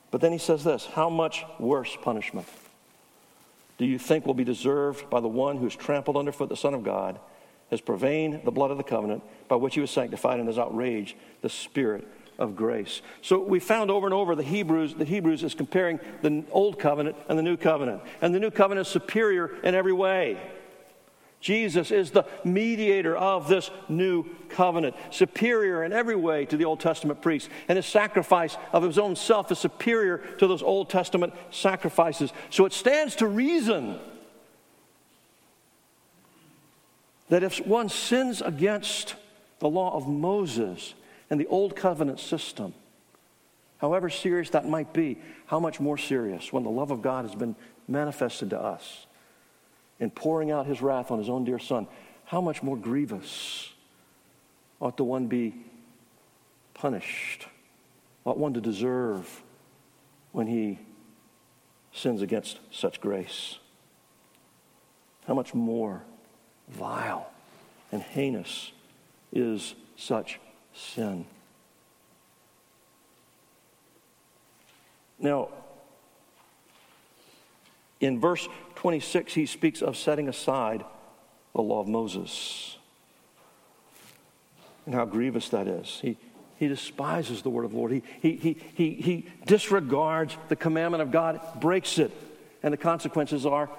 But 0.09 0.21
then 0.21 0.31
he 0.31 0.39
says 0.39 0.63
this 0.63 0.87
How 0.87 1.11
much 1.11 1.45
worse 1.59 1.95
punishment 2.01 2.47
do 3.83 3.89
you 3.89 3.99
think 3.99 4.25
will 4.25 4.33
be 4.33 4.43
deserved 4.43 5.09
by 5.09 5.19
the 5.19 5.27
one 5.27 5.57
who 5.57 5.65
has 5.65 5.75
trampled 5.75 6.15
underfoot 6.15 6.47
the 6.47 6.55
Son 6.55 6.73
of 6.73 6.83
God, 6.83 7.19
has 7.69 7.81
profaned 7.81 8.41
the 8.45 8.51
blood 8.51 8.71
of 8.71 8.77
the 8.77 8.83
covenant 8.83 9.23
by 9.47 9.55
which 9.55 9.75
he 9.75 9.81
was 9.81 9.91
sanctified, 9.91 10.39
and 10.39 10.47
has 10.47 10.57
outraged 10.57 11.15
the 11.41 11.49
Spirit 11.49 12.07
of 12.39 12.55
grace. 12.55 13.01
So 13.21 13.39
we 13.43 13.59
found 13.59 13.91
over 13.91 14.07
and 14.07 14.13
over 14.13 14.35
the 14.35 14.43
Hebrews, 14.43 14.95
the 14.95 15.05
Hebrews 15.05 15.43
is 15.43 15.53
comparing 15.53 15.99
the 16.21 16.43
old 16.51 16.79
covenant 16.79 17.17
and 17.27 17.37
the 17.37 17.43
new 17.43 17.57
covenant. 17.57 18.01
And 18.21 18.33
the 18.33 18.39
new 18.39 18.51
covenant 18.51 18.87
is 18.87 18.91
superior 18.91 19.55
in 19.63 19.75
every 19.75 19.93
way. 19.93 20.39
Jesus 21.43 21.91
is 21.91 22.11
the 22.11 22.23
mediator 22.45 23.17
of 23.17 23.49
this 23.49 23.69
new 23.89 24.25
covenant, 24.47 24.95
superior 25.11 25.83
in 25.83 25.91
every 25.91 26.15
way 26.15 26.45
to 26.45 26.55
the 26.55 26.63
Old 26.63 26.79
Testament 26.79 27.21
priests. 27.21 27.49
And 27.67 27.75
his 27.75 27.85
sacrifice 27.85 28.55
of 28.71 28.81
his 28.81 28.97
own 28.97 29.17
self 29.17 29.51
is 29.51 29.59
superior 29.59 30.19
to 30.39 30.47
those 30.47 30.63
Old 30.63 30.89
Testament 30.89 31.33
sacrifices. 31.51 32.31
So 32.49 32.65
it 32.65 32.71
stands 32.71 33.17
to 33.17 33.27
reason 33.27 33.99
that 37.27 37.43
if 37.43 37.59
one 37.67 37.89
sins 37.89 38.41
against 38.41 39.15
the 39.59 39.69
law 39.69 39.97
of 39.97 40.07
Moses, 40.07 40.93
and 41.29 41.41
the 41.41 41.47
old 41.47 41.75
covenant 41.75 42.19
system, 42.19 42.73
however 43.79 44.09
serious 44.09 44.51
that 44.51 44.67
might 44.67 44.93
be, 44.93 45.17
how 45.47 45.59
much 45.59 45.79
more 45.79 45.97
serious 45.97 46.53
when 46.53 46.63
the 46.63 46.69
love 46.69 46.91
of 46.91 47.01
God 47.01 47.25
has 47.25 47.35
been 47.35 47.55
manifested 47.87 48.51
to 48.51 48.61
us 48.61 49.07
in 50.03 50.11
pouring 50.11 50.51
out 50.51 50.65
his 50.65 50.81
wrath 50.81 51.11
on 51.11 51.17
his 51.17 51.29
own 51.29 51.45
dear 51.45 51.57
son, 51.57 51.87
how 52.25 52.41
much 52.41 52.61
more 52.61 52.75
grievous 52.75 53.71
ought 54.81 54.97
the 54.97 55.03
one 55.03 55.27
be 55.27 55.55
punished, 56.73 57.47
ought 58.25 58.37
one 58.37 58.53
to 58.53 58.59
deserve 58.59 59.41
when 60.33 60.45
he 60.45 60.77
sins 61.93 62.21
against 62.21 62.59
such 62.69 62.99
grace? 62.99 63.59
How 65.25 65.33
much 65.33 65.53
more 65.53 66.03
vile 66.67 67.31
and 67.93 68.01
heinous 68.01 68.73
is 69.31 69.73
such 69.95 70.39
sin. 70.73 71.25
Now, 75.17 75.47
in 78.05 78.19
verse 78.19 78.47
26, 78.75 79.33
he 79.33 79.45
speaks 79.45 79.81
of 79.81 79.97
setting 79.97 80.27
aside 80.27 80.83
the 81.53 81.61
law 81.61 81.79
of 81.79 81.87
Moses 81.87 82.77
and 84.85 84.93
how 84.93 85.05
grievous 85.05 85.49
that 85.49 85.67
is. 85.67 85.99
He, 86.01 86.17
he 86.57 86.67
despises 86.67 87.41
the 87.41 87.49
word 87.49 87.65
of 87.65 87.71
the 87.71 87.77
Lord. 87.77 87.91
He, 87.91 88.03
he, 88.21 88.35
he, 88.35 88.57
he, 88.73 88.91
he 88.91 89.29
disregards 89.45 90.35
the 90.49 90.55
commandment 90.55 91.01
of 91.01 91.11
God, 91.11 91.39
breaks 91.59 91.97
it, 91.99 92.11
and 92.61 92.73
the 92.73 92.77
consequences 92.77 93.45
are 93.45 93.69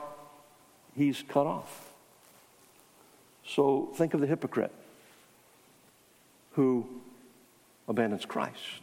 he's 0.97 1.23
cut 1.29 1.47
off. 1.47 1.93
So 3.47 3.91
think 3.97 4.15
of 4.15 4.21
the 4.21 4.27
hypocrite 4.27 4.73
who 6.53 6.87
abandons 7.89 8.25
Christ. 8.25 8.81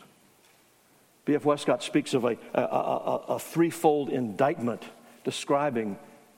B.F. 1.25 1.45
Westcott 1.45 1.84
speaks 1.84 2.13
of 2.13 2.25
a, 2.25 2.38
a, 2.54 2.62
a, 2.62 3.23
a, 3.30 3.39
threefold 3.39 4.10
indictment 4.10 4.84
describing 5.23 5.97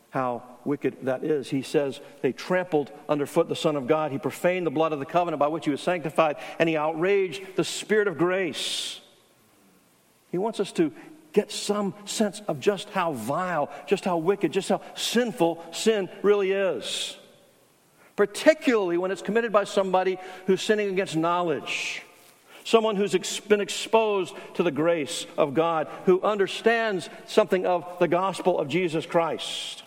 how 0.09 0.43
wicked 0.63 0.97
that 1.03 1.23
is. 1.23 1.49
He 1.49 1.61
says 1.61 1.99
they 2.21 2.31
trampled 2.31 2.91
underfoot 3.09 3.49
the 3.49 3.55
Son 3.55 3.75
of 3.75 3.87
God, 3.87 4.11
he 4.11 4.17
profaned 4.17 4.65
the 4.65 4.71
blood 4.71 4.93
of 4.93 4.99
the 4.99 5.05
covenant 5.05 5.39
by 5.39 5.47
which 5.47 5.65
he 5.65 5.71
was 5.71 5.81
sanctified, 5.81 6.37
and 6.59 6.69
he 6.69 6.77
outraged 6.77 7.55
the 7.55 7.63
Spirit 7.63 8.07
of 8.07 8.17
grace. 8.17 9.01
He 10.31 10.37
wants 10.37 10.59
us 10.59 10.71
to 10.73 10.91
get 11.31 11.51
some 11.51 11.95
sense 12.05 12.41
of 12.47 12.59
just 12.59 12.89
how 12.89 13.13
vile, 13.13 13.69
just 13.87 14.05
how 14.05 14.17
wicked, 14.17 14.51
just 14.51 14.69
how 14.69 14.81
sinful 14.95 15.63
sin 15.71 16.09
really 16.21 16.51
is 16.51 17.17
particularly 18.15 18.97
when 18.97 19.11
it's 19.11 19.21
committed 19.21 19.51
by 19.51 19.63
somebody 19.63 20.17
who's 20.45 20.61
sinning 20.61 20.89
against 20.89 21.15
knowledge. 21.15 22.03
Someone 22.63 22.95
who's 22.95 23.39
been 23.41 23.62
exposed 23.62 24.34
to 24.56 24.63
the 24.63 24.71
grace 24.71 25.26
of 25.38 25.54
God, 25.54 25.88
who 26.06 26.21
understands 26.21 27.10
something 27.26 27.65
of 27.65 27.86
the 27.99 28.08
gospel 28.08 28.60
of 28.60 28.67
Jesus 28.67 29.06
Christ. 29.06 29.84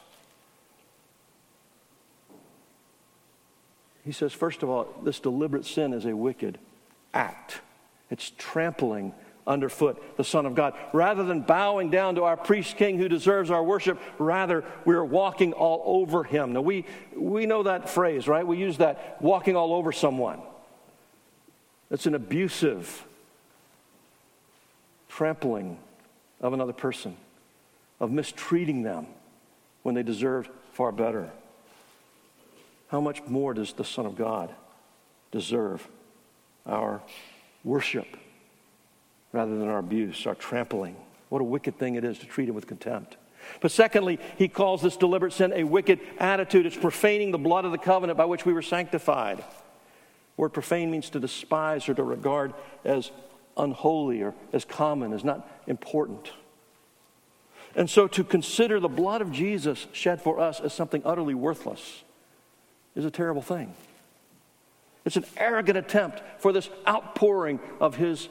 He 4.04 4.12
says, 4.12 4.32
first 4.32 4.62
of 4.62 4.68
all, 4.68 4.86
this 5.02 5.18
deliberate 5.18 5.64
sin 5.64 5.92
is 5.92 6.04
a 6.04 6.14
wicked 6.14 6.58
act. 7.12 7.60
It's 8.08 8.30
trampling 8.38 9.12
underfoot 9.46 10.00
the 10.16 10.24
Son 10.24 10.46
of 10.46 10.54
God. 10.54 10.74
Rather 10.92 11.24
than 11.24 11.40
bowing 11.40 11.90
down 11.90 12.16
to 12.16 12.24
our 12.24 12.36
priest 12.36 12.76
king 12.76 12.98
who 12.98 13.08
deserves 13.08 13.50
our 13.50 13.62
worship, 13.62 13.98
rather 14.18 14.64
we're 14.84 15.04
walking 15.04 15.52
all 15.52 15.82
over 15.84 16.24
him. 16.24 16.52
Now, 16.52 16.60
we, 16.60 16.84
we 17.16 17.46
know 17.46 17.64
that 17.64 17.88
phrase, 17.88 18.28
right? 18.28 18.46
We 18.46 18.58
use 18.58 18.78
that 18.78 19.20
walking 19.20 19.56
all 19.56 19.72
over 19.72 19.92
someone. 19.92 20.40
It's 21.90 22.06
an 22.06 22.14
abusive 22.14 23.04
trampling 25.08 25.78
of 26.40 26.52
another 26.52 26.72
person, 26.72 27.16
of 28.00 28.10
mistreating 28.10 28.82
them 28.82 29.06
when 29.82 29.94
they 29.94 30.02
deserved 30.02 30.50
far 30.72 30.92
better. 30.92 31.30
How 32.88 33.00
much 33.00 33.22
more 33.26 33.54
does 33.54 33.72
the 33.72 33.84
Son 33.84 34.06
of 34.06 34.16
God 34.16 34.50
deserve 35.30 35.86
our 36.66 37.00
worship? 37.64 38.06
rather 39.36 39.58
than 39.58 39.68
our 39.68 39.78
abuse, 39.78 40.26
our 40.26 40.34
trampling. 40.34 40.96
What 41.28 41.40
a 41.40 41.44
wicked 41.44 41.78
thing 41.78 41.96
it 41.96 42.04
is 42.04 42.18
to 42.20 42.26
treat 42.26 42.48
him 42.48 42.54
with 42.54 42.66
contempt. 42.66 43.16
But 43.60 43.70
secondly, 43.70 44.18
he 44.38 44.48
calls 44.48 44.82
this 44.82 44.96
deliberate 44.96 45.34
sin 45.34 45.52
a 45.54 45.62
wicked 45.62 46.00
attitude. 46.18 46.66
It's 46.66 46.76
profaning 46.76 47.30
the 47.30 47.38
blood 47.38 47.64
of 47.64 47.70
the 47.70 47.78
covenant 47.78 48.16
by 48.16 48.24
which 48.24 48.46
we 48.46 48.52
were 48.52 48.62
sanctified. 48.62 49.44
Word 50.36 50.50
profane 50.50 50.90
means 50.90 51.10
to 51.10 51.20
despise 51.20 51.88
or 51.88 51.94
to 51.94 52.02
regard 52.02 52.52
as 52.84 53.10
unholy 53.56 54.22
or 54.22 54.34
as 54.52 54.64
common, 54.64 55.12
as 55.12 55.24
not 55.24 55.48
important. 55.66 56.32
And 57.74 57.88
so 57.88 58.06
to 58.08 58.24
consider 58.24 58.80
the 58.80 58.88
blood 58.88 59.22
of 59.22 59.32
Jesus 59.32 59.86
shed 59.92 60.20
for 60.20 60.38
us 60.38 60.60
as 60.60 60.72
something 60.72 61.02
utterly 61.04 61.34
worthless 61.34 62.02
is 62.94 63.04
a 63.04 63.10
terrible 63.10 63.42
thing. 63.42 63.74
It's 65.04 65.16
an 65.16 65.26
arrogant 65.36 65.78
attempt 65.78 66.22
for 66.38 66.52
this 66.52 66.68
outpouring 66.86 67.60
of 67.80 67.96
his 67.96 68.28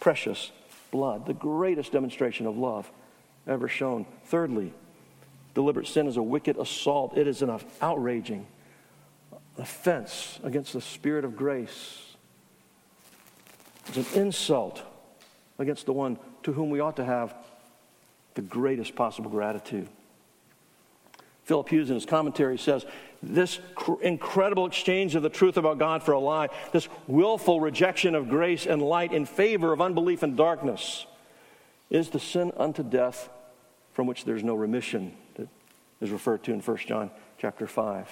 precious 0.00 0.52
blood, 0.90 1.26
the 1.26 1.34
greatest 1.34 1.92
demonstration 1.92 2.46
of 2.46 2.56
love 2.56 2.90
ever 3.46 3.68
shown. 3.68 4.06
Thirdly, 4.24 4.72
deliberate 5.54 5.86
sin 5.86 6.06
is 6.06 6.16
a 6.16 6.22
wicked 6.22 6.56
assault, 6.56 7.18
it 7.18 7.26
is 7.26 7.42
an 7.42 7.60
outraging 7.82 8.46
offense 9.58 10.38
against 10.42 10.72
the 10.72 10.80
Spirit 10.80 11.24
of 11.24 11.36
grace. 11.36 12.16
It's 13.88 14.14
an 14.14 14.20
insult 14.20 14.82
against 15.58 15.86
the 15.86 15.92
one 15.92 16.18
to 16.42 16.52
whom 16.52 16.70
we 16.70 16.80
ought 16.80 16.96
to 16.96 17.04
have 17.04 17.34
the 18.34 18.42
greatest 18.42 18.94
possible 18.94 19.30
gratitude. 19.30 19.88
Philip 21.44 21.68
Hughes 21.68 21.90
in 21.90 21.94
his 21.94 22.06
commentary 22.06 22.58
says 22.58 22.86
this 23.22 23.60
cr- 23.74 24.00
incredible 24.02 24.66
exchange 24.66 25.14
of 25.14 25.22
the 25.22 25.28
truth 25.28 25.56
about 25.56 25.78
God 25.78 26.02
for 26.02 26.12
a 26.12 26.18
lie, 26.18 26.48
this 26.72 26.88
willful 27.06 27.60
rejection 27.60 28.14
of 28.14 28.28
grace 28.28 28.66
and 28.66 28.82
light 28.82 29.12
in 29.12 29.26
favor 29.26 29.72
of 29.72 29.80
unbelief 29.80 30.22
and 30.22 30.36
darkness, 30.36 31.06
is 31.90 32.10
the 32.10 32.18
sin 32.18 32.50
unto 32.56 32.82
death 32.82 33.28
from 33.92 34.06
which 34.06 34.24
there's 34.24 34.42
no 34.42 34.54
remission, 34.54 35.12
that 35.36 35.48
is 36.00 36.10
referred 36.10 36.42
to 36.44 36.52
in 36.52 36.60
1 36.60 36.76
John 36.78 37.10
chapter 37.38 37.66
5. 37.66 38.08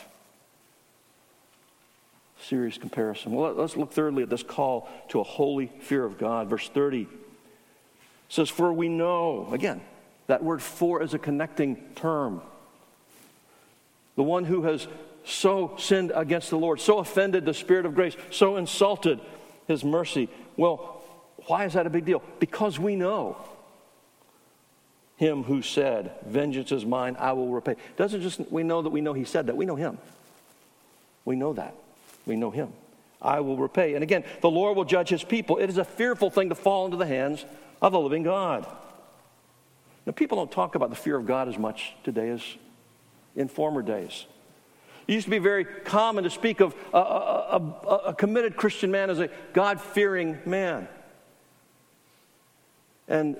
Serious 2.49 2.77
comparison. 2.77 3.33
Well, 3.33 3.53
let's 3.53 3.77
look 3.77 3.93
thirdly 3.93 4.23
at 4.25 4.31
this 4.31 4.43
call 4.43 4.89
to 5.09 5.21
a 5.21 5.25
holy 5.25 5.67
fear 5.81 6.05
of 6.05 6.19
God. 6.19 6.49
Verse 6.49 6.69
30 6.69 7.07
says, 8.29 8.49
For 8.49 8.73
we 8.73 8.89
know, 8.89 9.49
again, 9.53 9.81
that 10.27 10.43
word 10.43 10.63
for 10.63 11.03
is 11.03 11.15
a 11.15 11.19
connecting 11.19 11.77
term 11.95 12.41
The 14.17 14.23
one 14.23 14.45
who 14.45 14.63
has 14.63 14.89
so 15.25 15.77
sinned 15.79 16.13
against 16.15 16.51
the 16.51 16.59
Lord, 16.59 16.81
so 16.81 16.99
offended 16.99 17.45
the 17.45 17.55
Spirit 17.55 17.87
of 17.87 17.95
grace, 17.95 18.17
so 18.31 18.57
insulted 18.57 19.21
his 19.69 19.85
mercy. 19.85 20.29
Well, 20.57 21.01
why 21.47 21.65
is 21.65 21.75
that 21.75 21.87
a 21.87 21.91
big 21.91 22.05
deal? 22.05 22.23
Because 22.41 22.79
we 22.79 22.97
know 22.97 23.37
him 25.17 25.45
who 25.45 25.63
said, 25.63 26.13
Vengeance 26.27 26.73
is 26.73 26.85
mine, 26.85 27.17
I 27.19 27.33
will 27.33 27.49
repay. 27.49 27.77
Doesn't 27.97 28.23
just 28.23 28.41
we 28.51 28.65
know 28.65 28.83
that 28.83 28.91
we 28.91 29.01
know 29.01 29.13
he 29.13 29.25
said 29.25 29.47
that, 29.47 29.57
we 29.57 29.65
know 29.65 29.77
him. 29.77 29.99
We 31.25 31.37
know 31.37 31.53
that. 31.53 31.75
We 32.27 32.37
know 32.37 32.51
him. 32.51 32.73
I 33.21 33.41
will 33.41 33.57
repay. 33.57 33.95
And 33.95 34.03
again, 34.03 34.25
the 34.41 34.51
Lord 34.51 34.77
will 34.77 34.85
judge 34.85 35.09
his 35.09 35.23
people. 35.23 35.59
It 35.59 35.71
is 35.71 35.79
a 35.79 35.85
fearful 35.85 36.31
thing 36.31 36.49
to 36.49 36.55
fall 36.55 36.85
into 36.85 36.97
the 36.97 37.07
hands 37.07 37.45
of 37.81 37.93
the 37.93 38.01
living 38.01 38.23
God. 38.23 38.67
Now, 40.05 40.13
people 40.13 40.37
don't 40.37 40.51
talk 40.51 40.75
about 40.75 40.91
the 40.91 40.97
fear 40.97 41.17
of 41.17 41.27
God 41.27 41.49
as 41.49 41.57
much 41.57 41.95
today 42.03 42.31
as 42.31 42.43
in 43.37 43.49
former 43.49 43.83
days. 43.83 44.27
It 45.07 45.15
used 45.15 45.27
to 45.27 45.31
be 45.31 45.39
very 45.39 45.65
common 45.65 46.25
to 46.25 46.31
speak 46.31 46.61
of 46.61 46.75
a, 46.93 46.99
a, 46.99 47.57
a, 47.89 47.97
a 48.09 48.15
committed 48.15 48.57
Christian 48.57 48.91
man 48.91 49.11
as 49.11 49.21
a 49.21 49.29
God 49.53 49.81
fearing 49.81 50.39
man. 50.45 50.89
And 53.09 53.37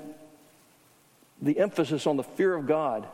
the 1.41 1.59
emphasis 1.59 2.07
on 2.07 2.17
the 2.17 2.23
fear 2.23 2.55
of 2.55 2.67
God 2.67 3.07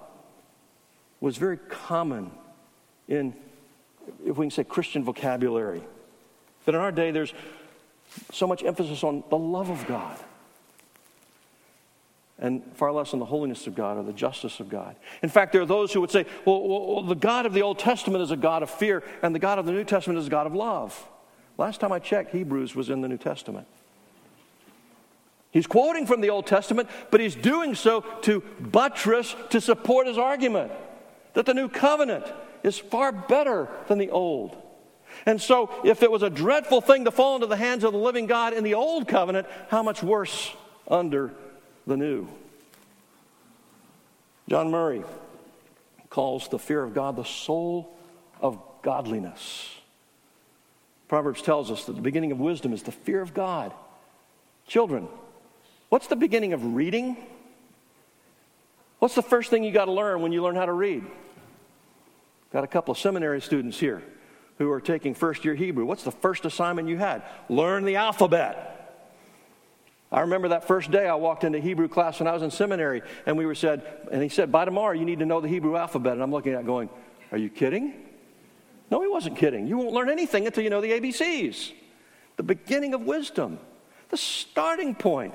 was 1.21 1.37
very 1.37 1.57
common 1.57 2.31
in, 3.07 3.35
if 4.25 4.37
we 4.37 4.47
can 4.47 4.51
say, 4.51 4.65
Christian 4.65 5.05
vocabulary. 5.05 5.83
But 6.65 6.75
in 6.75 6.81
our 6.81 6.93
day, 6.93 7.11
there's 7.11 7.33
so 8.33 8.47
much 8.47 8.63
emphasis 8.63 9.05
on 9.05 9.25
the 9.31 9.39
love 9.39 9.71
of 9.71 9.87
God 9.87 10.19
and 12.39 12.63
far 12.75 12.93
less 12.93 13.13
on 13.13 13.19
the 13.19 13.25
holiness 13.25 13.67
of 13.67 13.75
God 13.75 13.99
or 13.99 14.05
the 14.05 14.13
justice 14.13 14.61
of 14.61 14.69
God. 14.69 14.95
In 15.23 15.29
fact, 15.29 15.53
there 15.53 15.63
are 15.63 15.67
those 15.67 15.93
who 15.93 16.01
would 16.01 16.11
say, 16.11 16.25
well, 16.45 16.67
well, 16.67 17.03
the 17.03 17.15
God 17.15 17.47
of 17.47 17.53
the 17.53 17.63
Old 17.63 17.79
Testament 17.79 18.23
is 18.23 18.31
a 18.31 18.37
God 18.37 18.63
of 18.63 18.71
fear, 18.71 19.03
and 19.23 19.35
the 19.35 19.41
God 19.41 19.59
of 19.59 19.67
the 19.67 19.73
New 19.73 19.85
Testament 19.85 20.19
is 20.21 20.29
a 20.29 20.31
God 20.31 20.47
of 20.47 20.55
love. 20.55 21.09
Last 21.57 21.81
time 21.81 21.91
I 21.91 21.99
checked, 21.99 22.31
Hebrews 22.31 22.77
was 22.77 22.91
in 22.91 23.01
the 23.01 23.09
New 23.09 23.19
Testament. 23.19 23.67
He's 25.51 25.67
quoting 25.67 26.07
from 26.07 26.21
the 26.21 26.31
Old 26.31 26.47
Testament, 26.47 26.89
but 27.11 27.21
he's 27.21 27.35
doing 27.35 27.75
so 27.75 28.03
to 28.23 28.41
buttress, 28.61 29.35
to 29.51 29.61
support 29.61 30.07
his 30.07 30.19
argument 30.19 30.71
that 31.35 31.47
the 31.47 31.55
new 31.55 31.69
covenant 31.69 32.25
is 32.63 32.79
far 32.79 33.13
better 33.13 33.69
than 33.89 33.99
the 33.99 34.11
old. 34.11 34.57
And 35.27 35.41
so, 35.41 35.71
if 35.85 36.03
it 36.03 36.11
was 36.11 36.23
a 36.23 36.31
dreadful 36.31 36.81
thing 36.81 37.05
to 37.07 37.11
fall 37.11 37.35
into 37.35 37.47
the 37.47 37.57
hands 37.57 37.85
of 37.85 37.93
the 37.93 37.99
living 37.99 38.27
God 38.27 38.53
in 38.53 38.63
the 38.65 38.75
old 38.75 39.09
covenant, 39.09 39.47
how 39.69 39.83
much 39.83 40.03
worse 40.03 40.55
under 40.87 41.33
the 41.87 41.97
new? 41.97 42.29
John 44.49 44.71
Murray 44.71 45.03
calls 46.11 46.49
the 46.49 46.59
fear 46.59 46.83
of 46.83 46.95
God 46.95 47.17
the 47.17 47.25
soul 47.25 47.97
of 48.41 48.61
godliness. 48.83 49.75
Proverbs 51.09 51.43
tells 51.43 51.71
us 51.71 51.87
that 51.87 51.95
the 51.95 52.03
beginning 52.03 52.33
of 52.33 52.39
wisdom 52.39 52.73
is 52.73 52.83
the 52.83 52.93
fear 52.93 53.21
of 53.21 53.35
God. 53.35 53.73
Children, 54.67 55.09
What's 55.89 56.07
the 56.07 56.17
beginning 56.17 56.53
of 56.53 56.75
reading? 56.75 57.17
What's 58.99 59.15
the 59.15 59.23
first 59.23 59.51
thing 59.51 59.65
you 59.65 59.73
got 59.73 59.87
to 59.87 59.93
learn 59.93 60.21
when 60.21 60.33
you 60.33 60.43
learn 60.43 60.57
how 60.57 60.67
to 60.67 60.73
read? 60.73 61.05
Got 62.53 62.65
a 62.65 62.67
couple 62.67 62.93
of 62.93 62.99
seminary 62.99 63.41
students 63.41 63.79
here 63.79 64.03
who 64.59 64.71
are 64.71 64.81
taking 64.81 65.15
first 65.15 65.45
year 65.45 65.55
Hebrew. 65.55 65.85
What's 65.85 66.03
the 66.03 66.13
first 66.13 66.45
assignment 66.45 66.89
you 66.89 66.97
had? 66.97 67.23
Learn 67.49 67.85
the 67.85 67.97
alphabet. 67.97 68.75
I 70.11 70.21
remember 70.21 70.49
that 70.49 70.67
first 70.67 70.91
day 70.91 71.07
I 71.07 71.15
walked 71.17 71.45
into 71.45 71.59
Hebrew 71.59 71.87
class 71.89 72.19
when 72.19 72.27
I 72.27 72.33
was 72.33 72.43
in 72.43 72.51
seminary, 72.51 73.03
and 73.27 73.37
we 73.37 73.45
were 73.45 73.55
said, 73.55 73.85
and 74.11 74.23
he 74.23 74.31
said, 74.31 74.51
by 74.51 74.65
tomorrow 74.65 74.95
you 74.95 75.05
need 75.05 75.19
to 75.19 75.27
know 75.27 75.41
the 75.41 75.49
Hebrew 75.49 75.77
alphabet. 75.77 76.15
And 76.15 76.23
I'm 76.23 76.31
looking 76.31 76.55
at 76.55 76.65
going, 76.65 76.89
Are 77.31 77.39
you 77.39 77.51
kidding? 77.51 77.93
No, 78.91 79.03
he 79.03 79.09
wasn't 79.09 79.37
kidding. 79.37 79.67
You 79.67 79.77
won't 79.77 79.93
learn 79.93 80.09
anything 80.09 80.47
until 80.47 80.65
you 80.65 80.71
know 80.71 80.81
the 80.81 80.93
ABCs. 80.93 81.73
The 82.37 82.43
beginning 82.43 82.95
of 82.95 83.03
wisdom, 83.03 83.59
the 84.09 84.17
starting 84.17 84.95
point 84.95 85.35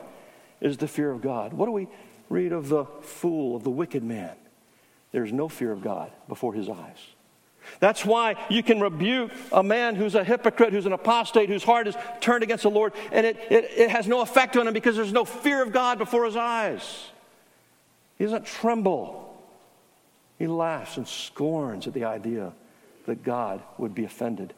is 0.60 0.78
the 0.78 0.88
fear 0.88 1.12
of 1.12 1.22
God. 1.22 1.54
What 1.54 1.68
do 1.68 1.72
we 1.72 1.88
read 2.30 2.52
of 2.52 2.70
the 2.70 2.86
fool, 3.02 3.56
of 3.56 3.64
the 3.64 3.70
wicked 3.70 4.04
man? 4.04 4.32
There's 5.14 5.32
no 5.32 5.48
fear 5.48 5.72
of 5.72 5.82
God 5.82 6.12
before 6.28 6.54
his 6.54 6.68
eyes. 6.68 6.98
That's 7.80 8.04
why 8.06 8.36
you 8.50 8.62
can 8.62 8.82
rebuke 8.82 9.32
a 9.52 9.64
man 9.64 9.96
who's 9.96 10.16
a 10.16 10.24
hypocrite, 10.24 10.74
who's 10.74 10.86
an 10.86 10.92
apostate, 10.92 11.48
whose 11.48 11.64
heart 11.64 11.88
is 11.88 11.96
turned 12.20 12.44
against 12.44 12.64
the 12.64 12.70
Lord, 12.70 12.92
and 13.12 13.26
it, 13.26 13.38
it, 13.50 13.72
it 13.78 13.90
has 13.90 14.06
no 14.08 14.20
effect 14.20 14.58
on 14.58 14.68
him 14.68 14.74
because 14.74 14.98
there's 14.98 15.14
no 15.14 15.24
fear 15.24 15.64
of 15.64 15.72
God 15.72 15.98
before 15.98 16.26
his 16.26 16.36
eyes. 16.36 17.08
He 18.18 18.26
doesn't 18.26 18.46
tremble. 18.46 19.38
He 20.40 20.48
laughs 20.48 20.98
and 20.98 21.08
scorns 21.08 21.88
at 21.88 21.94
the 21.94 22.04
idea 22.04 22.52
that 23.06 23.24
God 23.24 23.62
would 23.78 23.96
be 23.96 24.04
offended 24.04 24.54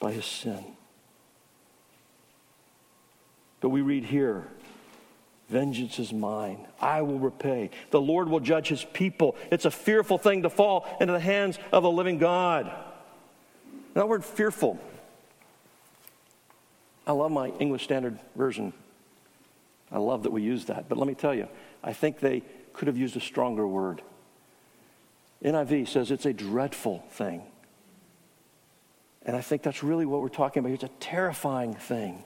by 0.00 0.12
his 0.12 0.26
sin. 0.26 0.64
But 3.60 3.70
we 3.70 3.80
read 3.80 4.04
here 4.04 4.48
Vengeance 5.48 5.98
is 5.98 6.12
mine. 6.12 6.66
I 6.80 7.02
will 7.02 7.18
repay. 7.18 7.70
The 7.90 8.00
Lord 8.00 8.28
will 8.28 8.40
judge 8.40 8.68
his 8.68 8.84
people. 8.84 9.34
It's 9.50 9.64
a 9.64 9.70
fearful 9.70 10.18
thing 10.18 10.42
to 10.42 10.50
fall 10.50 10.86
into 11.00 11.12
the 11.12 11.20
hands 11.20 11.58
of 11.72 11.84
a 11.84 11.88
living 11.88 12.18
God. 12.18 12.70
That 13.94 14.08
word 14.08 14.24
fearful. 14.24 14.78
I 17.06 17.12
love 17.12 17.32
my 17.32 17.48
English 17.58 17.84
Standard 17.84 18.18
Version. 18.36 18.74
I 19.90 19.98
love 19.98 20.24
that 20.24 20.32
we 20.32 20.42
use 20.42 20.66
that. 20.66 20.88
But 20.88 20.98
let 20.98 21.08
me 21.08 21.14
tell 21.14 21.34
you, 21.34 21.48
I 21.82 21.94
think 21.94 22.20
they 22.20 22.42
could 22.74 22.86
have 22.86 22.98
used 22.98 23.16
a 23.16 23.20
stronger 23.20 23.66
word. 23.66 24.02
NIV 25.42 25.88
says 25.88 26.10
it's 26.10 26.26
a 26.26 26.34
dreadful 26.34 27.04
thing. 27.10 27.42
And 29.24 29.34
I 29.34 29.40
think 29.40 29.62
that's 29.62 29.82
really 29.82 30.04
what 30.04 30.20
we're 30.20 30.28
talking 30.28 30.60
about. 30.60 30.72
It's 30.72 30.84
a 30.84 30.90
terrifying 31.00 31.74
thing. 31.74 32.22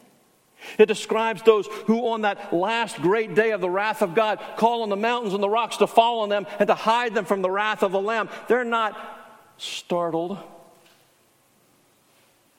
It 0.78 0.86
describes 0.86 1.42
those 1.42 1.66
who, 1.86 2.08
on 2.08 2.22
that 2.22 2.52
last 2.52 3.00
great 3.00 3.34
day 3.34 3.50
of 3.50 3.60
the 3.60 3.70
wrath 3.70 4.02
of 4.02 4.14
God, 4.14 4.40
call 4.56 4.82
on 4.82 4.88
the 4.88 4.96
mountains 4.96 5.34
and 5.34 5.42
the 5.42 5.48
rocks 5.48 5.78
to 5.78 5.86
fall 5.86 6.20
on 6.20 6.28
them 6.28 6.46
and 6.58 6.66
to 6.68 6.74
hide 6.74 7.14
them 7.14 7.24
from 7.24 7.42
the 7.42 7.50
wrath 7.50 7.82
of 7.82 7.92
the 7.92 8.00
Lamb. 8.00 8.28
They're 8.48 8.64
not 8.64 8.96
startled. 9.58 10.38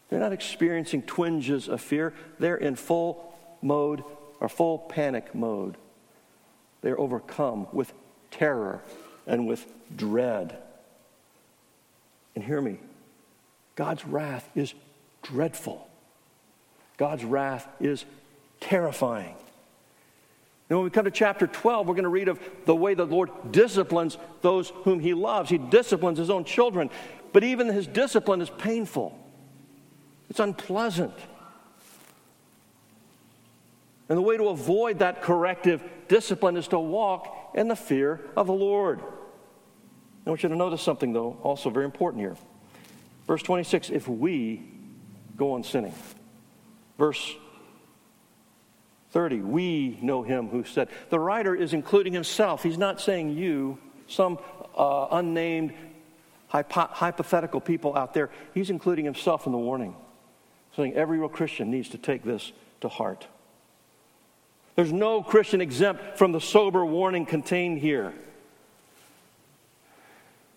They're 0.10 0.20
not 0.20 0.34
experiencing 0.34 1.04
twinges 1.04 1.68
of 1.68 1.82
fear. 1.82 2.14
They're 2.40 2.58
in 2.58 2.76
full 2.76 3.34
mode 3.62 4.04
or 4.40 4.50
full 4.50 4.78
panic 4.78 5.34
mode. 5.34 5.76
They're 6.82 7.00
overcome 7.00 7.68
with 7.72 7.94
terror 8.30 8.82
and 9.26 9.48
with 9.48 9.66
dread. 9.96 10.58
And 12.36 12.44
hear 12.44 12.62
me 12.62 12.80
God's 13.76 14.06
wrath 14.06 14.48
is 14.56 14.74
dreadful. 15.24 15.88
God's 17.04 17.26
wrath 17.26 17.68
is 17.82 18.06
terrifying. 18.62 19.36
And 20.70 20.78
when 20.80 20.86
we 20.86 20.90
come 20.90 21.04
to 21.04 21.12
chapter 21.12 21.48
12, 21.48 21.86
we're 21.86 21.96
going 21.96 22.04
to 22.04 22.10
read 22.10 22.30
of 22.30 22.40
the 22.64 22.74
way 22.74 22.94
the 22.94 23.04
Lord 23.04 23.30
disciplines 23.52 24.18
those 24.42 24.70
whom 24.86 25.02
he 25.02 25.14
loves. 25.14 25.50
He 25.50 25.58
disciplines 25.58 26.18
his 26.18 26.30
own 26.30 26.46
children. 26.46 26.90
But 27.34 27.44
even 27.44 27.68
his 27.68 27.88
discipline 27.88 28.40
is 28.40 28.50
painful, 28.50 29.20
it's 30.30 30.40
unpleasant. 30.40 31.14
And 34.08 34.18
the 34.18 34.22
way 34.22 34.38
to 34.38 34.48
avoid 34.48 35.00
that 35.00 35.22
corrective 35.22 35.84
discipline 36.08 36.56
is 36.56 36.70
to 36.70 36.80
walk 36.80 37.52
in 37.54 37.68
the 37.68 37.76
fear 37.76 38.22
of 38.38 38.48
the 38.48 38.54
Lord. 38.54 39.02
I 40.26 40.30
want 40.30 40.42
you 40.42 40.48
to 40.48 40.56
notice 40.56 40.82
something, 40.82 41.12
though, 41.12 41.38
also 41.44 41.70
very 41.70 41.84
important 41.84 42.22
here. 42.22 42.38
Verse 43.28 43.44
26 43.44 43.90
if 43.90 44.08
we 44.08 44.64
go 45.36 45.52
on 45.52 45.66
sinning. 45.66 45.94
Verse 46.98 47.36
30, 49.12 49.42
we 49.42 50.00
know 50.02 50.24
him 50.24 50.50
who 50.50 50.64
said. 50.64 50.90
The 51.10 51.20
writer 51.20 51.54
is 51.54 51.74
including 51.74 52.14
himself. 52.14 52.64
He's 52.64 52.78
not 52.78 53.00
saying 53.00 53.38
you, 53.38 53.78
some 54.08 54.40
uh, 54.76 55.08
unnamed 55.12 55.74
hypo- 56.48 56.88
hypothetical 56.88 57.62
people 57.62 57.96
out 57.96 58.14
there. 58.14 58.30
He's 58.54 58.70
including 58.70 59.06
himself 59.06 59.46
in 59.46 59.52
the 59.52 59.58
warning, 59.58 59.96
saying 60.76 60.94
every 60.94 61.20
real 61.20 61.30
Christian 61.30 61.70
needs 61.70 61.90
to 61.90 61.98
take 61.98 62.24
this 62.24 62.52
to 62.82 62.90
heart. 62.90 63.28
There's 64.76 64.92
no 64.92 65.22
Christian 65.22 65.62
exempt 65.62 66.18
from 66.18 66.32
the 66.32 66.42
sober 66.42 66.84
warning 66.84 67.26
contained 67.26 67.80
here. 67.80 68.14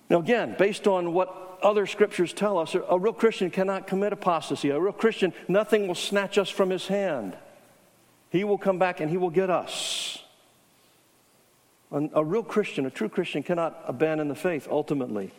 Now, 0.08 0.20
again, 0.20 0.54
based 0.58 0.86
on 0.86 1.12
what 1.12 1.45
other 1.66 1.84
scriptures 1.84 2.32
tell 2.32 2.58
us 2.58 2.76
a 2.76 2.98
real 2.98 3.12
Christian 3.12 3.50
cannot 3.50 3.88
commit 3.88 4.12
apostasy. 4.12 4.70
A 4.70 4.80
real 4.80 4.92
Christian, 4.92 5.34
nothing 5.48 5.88
will 5.88 5.96
snatch 5.96 6.38
us 6.38 6.48
from 6.48 6.70
his 6.70 6.86
hand. 6.86 7.36
He 8.30 8.44
will 8.44 8.56
come 8.56 8.78
back 8.78 9.00
and 9.00 9.10
he 9.10 9.16
will 9.16 9.30
get 9.30 9.50
us. 9.50 10.22
A, 11.90 12.24
real 12.24 12.44
Christian, 12.44 12.86
a 12.86 12.90
true 12.90 13.08
Christian, 13.08 13.42
cannot 13.42 13.82
abandon 13.86 14.28
the 14.28 14.34
faith 14.36 14.68
ultimately. 14.70 15.32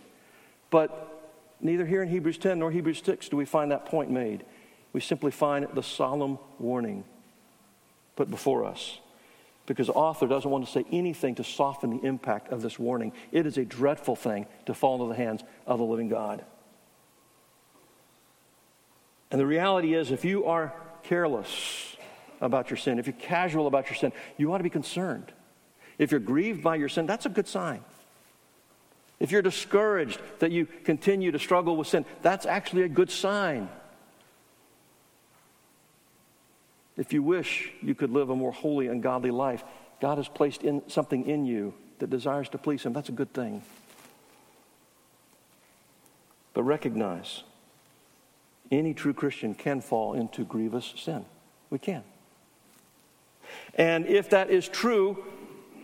But 0.69 1.31
neither 1.61 1.85
here 1.85 2.01
in 2.01 2.09
Hebrews 2.09 2.37
10 2.37 2.59
nor 2.59 2.71
Hebrews 2.71 3.01
6 3.05 3.29
do 3.29 3.37
we 3.37 3.45
find 3.45 3.71
that 3.71 3.85
point 3.85 4.11
made. 4.11 4.43
We 4.91 4.99
simply 4.99 5.31
find 5.31 5.65
the 5.73 5.83
solemn 5.83 6.39
warning 6.59 7.05
put 8.17 8.29
before 8.29 8.65
us. 8.65 8.99
Because 9.67 9.87
the 9.87 9.93
author 9.93 10.25
doesn't 10.25 10.49
want 10.49 10.65
to 10.65 10.71
say 10.71 10.85
anything 10.91 11.35
to 11.35 11.43
soften 11.43 11.91
the 11.91 12.07
impact 12.07 12.51
of 12.51 12.63
this 12.63 12.79
warning. 12.79 13.11
It 13.31 13.45
is 13.45 13.57
a 13.57 13.65
dreadful 13.65 14.15
thing 14.15 14.47
to 14.65 14.73
fall 14.73 14.95
into 14.95 15.13
the 15.13 15.23
hands 15.23 15.43
of 15.67 15.77
the 15.77 15.85
living 15.85 16.07
God. 16.09 16.43
And 19.29 19.39
the 19.39 19.45
reality 19.45 19.93
is, 19.93 20.09
if 20.09 20.23
you 20.23 20.45
are 20.45 20.73
careless 21.03 21.95
about 22.39 22.69
your 22.69 22.77
sin, 22.77 22.97
if 22.97 23.07
you're 23.07 23.13
casual 23.13 23.67
about 23.67 23.87
your 23.87 23.95
sin, 23.95 24.13
you 24.37 24.51
ought 24.53 24.59
to 24.59 24.63
be 24.63 24.69
concerned. 24.69 25.31
If 25.97 26.11
you're 26.11 26.21
grieved 26.21 26.63
by 26.63 26.77
your 26.77 26.89
sin, 26.89 27.05
that's 27.05 27.25
a 27.25 27.29
good 27.29 27.47
sign. 27.47 27.83
If 29.19 29.31
you're 29.31 29.41
discouraged 29.41 30.21
that 30.39 30.51
you 30.51 30.65
continue 30.85 31.31
to 31.31 31.39
struggle 31.39 31.75
with 31.75 31.87
sin, 31.87 32.05
that's 32.21 32.45
actually 32.45 32.83
a 32.83 32.89
good 32.89 33.11
sign. 33.11 33.67
If 36.97 37.13
you 37.13 37.21
wish 37.21 37.71
you 37.81 37.95
could 37.95 38.09
live 38.09 38.29
a 38.29 38.35
more 38.35 38.51
holy 38.51 38.87
and 38.87 39.01
godly 39.01 39.31
life, 39.31 39.63
God 40.01 40.17
has 40.17 40.27
placed 40.27 40.63
in 40.63 40.81
something 40.87 41.27
in 41.27 41.45
you 41.45 41.73
that 41.99 42.09
desires 42.09 42.49
to 42.49 42.57
please 42.57 42.83
Him. 42.83 42.93
That's 42.93 43.09
a 43.09 43.13
good 43.13 43.33
thing. 43.33 43.61
But 46.53 46.63
recognize 46.63 47.43
any 48.71 48.93
true 48.93 49.13
Christian 49.13 49.53
can 49.53 49.79
fall 49.81 50.13
into 50.13 50.43
grievous 50.43 50.93
sin. 50.97 51.25
We 51.69 51.79
can. 51.79 52.03
And 53.75 54.05
if 54.07 54.31
that 54.31 54.49
is 54.49 54.67
true, 54.67 55.23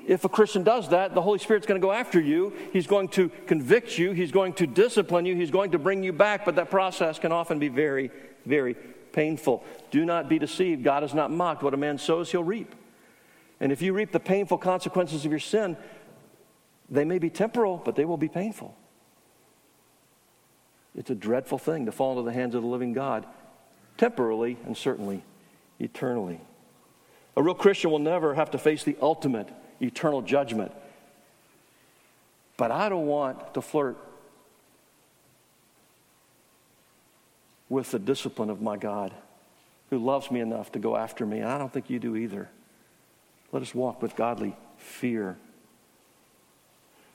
if 0.07 0.25
a 0.25 0.29
Christian 0.29 0.63
does 0.63 0.89
that, 0.89 1.15
the 1.15 1.21
Holy 1.21 1.39
Spirit's 1.39 1.65
going 1.65 1.79
to 1.79 1.85
go 1.85 1.93
after 1.93 2.19
you. 2.19 2.53
He's 2.73 2.87
going 2.87 3.07
to 3.09 3.29
convict 3.47 3.97
you. 3.97 4.11
He's 4.11 4.31
going 4.31 4.53
to 4.53 4.67
discipline 4.67 5.25
you. 5.25 5.35
He's 5.35 5.51
going 5.51 5.71
to 5.71 5.79
bring 5.79 6.03
you 6.03 6.11
back. 6.11 6.43
But 6.43 6.55
that 6.57 6.69
process 6.69 7.19
can 7.19 7.31
often 7.31 7.59
be 7.59 7.69
very, 7.69 8.11
very 8.45 8.75
painful. 9.13 9.63
Do 9.91 10.03
not 10.03 10.27
be 10.27 10.37
deceived. 10.37 10.83
God 10.83 11.03
is 11.03 11.13
not 11.13 11.31
mocked. 11.31 11.63
What 11.63 11.73
a 11.73 11.77
man 11.77 11.97
sows, 11.97 12.31
he'll 12.31 12.43
reap. 12.43 12.75
And 13.61 13.71
if 13.71 13.81
you 13.81 13.93
reap 13.93 14.11
the 14.11 14.19
painful 14.19 14.57
consequences 14.57 15.23
of 15.23 15.31
your 15.31 15.39
sin, 15.39 15.77
they 16.89 17.05
may 17.05 17.19
be 17.19 17.29
temporal, 17.29 17.81
but 17.83 17.95
they 17.95 18.03
will 18.03 18.17
be 18.17 18.27
painful. 18.27 18.75
It's 20.95 21.09
a 21.09 21.15
dreadful 21.15 21.57
thing 21.57 21.85
to 21.85 21.91
fall 21.91 22.11
into 22.11 22.23
the 22.23 22.33
hands 22.33 22.55
of 22.55 22.61
the 22.61 22.67
living 22.67 22.93
God, 22.93 23.25
temporarily 23.97 24.57
and 24.65 24.75
certainly 24.75 25.23
eternally. 25.79 26.41
A 27.35 27.41
real 27.41 27.55
Christian 27.55 27.89
will 27.89 27.99
never 27.99 28.35
have 28.35 28.51
to 28.51 28.57
face 28.57 28.83
the 28.83 28.97
ultimate 29.01 29.49
eternal 29.81 30.21
judgment. 30.21 30.71
But 32.57 32.71
I 32.71 32.89
don't 32.89 33.07
want 33.07 33.55
to 33.55 33.61
flirt 33.61 33.97
with 37.73 37.89
the 37.89 37.97
discipline 37.97 38.51
of 38.51 38.61
my 38.61 38.77
God 38.77 39.11
who 39.89 39.97
loves 39.97 40.29
me 40.29 40.39
enough 40.39 40.71
to 40.73 40.79
go 40.79 40.95
after 40.95 41.25
me. 41.25 41.39
And 41.39 41.49
I 41.49 41.57
don't 41.57 41.73
think 41.73 41.89
you 41.89 41.97
do 41.97 42.15
either. 42.15 42.47
Let 43.51 43.63
us 43.63 43.73
walk 43.73 44.01
with 44.01 44.15
godly 44.15 44.55
fear. 44.77 45.37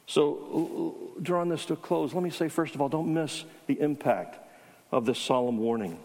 So, 0.06 1.12
drawing 1.22 1.48
this 1.48 1.64
to 1.66 1.74
a 1.74 1.76
close, 1.76 2.12
let 2.12 2.24
me 2.24 2.30
say, 2.30 2.48
first 2.48 2.74
of 2.74 2.80
all, 2.80 2.88
don't 2.88 3.14
miss 3.14 3.44
the 3.68 3.80
impact 3.80 4.38
of 4.90 5.06
this 5.06 5.18
solemn 5.18 5.58
warning. 5.58 5.98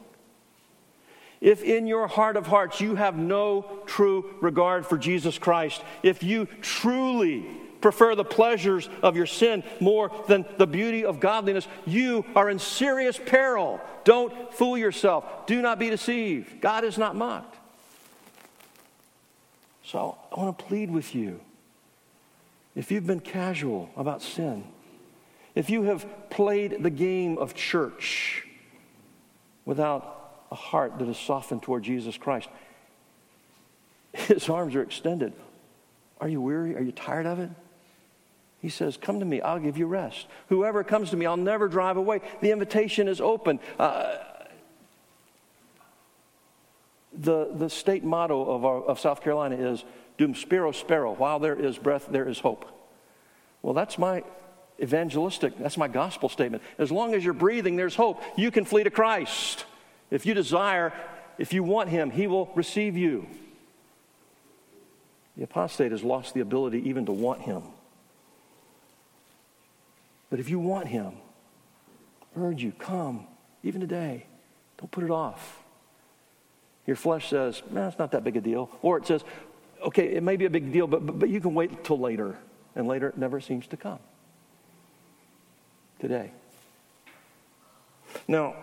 If 1.42 1.64
in 1.64 1.88
your 1.88 2.08
heart 2.08 2.38
of 2.38 2.46
hearts 2.46 2.80
you 2.80 2.96
have 2.96 3.18
no 3.18 3.82
true 3.88 4.36
regard 4.40 4.86
for 4.86 4.98
Jesus 5.00 5.40
Christ, 5.40 5.82
if 6.04 6.22
you 6.22 6.48
truly 6.62 7.46
prefer 7.84 8.16
the 8.16 8.24
pleasures 8.24 8.90
of 9.04 9.16
your 9.16 9.26
sin 9.26 9.62
more 9.82 10.10
than 10.28 10.46
the 10.58 10.66
beauty 10.66 11.04
of 11.04 11.20
godliness, 11.20 11.68
you 11.86 12.26
are 12.36 12.50
in 12.50 12.58
serious 12.58 13.20
peril. 13.24 13.80
Don't 14.06 14.54
fool 14.54 14.78
yourself. 14.78 15.46
Do 15.46 15.62
not 15.62 15.78
be 15.78 15.90
deceived. 15.90 16.62
God 16.62 16.86
is 16.86 16.98
not 16.98 17.16
mocked. 17.16 17.58
So 19.84 20.18
I 20.32 20.40
want 20.40 20.58
to 20.58 20.66
plead 20.66 20.90
with 20.90 21.14
you. 21.14 21.42
If 22.74 22.90
you've 22.90 23.06
been 23.06 23.20
casual 23.20 23.92
about 23.98 24.22
sin, 24.22 24.64
if 25.54 25.70
you 25.70 25.84
have 25.84 26.08
played 26.30 26.82
the 26.82 26.90
game 26.90 27.38
of 27.38 27.54
church 27.54 28.48
without 29.66 30.46
a 30.54 30.56
heart 30.56 31.00
that 31.00 31.10
is 31.10 31.18
softened 31.18 31.64
toward 31.64 31.84
Jesus 31.84 32.16
Christ. 32.16 32.48
His 34.14 34.48
arms 34.48 34.76
are 34.76 34.84
extended. 34.84 35.34
Are 36.22 36.30
you 36.30 36.40
weary? 36.40 36.76
Are 36.76 36.82
you 36.82 36.92
tired 36.92 37.26
of 37.26 37.40
it? 37.40 37.50
He 38.64 38.70
says, 38.70 38.96
Come 38.96 39.20
to 39.20 39.26
me, 39.26 39.42
I'll 39.42 39.60
give 39.60 39.78
you 39.78 39.86
rest. 39.86 40.26
Whoever 40.48 40.86
comes 40.86 41.10
to 41.10 41.18
me, 41.18 41.26
I'll 41.26 41.36
never 41.36 41.68
drive 41.68 41.98
away. 41.98 42.22
The 42.40 42.52
invitation 42.52 43.10
is 43.10 43.20
open. 43.20 43.60
Uh, 43.78 44.16
the, 47.12 47.50
the 47.54 47.70
state 47.70 48.06
motto 48.06 48.42
of, 48.42 48.64
our, 48.64 48.82
of 48.82 49.02
South 49.02 49.22
Carolina 49.22 49.58
is 49.58 49.84
Dum 50.18 50.34
spiro 50.34 50.72
spero. 50.72 51.14
While 51.14 51.40
there 51.40 51.56
is 51.56 51.78
breath, 51.78 52.08
there 52.10 52.28
is 52.28 52.40
hope. 52.40 52.66
Well, 53.62 53.74
that's 53.74 53.98
my 53.98 54.24
evangelistic, 54.82 55.58
that's 55.60 55.78
my 55.78 55.90
gospel 55.90 56.30
statement. 56.30 56.64
As 56.78 56.90
long 56.90 57.14
as 57.14 57.24
you're 57.26 57.34
breathing, 57.34 57.76
there's 57.76 57.96
hope. 57.96 58.24
You 58.38 58.50
can 58.50 58.64
flee 58.64 58.84
to 58.84 58.90
Christ. 58.90 59.66
If 60.10 60.26
you 60.26 60.34
desire, 60.34 60.94
if 61.38 61.52
you 61.52 61.64
want 61.64 61.90
him, 61.90 62.12
he 62.12 62.28
will 62.28 62.50
receive 62.56 62.96
you. 62.96 63.28
The 65.36 65.44
apostate 65.44 65.92
has 65.92 66.02
lost 66.02 66.34
the 66.34 66.40
ability 66.40 66.88
even 66.88 67.06
to 67.08 67.12
want 67.12 67.42
him. 67.42 67.64
But 70.34 70.40
if 70.40 70.50
you 70.50 70.58
want 70.58 70.88
him, 70.88 71.14
I 72.36 72.40
urge 72.40 72.64
you, 72.64 72.72
come, 72.72 73.28
even 73.62 73.82
today. 73.82 74.26
Don't 74.80 74.90
put 74.90 75.04
it 75.04 75.12
off. 75.12 75.62
Your 76.88 76.96
flesh 76.96 77.30
says, 77.30 77.62
man, 77.70 77.90
it's 77.90 78.00
not 78.00 78.14
that 78.14 78.24
big 78.24 78.36
a 78.36 78.42
deal. 78.42 78.72
Or 78.82 78.98
it 78.98 79.06
says, 79.06 79.24
okay, 79.84 80.08
it 80.08 80.24
may 80.24 80.36
be 80.36 80.46
a 80.46 80.50
big 80.50 80.74
deal, 80.74 80.88
but, 80.88 81.06
but, 81.06 81.20
but 81.20 81.30
you 81.30 81.40
can 81.40 81.54
wait 81.54 81.70
until 81.70 82.00
later. 82.00 82.36
And 82.76 82.88
later 82.88 83.10
it 83.10 83.18
never 83.20 83.40
seems 83.40 83.68
to 83.68 83.78
come. 83.78 84.00
Today. 86.00 86.32
Now, 88.28 88.56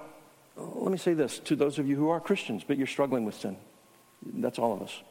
let 0.57 0.91
me 0.91 0.99
say 0.99 1.15
this 1.15 1.39
to 1.39 1.55
those 1.55 1.79
of 1.79 1.87
you 1.87 1.95
who 1.95 2.09
are 2.09 2.19
Christians, 2.19 2.65
but 2.67 2.79
you're 2.79 2.89
struggling 2.89 3.25
with 3.25 3.37
sin. 3.37 3.57
That's 4.27 4.59
all 4.59 4.73
of 4.73 4.83
us. 4.83 5.03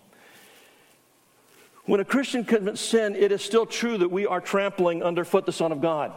When 1.85 2.01
a 2.01 2.05
Christian 2.05 2.43
commits 2.43 2.81
sin, 2.81 3.15
it 3.15 3.31
is 3.31 3.41
still 3.41 3.65
true 3.65 3.97
that 3.99 4.11
we 4.11 4.25
are 4.25 4.41
trampling 4.41 5.03
underfoot 5.03 5.45
the 5.45 5.53
Son 5.53 5.71
of 5.71 5.79
God. 5.79 6.11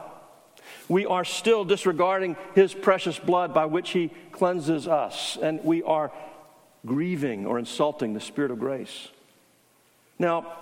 We 0.89 1.07
are 1.07 1.25
still 1.25 1.65
disregarding 1.65 2.37
his 2.55 2.75
precious 2.75 3.19
blood 3.19 3.55
by 3.55 3.67
which 3.67 3.91
he 3.91 4.11
cleanses 4.33 4.89
us, 4.89 5.39
and 5.41 5.63
we 5.65 5.83
are 5.83 6.13
grieving 6.85 7.47
or 7.47 7.59
insulting 7.59 8.15
the 8.15 8.21
Spirit 8.21 8.51
of 8.51 8.59
grace. 8.59 9.09
Now, 10.19 10.53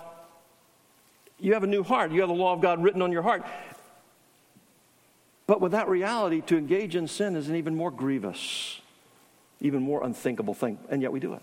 you 1.39 1.53
have 1.53 1.63
a 1.63 1.67
new 1.67 1.83
heart, 1.83 2.11
you 2.11 2.21
have 2.21 2.29
the 2.29 2.35
law 2.35 2.53
of 2.53 2.61
God 2.61 2.83
written 2.83 3.01
on 3.01 3.11
your 3.11 3.23
heart. 3.23 3.43
But 5.47 5.59
with 5.59 5.71
that 5.73 5.89
reality, 5.89 6.41
to 6.41 6.57
engage 6.57 6.95
in 6.95 7.07
sin 7.07 7.35
is 7.35 7.49
an 7.49 7.55
even 7.55 7.75
more 7.75 7.91
grievous, 7.91 8.79
even 9.59 9.81
more 9.81 10.03
unthinkable 10.03 10.53
thing, 10.53 10.77
and 10.89 11.01
yet 11.01 11.11
we 11.11 11.19
do 11.19 11.33
it. 11.33 11.41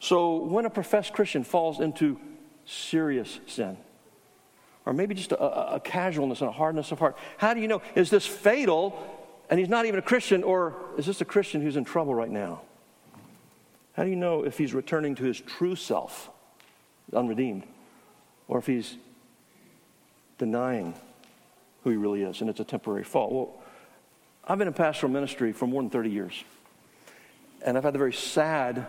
So 0.00 0.36
when 0.36 0.64
a 0.64 0.70
professed 0.70 1.12
Christian 1.12 1.44
falls 1.44 1.78
into 1.78 2.18
serious 2.64 3.38
sin, 3.46 3.76
or 4.90 4.92
maybe 4.92 5.14
just 5.14 5.30
a, 5.30 5.74
a, 5.74 5.78
casualness 5.78 6.40
and 6.40 6.48
a 6.48 6.52
hardness 6.52 6.90
of 6.90 6.98
heart, 6.98 7.16
how 7.38 7.54
do 7.54 7.60
you 7.60 7.68
know? 7.68 7.80
Is 7.94 8.10
this 8.10 8.26
fatal 8.26 9.00
and 9.48 9.60
he's 9.60 9.68
not 9.68 9.86
even 9.86 10.00
a 10.00 10.02
Christian, 10.02 10.42
or 10.42 10.74
is 10.98 11.06
this 11.06 11.20
a 11.20 11.24
Christian 11.24 11.60
who's 11.60 11.76
in 11.76 11.84
trouble 11.84 12.12
right 12.12 12.28
now? 12.28 12.62
How 13.92 14.02
do 14.02 14.10
you 14.10 14.16
know 14.16 14.44
if 14.44 14.58
he's 14.58 14.74
returning 14.74 15.14
to 15.14 15.22
his 15.22 15.40
true 15.40 15.76
self, 15.76 16.28
unredeemed, 17.14 17.62
or 18.48 18.58
if 18.58 18.66
he's 18.66 18.96
denying 20.38 20.94
who 21.84 21.90
he 21.90 21.96
really 21.96 22.22
is, 22.22 22.40
and 22.40 22.50
it's 22.50 22.58
a 22.58 22.64
temporary 22.64 23.04
fall. 23.04 23.30
Well, 23.30 23.62
I've 24.44 24.58
been 24.58 24.66
in 24.66 24.74
pastoral 24.74 25.12
ministry 25.12 25.52
for 25.52 25.68
more 25.68 25.82
than 25.82 25.90
30 25.90 26.10
years, 26.10 26.44
and 27.64 27.78
I've 27.78 27.84
had 27.84 27.94
the 27.94 27.98
very 27.98 28.12
sad 28.12 28.86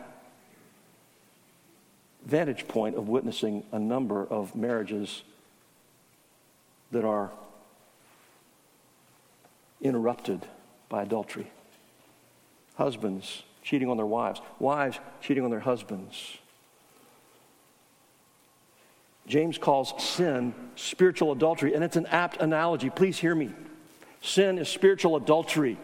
vantage 2.25 2.67
point 2.67 2.95
of 2.95 3.07
witnessing 3.07 3.63
a 3.71 3.77
number 3.77 4.25
of 4.25 4.55
marriages 4.55 5.21
that 6.91 7.05
are 7.05 7.31
interrupted 9.81 10.45
by 10.89 11.03
adultery. 11.03 11.47
Husbands 12.75 13.43
cheating 13.63 13.89
on 13.89 13.97
their 13.97 14.05
wives, 14.05 14.41
wives 14.59 14.99
cheating 15.21 15.43
on 15.43 15.51
their 15.51 15.59
husbands, 15.59 16.37
James 19.27 19.57
calls 19.57 19.93
sin 20.03 20.53
spiritual 20.75 21.31
adultery, 21.31 21.73
and 21.73 21.83
it's 21.83 21.95
an 21.95 22.05
apt 22.07 22.37
analogy. 22.41 22.89
Please 22.89 23.17
hear 23.17 23.33
me. 23.35 23.51
Sin 24.21 24.57
is 24.57 24.67
spiritual 24.67 25.15
adultery 25.15 25.77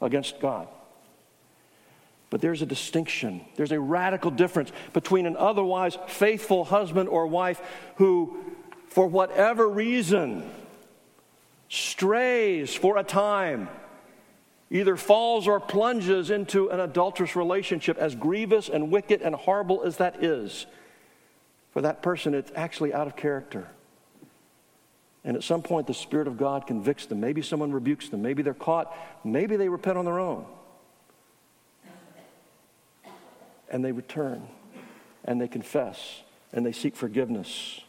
against 0.00 0.38
God. 0.40 0.68
But 2.30 2.40
there's 2.40 2.62
a 2.62 2.66
distinction, 2.66 3.44
there's 3.56 3.72
a 3.72 3.80
radical 3.80 4.30
difference 4.30 4.70
between 4.92 5.26
an 5.26 5.36
otherwise 5.36 5.96
faithful 6.08 6.64
husband 6.64 7.08
or 7.08 7.26
wife 7.26 7.60
who, 7.96 8.36
for 8.96 9.06
whatever 9.06 9.68
reason, 9.68 10.42
strays 11.68 12.74
for 12.74 12.96
a 12.96 13.04
time 13.04 13.68
either 14.70 14.96
falls 14.96 15.46
or 15.46 15.60
plunges 15.60 16.30
into 16.30 16.70
an 16.70 16.80
adulterous 16.80 17.36
relationship, 17.36 17.98
as 17.98 18.14
grievous 18.14 18.70
and 18.70 18.90
wicked 18.90 19.20
and 19.20 19.34
horrible 19.34 19.82
as 19.82 19.98
that 19.98 20.24
is, 20.24 20.64
for 21.74 21.82
that 21.82 22.00
person, 22.00 22.32
it's 22.32 22.50
actually 22.56 22.94
out 22.94 23.06
of 23.06 23.16
character. 23.16 23.68
And 25.24 25.36
at 25.36 25.42
some 25.42 25.60
point, 25.60 25.86
the 25.86 25.92
Spirit 25.92 26.26
of 26.26 26.38
God 26.38 26.66
convicts 26.66 27.04
them. 27.04 27.20
Maybe 27.20 27.42
someone 27.42 27.72
rebukes 27.72 28.08
them. 28.08 28.22
Maybe 28.22 28.42
they're 28.42 28.54
caught. 28.54 28.96
Maybe 29.22 29.56
they 29.56 29.68
repent 29.68 29.98
on 29.98 30.06
their 30.06 30.18
own. 30.18 30.46
And 33.70 33.84
they 33.84 33.92
return 33.92 34.48
and 35.22 35.38
they 35.38 35.48
confess 35.48 36.22
and 36.50 36.64
they 36.64 36.72
seek 36.72 36.96
forgiveness. 36.96 37.82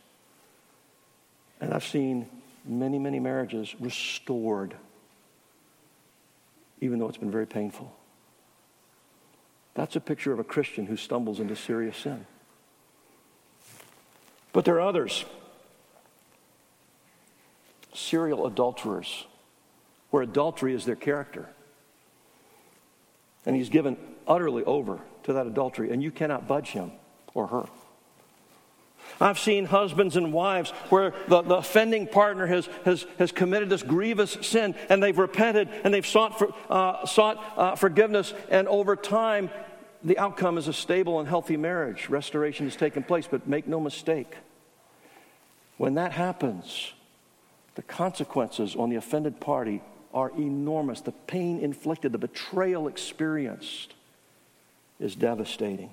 And 1.59 1.73
I've 1.73 1.85
seen 1.85 2.27
many, 2.65 2.99
many 2.99 3.19
marriages 3.19 3.75
restored 3.79 4.75
even 6.81 6.99
though 6.99 7.07
it's 7.07 7.17
been 7.17 7.31
very 7.31 7.47
painful. 7.47 7.91
That's 9.73 9.95
a 9.95 9.99
picture 9.99 10.31
of 10.31 10.39
a 10.39 10.43
Christian 10.43 10.85
who 10.85 10.97
stumbles 10.97 11.39
into 11.39 11.55
serious 11.55 11.97
sin. 11.97 12.25
But 14.53 14.65
there 14.65 14.75
are 14.75 14.81
others 14.81 15.25
serial 17.93 18.45
adulterers, 18.45 19.25
where 20.11 20.21
adultery 20.21 20.75
is 20.75 20.85
their 20.85 20.95
character. 20.95 21.47
And 23.43 23.55
he's 23.55 23.69
given 23.69 23.97
utterly 24.27 24.63
over 24.65 24.99
to 25.23 25.33
that 25.33 25.47
adultery, 25.47 25.91
and 25.91 26.03
you 26.03 26.11
cannot 26.11 26.47
budge 26.47 26.69
him 26.69 26.91
or 27.33 27.47
her. 27.47 27.65
I've 29.19 29.39
seen 29.39 29.65
husbands 29.65 30.15
and 30.15 30.31
wives 30.31 30.71
where 30.89 31.13
the, 31.27 31.41
the 31.41 31.55
offending 31.55 32.07
partner 32.07 32.45
has, 32.45 32.69
has, 32.85 33.05
has 33.17 33.31
committed 33.31 33.69
this 33.69 33.83
grievous 33.83 34.37
sin 34.41 34.75
and 34.89 35.01
they've 35.01 35.17
repented 35.17 35.69
and 35.83 35.93
they've 35.93 36.05
sought, 36.05 36.37
for, 36.37 36.53
uh, 36.69 37.05
sought 37.05 37.43
uh, 37.57 37.75
forgiveness, 37.75 38.33
and 38.49 38.67
over 38.67 38.95
time, 38.95 39.49
the 40.03 40.17
outcome 40.19 40.57
is 40.57 40.67
a 40.67 40.73
stable 40.73 41.19
and 41.19 41.27
healthy 41.27 41.57
marriage. 41.57 42.09
Restoration 42.09 42.65
has 42.67 42.75
taken 42.75 43.03
place, 43.03 43.27
but 43.29 43.47
make 43.47 43.67
no 43.67 43.79
mistake, 43.79 44.37
when 45.77 45.95
that 45.95 46.11
happens, 46.11 46.93
the 47.75 47.81
consequences 47.81 48.75
on 48.75 48.89
the 48.89 48.95
offended 48.95 49.39
party 49.39 49.81
are 50.13 50.31
enormous. 50.31 51.01
The 51.01 51.11
pain 51.11 51.59
inflicted, 51.59 52.11
the 52.11 52.17
betrayal 52.17 52.87
experienced 52.87 53.93
is 54.99 55.15
devastating. 55.15 55.91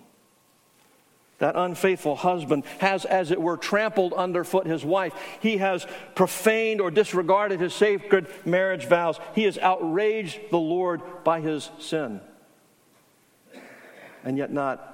That 1.39 1.57
unfaithful 1.57 2.17
husband 2.17 2.65
has, 2.79 3.05
as 3.05 3.31
it 3.31 3.41
were, 3.41 3.57
trampled 3.57 4.13
underfoot 4.13 4.67
his 4.67 4.85
wife. 4.85 5.13
He 5.41 5.57
has 5.59 5.87
profaned 6.15 6.81
or 6.81 6.91
disregarded 6.91 7.61
his 7.61 7.75
sacred 7.75 8.29
marriage 8.45 8.87
vows. 8.87 9.19
He 9.35 9.45
has 9.45 9.59
outraged 9.59 10.39
the 10.51 10.59
Lord 10.59 11.03
by 11.25 11.41
his 11.41 11.71
sin. 11.81 12.21
And 14.25 14.39
yet, 14.39 14.53
not 14.53 14.91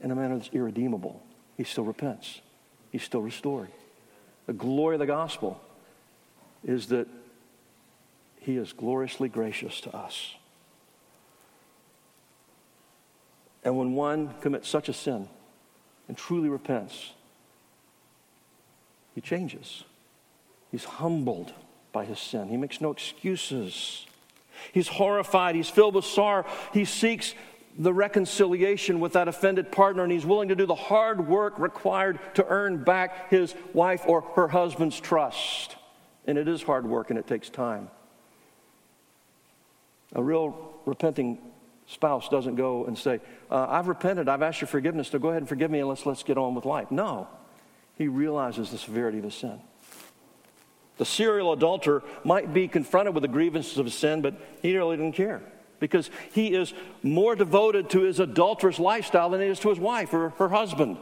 in 0.00 0.10
a 0.10 0.14
manner 0.14 0.36
that's 0.36 0.50
irredeemable. 0.52 1.22
He 1.56 1.64
still 1.64 1.84
repents, 1.84 2.40
he's 2.90 3.04
still 3.04 3.22
restored. 3.22 3.70
The 4.46 4.52
glory 4.52 4.96
of 4.96 5.00
the 5.00 5.06
gospel 5.06 5.60
is 6.64 6.88
that 6.88 7.06
he 8.40 8.56
is 8.56 8.72
gloriously 8.72 9.28
gracious 9.28 9.80
to 9.82 9.96
us. 9.96 10.34
And 13.64 13.78
when 13.78 13.94
one 13.94 14.34
commits 14.40 14.68
such 14.68 14.88
a 14.88 14.92
sin 14.92 15.28
and 16.06 16.16
truly 16.16 16.48
repents, 16.48 17.12
he 19.14 19.20
changes. 19.20 19.84
He's 20.70 20.84
humbled 20.84 21.52
by 21.92 22.04
his 22.04 22.18
sin. 22.18 22.48
He 22.48 22.56
makes 22.56 22.80
no 22.80 22.90
excuses. 22.90 24.06
He's 24.72 24.88
horrified. 24.88 25.54
He's 25.54 25.70
filled 25.70 25.94
with 25.94 26.04
sorrow. 26.04 26.44
He 26.72 26.84
seeks 26.84 27.34
the 27.78 27.92
reconciliation 27.92 29.00
with 29.00 29.14
that 29.14 29.28
offended 29.28 29.72
partner, 29.72 30.02
and 30.02 30.12
he's 30.12 30.26
willing 30.26 30.48
to 30.48 30.54
do 30.54 30.66
the 30.66 30.74
hard 30.74 31.26
work 31.26 31.58
required 31.58 32.18
to 32.34 32.46
earn 32.46 32.84
back 32.84 33.30
his 33.30 33.54
wife 33.72 34.02
or 34.06 34.20
her 34.36 34.48
husband's 34.48 34.98
trust. 35.00 35.76
And 36.26 36.38
it 36.38 36.48
is 36.48 36.62
hard 36.62 36.86
work 36.86 37.10
and 37.10 37.18
it 37.18 37.26
takes 37.26 37.50
time. 37.50 37.88
A 40.14 40.22
real 40.22 40.72
repenting 40.86 41.38
spouse 41.86 42.28
doesn't 42.28 42.56
go 42.56 42.84
and 42.86 42.96
say, 42.96 43.20
uh, 43.50 43.66
I've 43.68 43.88
repented, 43.88 44.28
I've 44.28 44.42
asked 44.42 44.60
your 44.60 44.68
forgiveness, 44.68 45.08
so 45.08 45.18
go 45.18 45.28
ahead 45.28 45.42
and 45.42 45.48
forgive 45.48 45.70
me 45.70 45.80
and 45.80 45.88
let's, 45.88 46.06
let's 46.06 46.22
get 46.22 46.38
on 46.38 46.54
with 46.54 46.64
life. 46.64 46.90
No, 46.90 47.28
he 47.96 48.08
realizes 48.08 48.70
the 48.70 48.78
severity 48.78 49.18
of 49.18 49.24
his 49.24 49.34
sin. 49.34 49.60
The 50.96 51.04
serial 51.04 51.52
adulterer 51.52 52.02
might 52.22 52.54
be 52.54 52.68
confronted 52.68 53.14
with 53.14 53.22
the 53.22 53.28
grievances 53.28 53.78
of 53.78 53.86
his 53.86 53.94
sin, 53.94 54.22
but 54.22 54.34
he 54.62 54.76
really 54.76 54.96
doesn't 54.96 55.12
care 55.12 55.42
because 55.80 56.08
he 56.32 56.54
is 56.54 56.72
more 57.02 57.34
devoted 57.34 57.90
to 57.90 58.02
his 58.02 58.20
adulterous 58.20 58.78
lifestyle 58.78 59.30
than 59.30 59.40
he 59.40 59.48
is 59.48 59.58
to 59.60 59.68
his 59.70 59.78
wife 59.78 60.14
or 60.14 60.30
her 60.30 60.48
husband. 60.48 60.96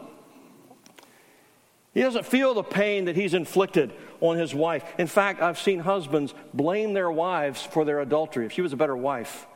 He 1.95 2.01
doesn't 2.01 2.25
feel 2.25 2.55
the 2.55 2.63
pain 2.63 3.05
that 3.05 3.17
he's 3.17 3.35
inflicted 3.35 3.93
on 4.21 4.39
his 4.39 4.55
wife. 4.55 4.83
In 4.99 5.07
fact, 5.07 5.43
I've 5.43 5.59
seen 5.59 5.81
husbands 5.81 6.33
blame 6.55 6.95
their 6.95 7.11
wives 7.11 7.63
for 7.63 7.85
their 7.85 8.01
adultery. 8.01 8.47
If 8.47 8.53
she 8.53 8.63
was 8.63 8.73
a 8.73 8.77
better 8.77 8.97
wife, 8.97 9.47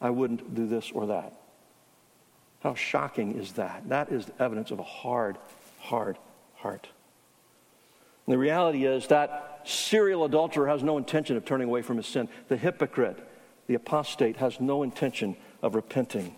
I 0.00 0.10
wouldn't 0.10 0.54
do 0.54 0.66
this 0.66 0.90
or 0.92 1.06
that. 1.06 1.32
How 2.62 2.74
shocking 2.74 3.38
is 3.38 3.52
that? 3.52 3.88
That 3.88 4.10
is 4.10 4.26
evidence 4.38 4.70
of 4.70 4.78
a 4.78 4.84
hard, 4.84 5.38
hard 5.78 6.18
heart. 6.56 6.88
And 8.26 8.32
the 8.32 8.38
reality 8.38 8.84
is 8.84 9.06
that 9.08 9.60
serial 9.64 10.24
adulterer 10.24 10.66
has 10.66 10.82
no 10.82 10.98
intention 10.98 11.36
of 11.36 11.44
turning 11.44 11.68
away 11.68 11.82
from 11.82 11.96
his 11.96 12.06
sin. 12.06 12.28
The 12.48 12.56
hypocrite, 12.56 13.18
the 13.68 13.74
apostate, 13.74 14.36
has 14.38 14.60
no 14.60 14.82
intention 14.82 15.36
of 15.62 15.74
repenting. 15.74 16.34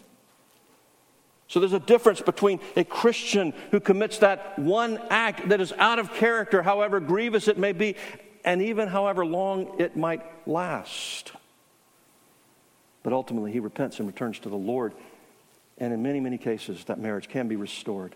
So 1.46 1.60
there's 1.60 1.72
a 1.72 1.80
difference 1.80 2.20
between 2.20 2.60
a 2.76 2.84
Christian 2.84 3.54
who 3.70 3.80
commits 3.80 4.18
that 4.18 4.58
one 4.58 5.00
act 5.08 5.48
that 5.48 5.62
is 5.62 5.72
out 5.78 5.98
of 5.98 6.12
character, 6.12 6.62
however 6.62 7.00
grievous 7.00 7.48
it 7.48 7.56
may 7.56 7.72
be, 7.72 7.96
and 8.44 8.60
even 8.60 8.88
however 8.88 9.24
long 9.24 9.80
it 9.80 9.96
might 9.96 10.22
last. 10.46 11.32
But 13.08 13.14
ultimately, 13.14 13.52
he 13.52 13.58
repents 13.58 14.00
and 14.00 14.06
returns 14.06 14.38
to 14.40 14.50
the 14.50 14.56
Lord. 14.56 14.92
And 15.78 15.94
in 15.94 16.02
many, 16.02 16.20
many 16.20 16.36
cases, 16.36 16.84
that 16.84 16.98
marriage 16.98 17.26
can 17.26 17.48
be 17.48 17.56
restored. 17.56 18.14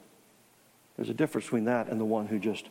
There's 0.97 1.09
a 1.09 1.14
difference 1.14 1.47
between 1.47 1.64
that 1.64 1.88
and 1.88 1.99
the 1.99 2.05
one 2.05 2.26
who 2.26 2.38
just 2.38 2.66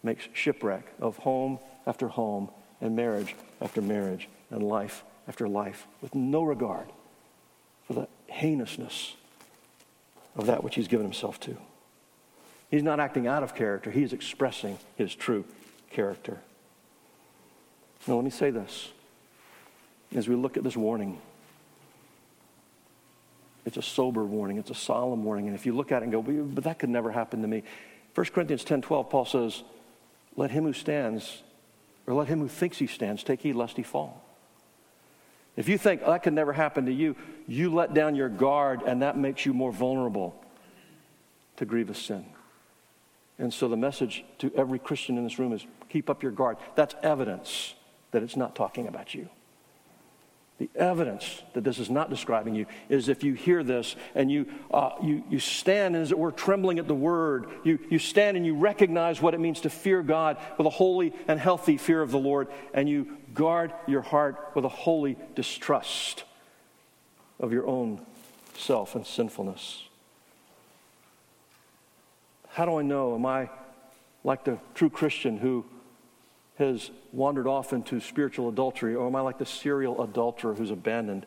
makes 0.00 0.28
shipwreck 0.34 0.86
of 1.00 1.16
home 1.16 1.58
after 1.84 2.06
home 2.06 2.48
and 2.80 2.94
marriage 2.94 3.34
after 3.60 3.82
marriage 3.82 4.28
and 4.52 4.62
life 4.62 5.02
after 5.26 5.48
life 5.48 5.88
with 6.00 6.14
no 6.14 6.44
regard 6.44 6.86
for 7.88 7.94
the 7.94 8.08
heinousness 8.32 9.14
of 10.36 10.46
that 10.46 10.62
which 10.62 10.76
he's 10.76 10.86
given 10.86 11.04
himself 11.04 11.40
to. 11.40 11.56
He's 12.70 12.84
not 12.84 13.00
acting 13.00 13.26
out 13.26 13.42
of 13.42 13.56
character, 13.56 13.90
he 13.90 14.04
is 14.04 14.12
expressing 14.12 14.78
his 14.94 15.12
true 15.12 15.44
character. 15.90 16.38
Now, 18.06 18.14
let 18.14 18.24
me 18.24 18.30
say 18.30 18.50
this 18.52 18.92
as 20.14 20.28
we 20.28 20.36
look 20.36 20.56
at 20.56 20.62
this 20.62 20.76
warning. 20.76 21.18
It's 23.64 23.76
a 23.76 23.82
sober 23.82 24.24
warning, 24.24 24.58
it's 24.58 24.70
a 24.70 24.74
solemn 24.74 25.24
warning. 25.24 25.46
And 25.46 25.54
if 25.54 25.64
you 25.66 25.74
look 25.74 25.92
at 25.92 26.02
it 26.02 26.04
and 26.04 26.12
go, 26.12 26.22
but 26.22 26.64
that 26.64 26.78
could 26.78 26.90
never 26.90 27.10
happen 27.10 27.42
to 27.42 27.48
me. 27.48 27.62
1 28.14 28.26
Corinthians 28.26 28.64
10 28.64 28.82
12, 28.82 29.10
Paul 29.10 29.24
says, 29.24 29.62
Let 30.36 30.50
him 30.50 30.64
who 30.64 30.72
stands, 30.72 31.42
or 32.06 32.14
let 32.14 32.28
him 32.28 32.40
who 32.40 32.48
thinks 32.48 32.78
he 32.78 32.86
stands, 32.86 33.22
take 33.22 33.40
heed 33.40 33.54
lest 33.54 33.76
he 33.76 33.82
fall. 33.82 34.24
If 35.56 35.68
you 35.68 35.78
think 35.78 36.02
oh, 36.04 36.10
that 36.10 36.22
could 36.22 36.32
never 36.32 36.52
happen 36.52 36.86
to 36.86 36.92
you, 36.92 37.16
you 37.46 37.72
let 37.72 37.94
down 37.94 38.14
your 38.14 38.28
guard 38.28 38.82
and 38.84 39.02
that 39.02 39.16
makes 39.16 39.46
you 39.46 39.54
more 39.54 39.72
vulnerable 39.72 40.34
to 41.56 41.64
grievous 41.64 41.98
sin. 41.98 42.24
And 43.38 43.52
so 43.52 43.68
the 43.68 43.76
message 43.76 44.24
to 44.38 44.52
every 44.56 44.78
Christian 44.78 45.16
in 45.16 45.24
this 45.24 45.38
room 45.38 45.52
is 45.52 45.64
keep 45.88 46.10
up 46.10 46.22
your 46.22 46.32
guard. 46.32 46.56
That's 46.74 46.94
evidence 47.02 47.74
that 48.10 48.22
it's 48.22 48.36
not 48.36 48.54
talking 48.54 48.86
about 48.86 49.14
you. 49.14 49.28
The 50.58 50.70
evidence 50.76 51.42
that 51.54 51.64
this 51.64 51.80
is 51.80 51.90
not 51.90 52.10
describing 52.10 52.54
you 52.54 52.66
is 52.88 53.08
if 53.08 53.24
you 53.24 53.34
hear 53.34 53.64
this 53.64 53.96
and 54.14 54.30
you, 54.30 54.46
uh, 54.72 54.90
you, 55.02 55.24
you 55.28 55.40
stand, 55.40 55.96
as 55.96 56.12
it 56.12 56.18
were, 56.18 56.30
trembling 56.30 56.78
at 56.78 56.86
the 56.86 56.94
word. 56.94 57.46
You, 57.64 57.80
you 57.90 57.98
stand 57.98 58.36
and 58.36 58.46
you 58.46 58.54
recognize 58.54 59.20
what 59.20 59.34
it 59.34 59.40
means 59.40 59.60
to 59.62 59.70
fear 59.70 60.00
God 60.02 60.36
with 60.56 60.66
a 60.66 60.70
holy 60.70 61.12
and 61.26 61.40
healthy 61.40 61.76
fear 61.76 62.00
of 62.00 62.12
the 62.12 62.18
Lord, 62.18 62.48
and 62.72 62.88
you 62.88 63.16
guard 63.34 63.72
your 63.88 64.02
heart 64.02 64.52
with 64.54 64.64
a 64.64 64.68
holy 64.68 65.16
distrust 65.34 66.22
of 67.40 67.52
your 67.52 67.66
own 67.66 68.00
self 68.56 68.94
and 68.94 69.04
sinfulness. 69.04 69.82
How 72.50 72.64
do 72.64 72.78
I 72.78 72.82
know? 72.82 73.16
Am 73.16 73.26
I 73.26 73.50
like 74.22 74.44
the 74.44 74.58
true 74.74 74.88
Christian 74.88 75.38
who 75.38 75.64
has 76.58 76.90
wandered 77.12 77.46
off 77.46 77.72
into 77.72 78.00
spiritual 78.00 78.48
adultery, 78.48 78.94
or 78.94 79.06
am 79.06 79.16
I 79.16 79.20
like 79.20 79.38
the 79.38 79.46
serial 79.46 80.02
adulterer 80.02 80.54
who's 80.54 80.70
abandoned 80.70 81.26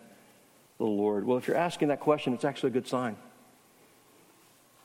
the 0.78 0.86
Lord? 0.86 1.26
Well, 1.26 1.38
if 1.38 1.48
you're 1.48 1.58
asking 1.58 1.90
that 1.90 2.00
question, 2.00 2.34
it's 2.34 2.46
actually 2.46 2.70
a 2.70 2.74
good 2.74 2.88
sign. 2.88 3.18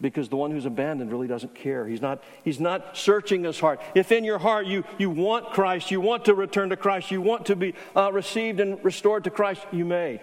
because 0.02 0.28
the 0.28 0.36
one 0.36 0.50
who's 0.50 0.66
abandoned 0.66 1.10
really 1.12 1.28
doesn't 1.28 1.54
care. 1.54 1.86
He's 1.86 2.02
not, 2.02 2.22
he's 2.44 2.60
not 2.60 2.96
searching 2.96 3.44
his 3.44 3.58
heart. 3.60 3.80
If 3.94 4.10
in 4.10 4.24
your 4.24 4.38
heart 4.38 4.66
you, 4.66 4.84
you 4.98 5.08
want 5.08 5.50
Christ, 5.52 5.90
you 5.92 6.00
want 6.00 6.24
to 6.26 6.34
return 6.34 6.70
to 6.70 6.76
Christ, 6.76 7.10
you 7.12 7.22
want 7.22 7.46
to 7.46 7.56
be 7.56 7.74
uh, 7.96 8.12
received 8.12 8.58
and 8.58 8.84
restored 8.84 9.24
to 9.24 9.30
Christ, 9.30 9.64
you 9.70 9.84
may. 9.84 10.20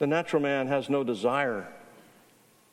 The 0.00 0.08
natural 0.08 0.42
man 0.42 0.66
has 0.66 0.90
no 0.90 1.04
desire 1.04 1.68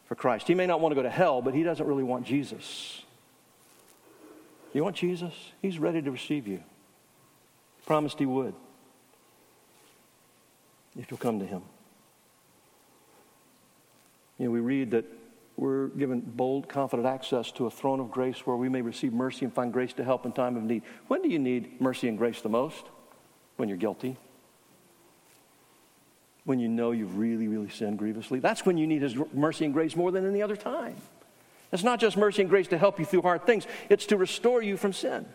for 0.05 0.15
Christ. 0.15 0.47
He 0.47 0.55
may 0.55 0.65
not 0.65 0.81
want 0.81 0.91
to 0.91 0.95
go 0.95 1.03
to 1.03 1.09
hell, 1.09 1.41
but 1.43 1.53
he 1.53 1.61
doesn't 1.61 1.85
really 1.85 2.03
want 2.03 2.25
Jesus. 2.25 3.03
You 4.73 4.83
want 4.83 4.95
Jesus? 4.95 5.33
He's 5.61 5.79
ready 5.79 6.01
to 6.01 6.11
receive 6.11 6.47
you. 6.47 6.63
Promised 7.85 8.19
he 8.19 8.25
would 8.25 8.53
if 10.99 11.09
you'll 11.11 11.17
come 11.17 11.39
to 11.39 11.45
him. 11.45 11.61
You 14.37 14.45
know, 14.45 14.51
we 14.51 14.59
read 14.59 14.91
that 14.91 15.05
we're 15.55 15.87
given 15.87 16.21
bold, 16.21 16.69
confident 16.69 17.07
access 17.07 17.51
to 17.53 17.65
a 17.65 17.71
throne 17.71 17.99
of 17.99 18.11
grace 18.11 18.45
where 18.45 18.55
we 18.55 18.69
may 18.69 18.81
receive 18.81 19.11
mercy 19.13 19.45
and 19.45 19.53
find 19.53 19.73
grace 19.73 19.93
to 19.93 20.03
help 20.03 20.25
in 20.25 20.31
time 20.31 20.55
of 20.55 20.63
need. 20.63 20.83
When 21.07 21.23
do 21.23 21.29
you 21.29 21.39
need 21.39 21.81
mercy 21.81 22.07
and 22.07 22.17
grace 22.17 22.41
the 22.41 22.49
most? 22.49 22.85
When 23.55 23.67
you're 23.67 23.77
guilty. 23.77 24.17
When 26.45 26.59
you 26.59 26.67
know 26.67 26.91
you've 26.91 27.17
really, 27.17 27.47
really 27.47 27.69
sinned 27.69 27.97
grievously. 27.97 28.39
That's 28.39 28.65
when 28.65 28.77
you 28.77 28.85
need 28.85 29.01
His 29.01 29.15
mercy 29.33 29.65
and 29.65 29.73
grace 29.73 29.95
more 29.95 30.11
than 30.11 30.27
any 30.27 30.43
other 30.43 30.55
time. 30.55 30.95
It's 31.71 31.83
not 31.83 31.99
just 31.99 32.17
mercy 32.17 32.41
and 32.41 32.49
grace 32.49 32.67
to 32.69 32.77
help 32.77 32.99
you 32.99 33.05
through 33.05 33.23
hard 33.23 33.45
things, 33.45 33.67
it's 33.89 34.05
to 34.07 34.17
restore 34.17 34.61
you 34.61 34.77
from 34.77 34.93
sin. 34.93 35.25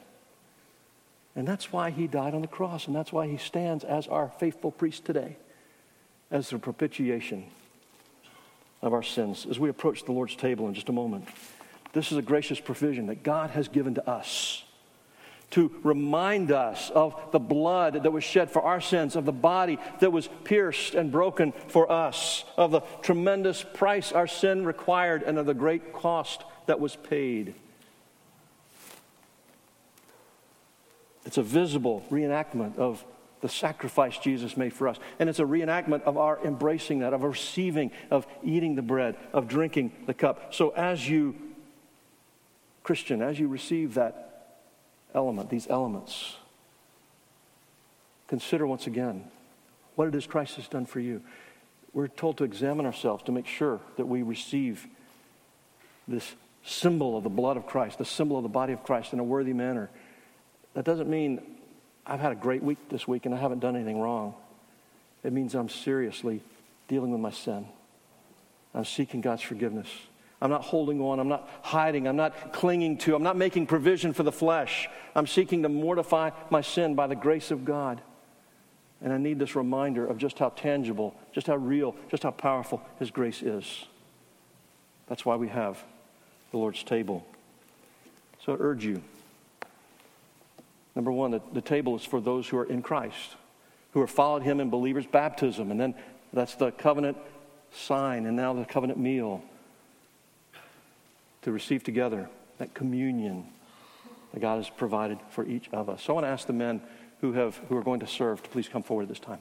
And 1.35 1.47
that's 1.47 1.73
why 1.73 1.91
He 1.91 2.07
died 2.07 2.35
on 2.35 2.43
the 2.43 2.49
cross, 2.49 2.87
and 2.87 2.97
that's 2.97 3.13
why 3.13 3.27
He 3.27 3.37
stands 3.37 3.85
as 3.85 4.07
our 4.07 4.29
faithful 4.39 4.71
priest 4.71 5.05
today, 5.05 5.37
as 6.31 6.51
the 6.51 6.59
propitiation 6.59 7.45
of 8.83 8.93
our 8.93 9.03
sins 9.03 9.47
as 9.49 9.59
we 9.59 9.69
approach 9.69 10.05
the 10.05 10.13
Lord's 10.13 10.37
table 10.37 10.67
in 10.69 10.75
just 10.75 10.89
a 10.89 10.93
moment. 10.93 11.29
This 11.93 12.11
is 12.11 12.19
a 12.19 12.23
gracious 12.23 12.59
provision 12.59 13.07
that 13.07 13.23
God 13.23 13.51
has 13.51 13.69
given 13.69 13.95
to 13.95 14.11
us 14.11 14.65
to 15.53 15.71
remind 15.83 16.51
us 16.51 16.91
of 16.91 17.15
the 17.31 17.39
blood 17.39 18.03
that 18.03 18.11
was 18.11 18.25
shed 18.25 18.51
for 18.51 18.63
our 18.63 18.81
sins, 18.81 19.17
of 19.17 19.25
the 19.25 19.33
body 19.33 19.79
that 20.01 20.11
was 20.11 20.29
pierced 20.45 20.95
and 20.95 21.13
broken 21.13 21.53
for 21.69 21.91
us, 21.93 22.45
of 22.57 22.71
the 22.71 22.81
tremendous 23.03 23.65
price 23.75 24.13
our 24.13 24.27
sin 24.27 24.65
required, 24.65 25.23
and 25.23 25.39
of 25.39 25.47
the 25.47 25.55
great 25.55 25.93
cost 25.93 26.43
that 26.67 26.81
was 26.81 26.97
paid. 26.97 27.55
It's 31.25 31.39
a 31.39 31.43
visible 31.43 32.05
reenactment 32.11 32.79
of 32.79 33.05
the 33.43 33.49
sacrifice 33.49 34.17
Jesus 34.19 34.57
made 34.57 34.73
for 34.73 34.89
us. 34.89 34.97
And 35.19 35.29
it's 35.29 35.39
a 35.39 35.45
reenactment 35.45 36.03
of 36.05 36.17
our 36.17 36.39
embracing 36.45 37.01
that, 37.01 37.13
of 37.13 37.25
receiving, 37.25 37.91
of 38.11 38.27
eating 38.43 38.75
the 38.75 38.83
bread, 38.83 39.17
of 39.33 39.49
drinking 39.49 39.93
the 40.07 40.15
cup. 40.15 40.55
So 40.55 40.71
as 40.71 41.07
you, 41.07 41.35
Christian, 42.85 43.21
as 43.21 43.39
you 43.39 43.49
receive 43.49 43.95
that 43.95 44.32
element, 45.15 45.51
these 45.51 45.69
elements, 45.69 46.37
consider 48.29 48.67
once 48.67 48.87
again 48.87 49.25
what 49.95 50.09
it 50.09 50.15
is 50.15 50.27
Christ 50.27 50.57
has 50.57 50.69
done 50.69 50.87
for 50.87 51.01
you. 51.01 51.23
We're 51.93 52.09
told 52.09 52.39
to 52.39 52.45
examine 52.45 52.87
ourselves 52.87 53.23
to 53.25 53.33
make 53.33 53.47
sure 53.47 53.81
that 53.97 54.07
we 54.07 54.23
receive 54.23 54.87
this 56.09 56.35
symbol 56.65 57.17
of 57.17 57.25
the 57.25 57.31
blood 57.31 57.57
of 57.57 57.67
Christ, 57.67 57.99
the 57.99 58.05
symbol 58.05 58.37
of 58.37 58.43
the 58.43 58.49
body 58.49 58.73
of 58.73 58.83
Christ 58.83 59.13
in 59.13 59.19
a 59.19 59.25
worthy 59.25 59.53
manner. 59.53 59.91
That 60.75 60.85
doesn't 60.85 61.09
mean 61.09 61.43
I've 62.07 62.21
had 62.21 62.33
a 62.33 62.37
great 62.37 62.63
week 62.63 62.79
this 62.89 63.07
week 63.07 63.27
and 63.27 63.35
I 63.35 63.39
haven't 63.39 63.61
done 63.61 63.77
anything 63.77 64.01
wrong. 64.01 64.35
It 65.23 65.33
means 65.33 65.55
I'm 65.55 65.69
seriously 65.69 66.41
dealing 66.89 67.13
with 67.13 67.21
my 67.21 67.31
sin. 67.31 67.67
I'm 68.75 68.85
seeking 68.85 69.21
God's 69.21 69.43
forgiveness. 69.43 69.89
I'm 70.43 70.51
not 70.51 70.63
holding 70.63 71.01
on. 71.01 71.21
I'm 71.21 71.29
not 71.29 71.49
hiding. 71.63 72.07
I'm 72.07 72.17
not 72.17 72.53
clinging 72.53 72.99
to. 72.99 73.15
I'm 73.15 73.23
not 73.23 73.37
making 73.37 73.67
provision 73.67 74.13
for 74.13 74.23
the 74.23 74.33
flesh. 74.33 74.89
I'm 75.15 75.27
seeking 75.27 75.63
to 75.63 75.69
mortify 75.69 76.31
my 76.51 76.61
sin 76.61 76.95
by 76.95 77.07
the 77.07 77.17
grace 77.17 77.51
of 77.51 77.65
God. 77.65 78.01
And 79.01 79.13
I 79.13 79.19
need 79.19 79.39
this 79.39 79.57
reminder 79.57 80.07
of 80.07 80.19
just 80.19 80.39
how 80.39 80.51
tangible, 80.51 81.15
just 81.33 81.47
how 81.47 81.57
real, 81.57 81.97
just 82.11 82.23
how 82.23 82.31
powerful 82.31 82.83
His 82.99 83.11
grace 83.11 83.43
is. 83.43 83.87
That's 85.09 85.25
why 85.25 85.37
we 85.37 85.49
have 85.49 85.83
the 86.51 86.59
Lord's 86.59 86.83
table. 86.83 87.27
So 88.45 88.53
I 88.53 88.57
urge 88.59 88.85
you 88.85 89.03
Number 90.95 91.11
one, 91.11 91.31
the, 91.31 91.41
the 91.53 91.61
table 91.61 91.97
is 91.97 92.05
for 92.05 92.21
those 92.21 92.49
who 92.49 92.59
are 92.59 92.65
in 92.65 92.83
Christ, 92.83 93.37
who 93.93 94.01
have 94.01 94.11
followed 94.11 94.43
him 94.43 94.61
in 94.61 94.71
believers' 94.71 95.07
baptism. 95.07 95.71
And 95.71 95.81
then 95.81 95.95
that's 96.33 96.55
the 96.55 96.71
covenant 96.71 97.17
sign, 97.73 98.27
and 98.27 98.37
now 98.37 98.53
the 98.53 98.65
covenant 98.65 98.99
meal 98.99 99.43
to 101.43 101.53
receive 101.53 101.85
together 101.85 102.29
that 102.59 102.75
communion 102.75 103.47
that 104.33 104.41
God 104.41 104.57
has 104.57 104.71
provided 104.71 105.19
for 105.31 105.45
each 105.45 105.69
of 105.73 105.89
us. 105.89 106.03
So 106.03 106.13
I 106.13 106.15
want 106.15 106.27
to 106.27 106.31
ask 106.31 106.47
the 106.47 106.53
men 106.53 106.81
who, 107.21 107.33
have, 107.35 107.57
who 107.69 107.77
are 107.77 107.83
going 107.83 108.01
to 108.01 108.07
serve 108.07 108.43
to 108.43 108.49
please 108.49 108.69
come 108.69 108.83
forward 108.83 109.05
at 109.05 109.09
this 109.09 109.21
time. 109.21 109.41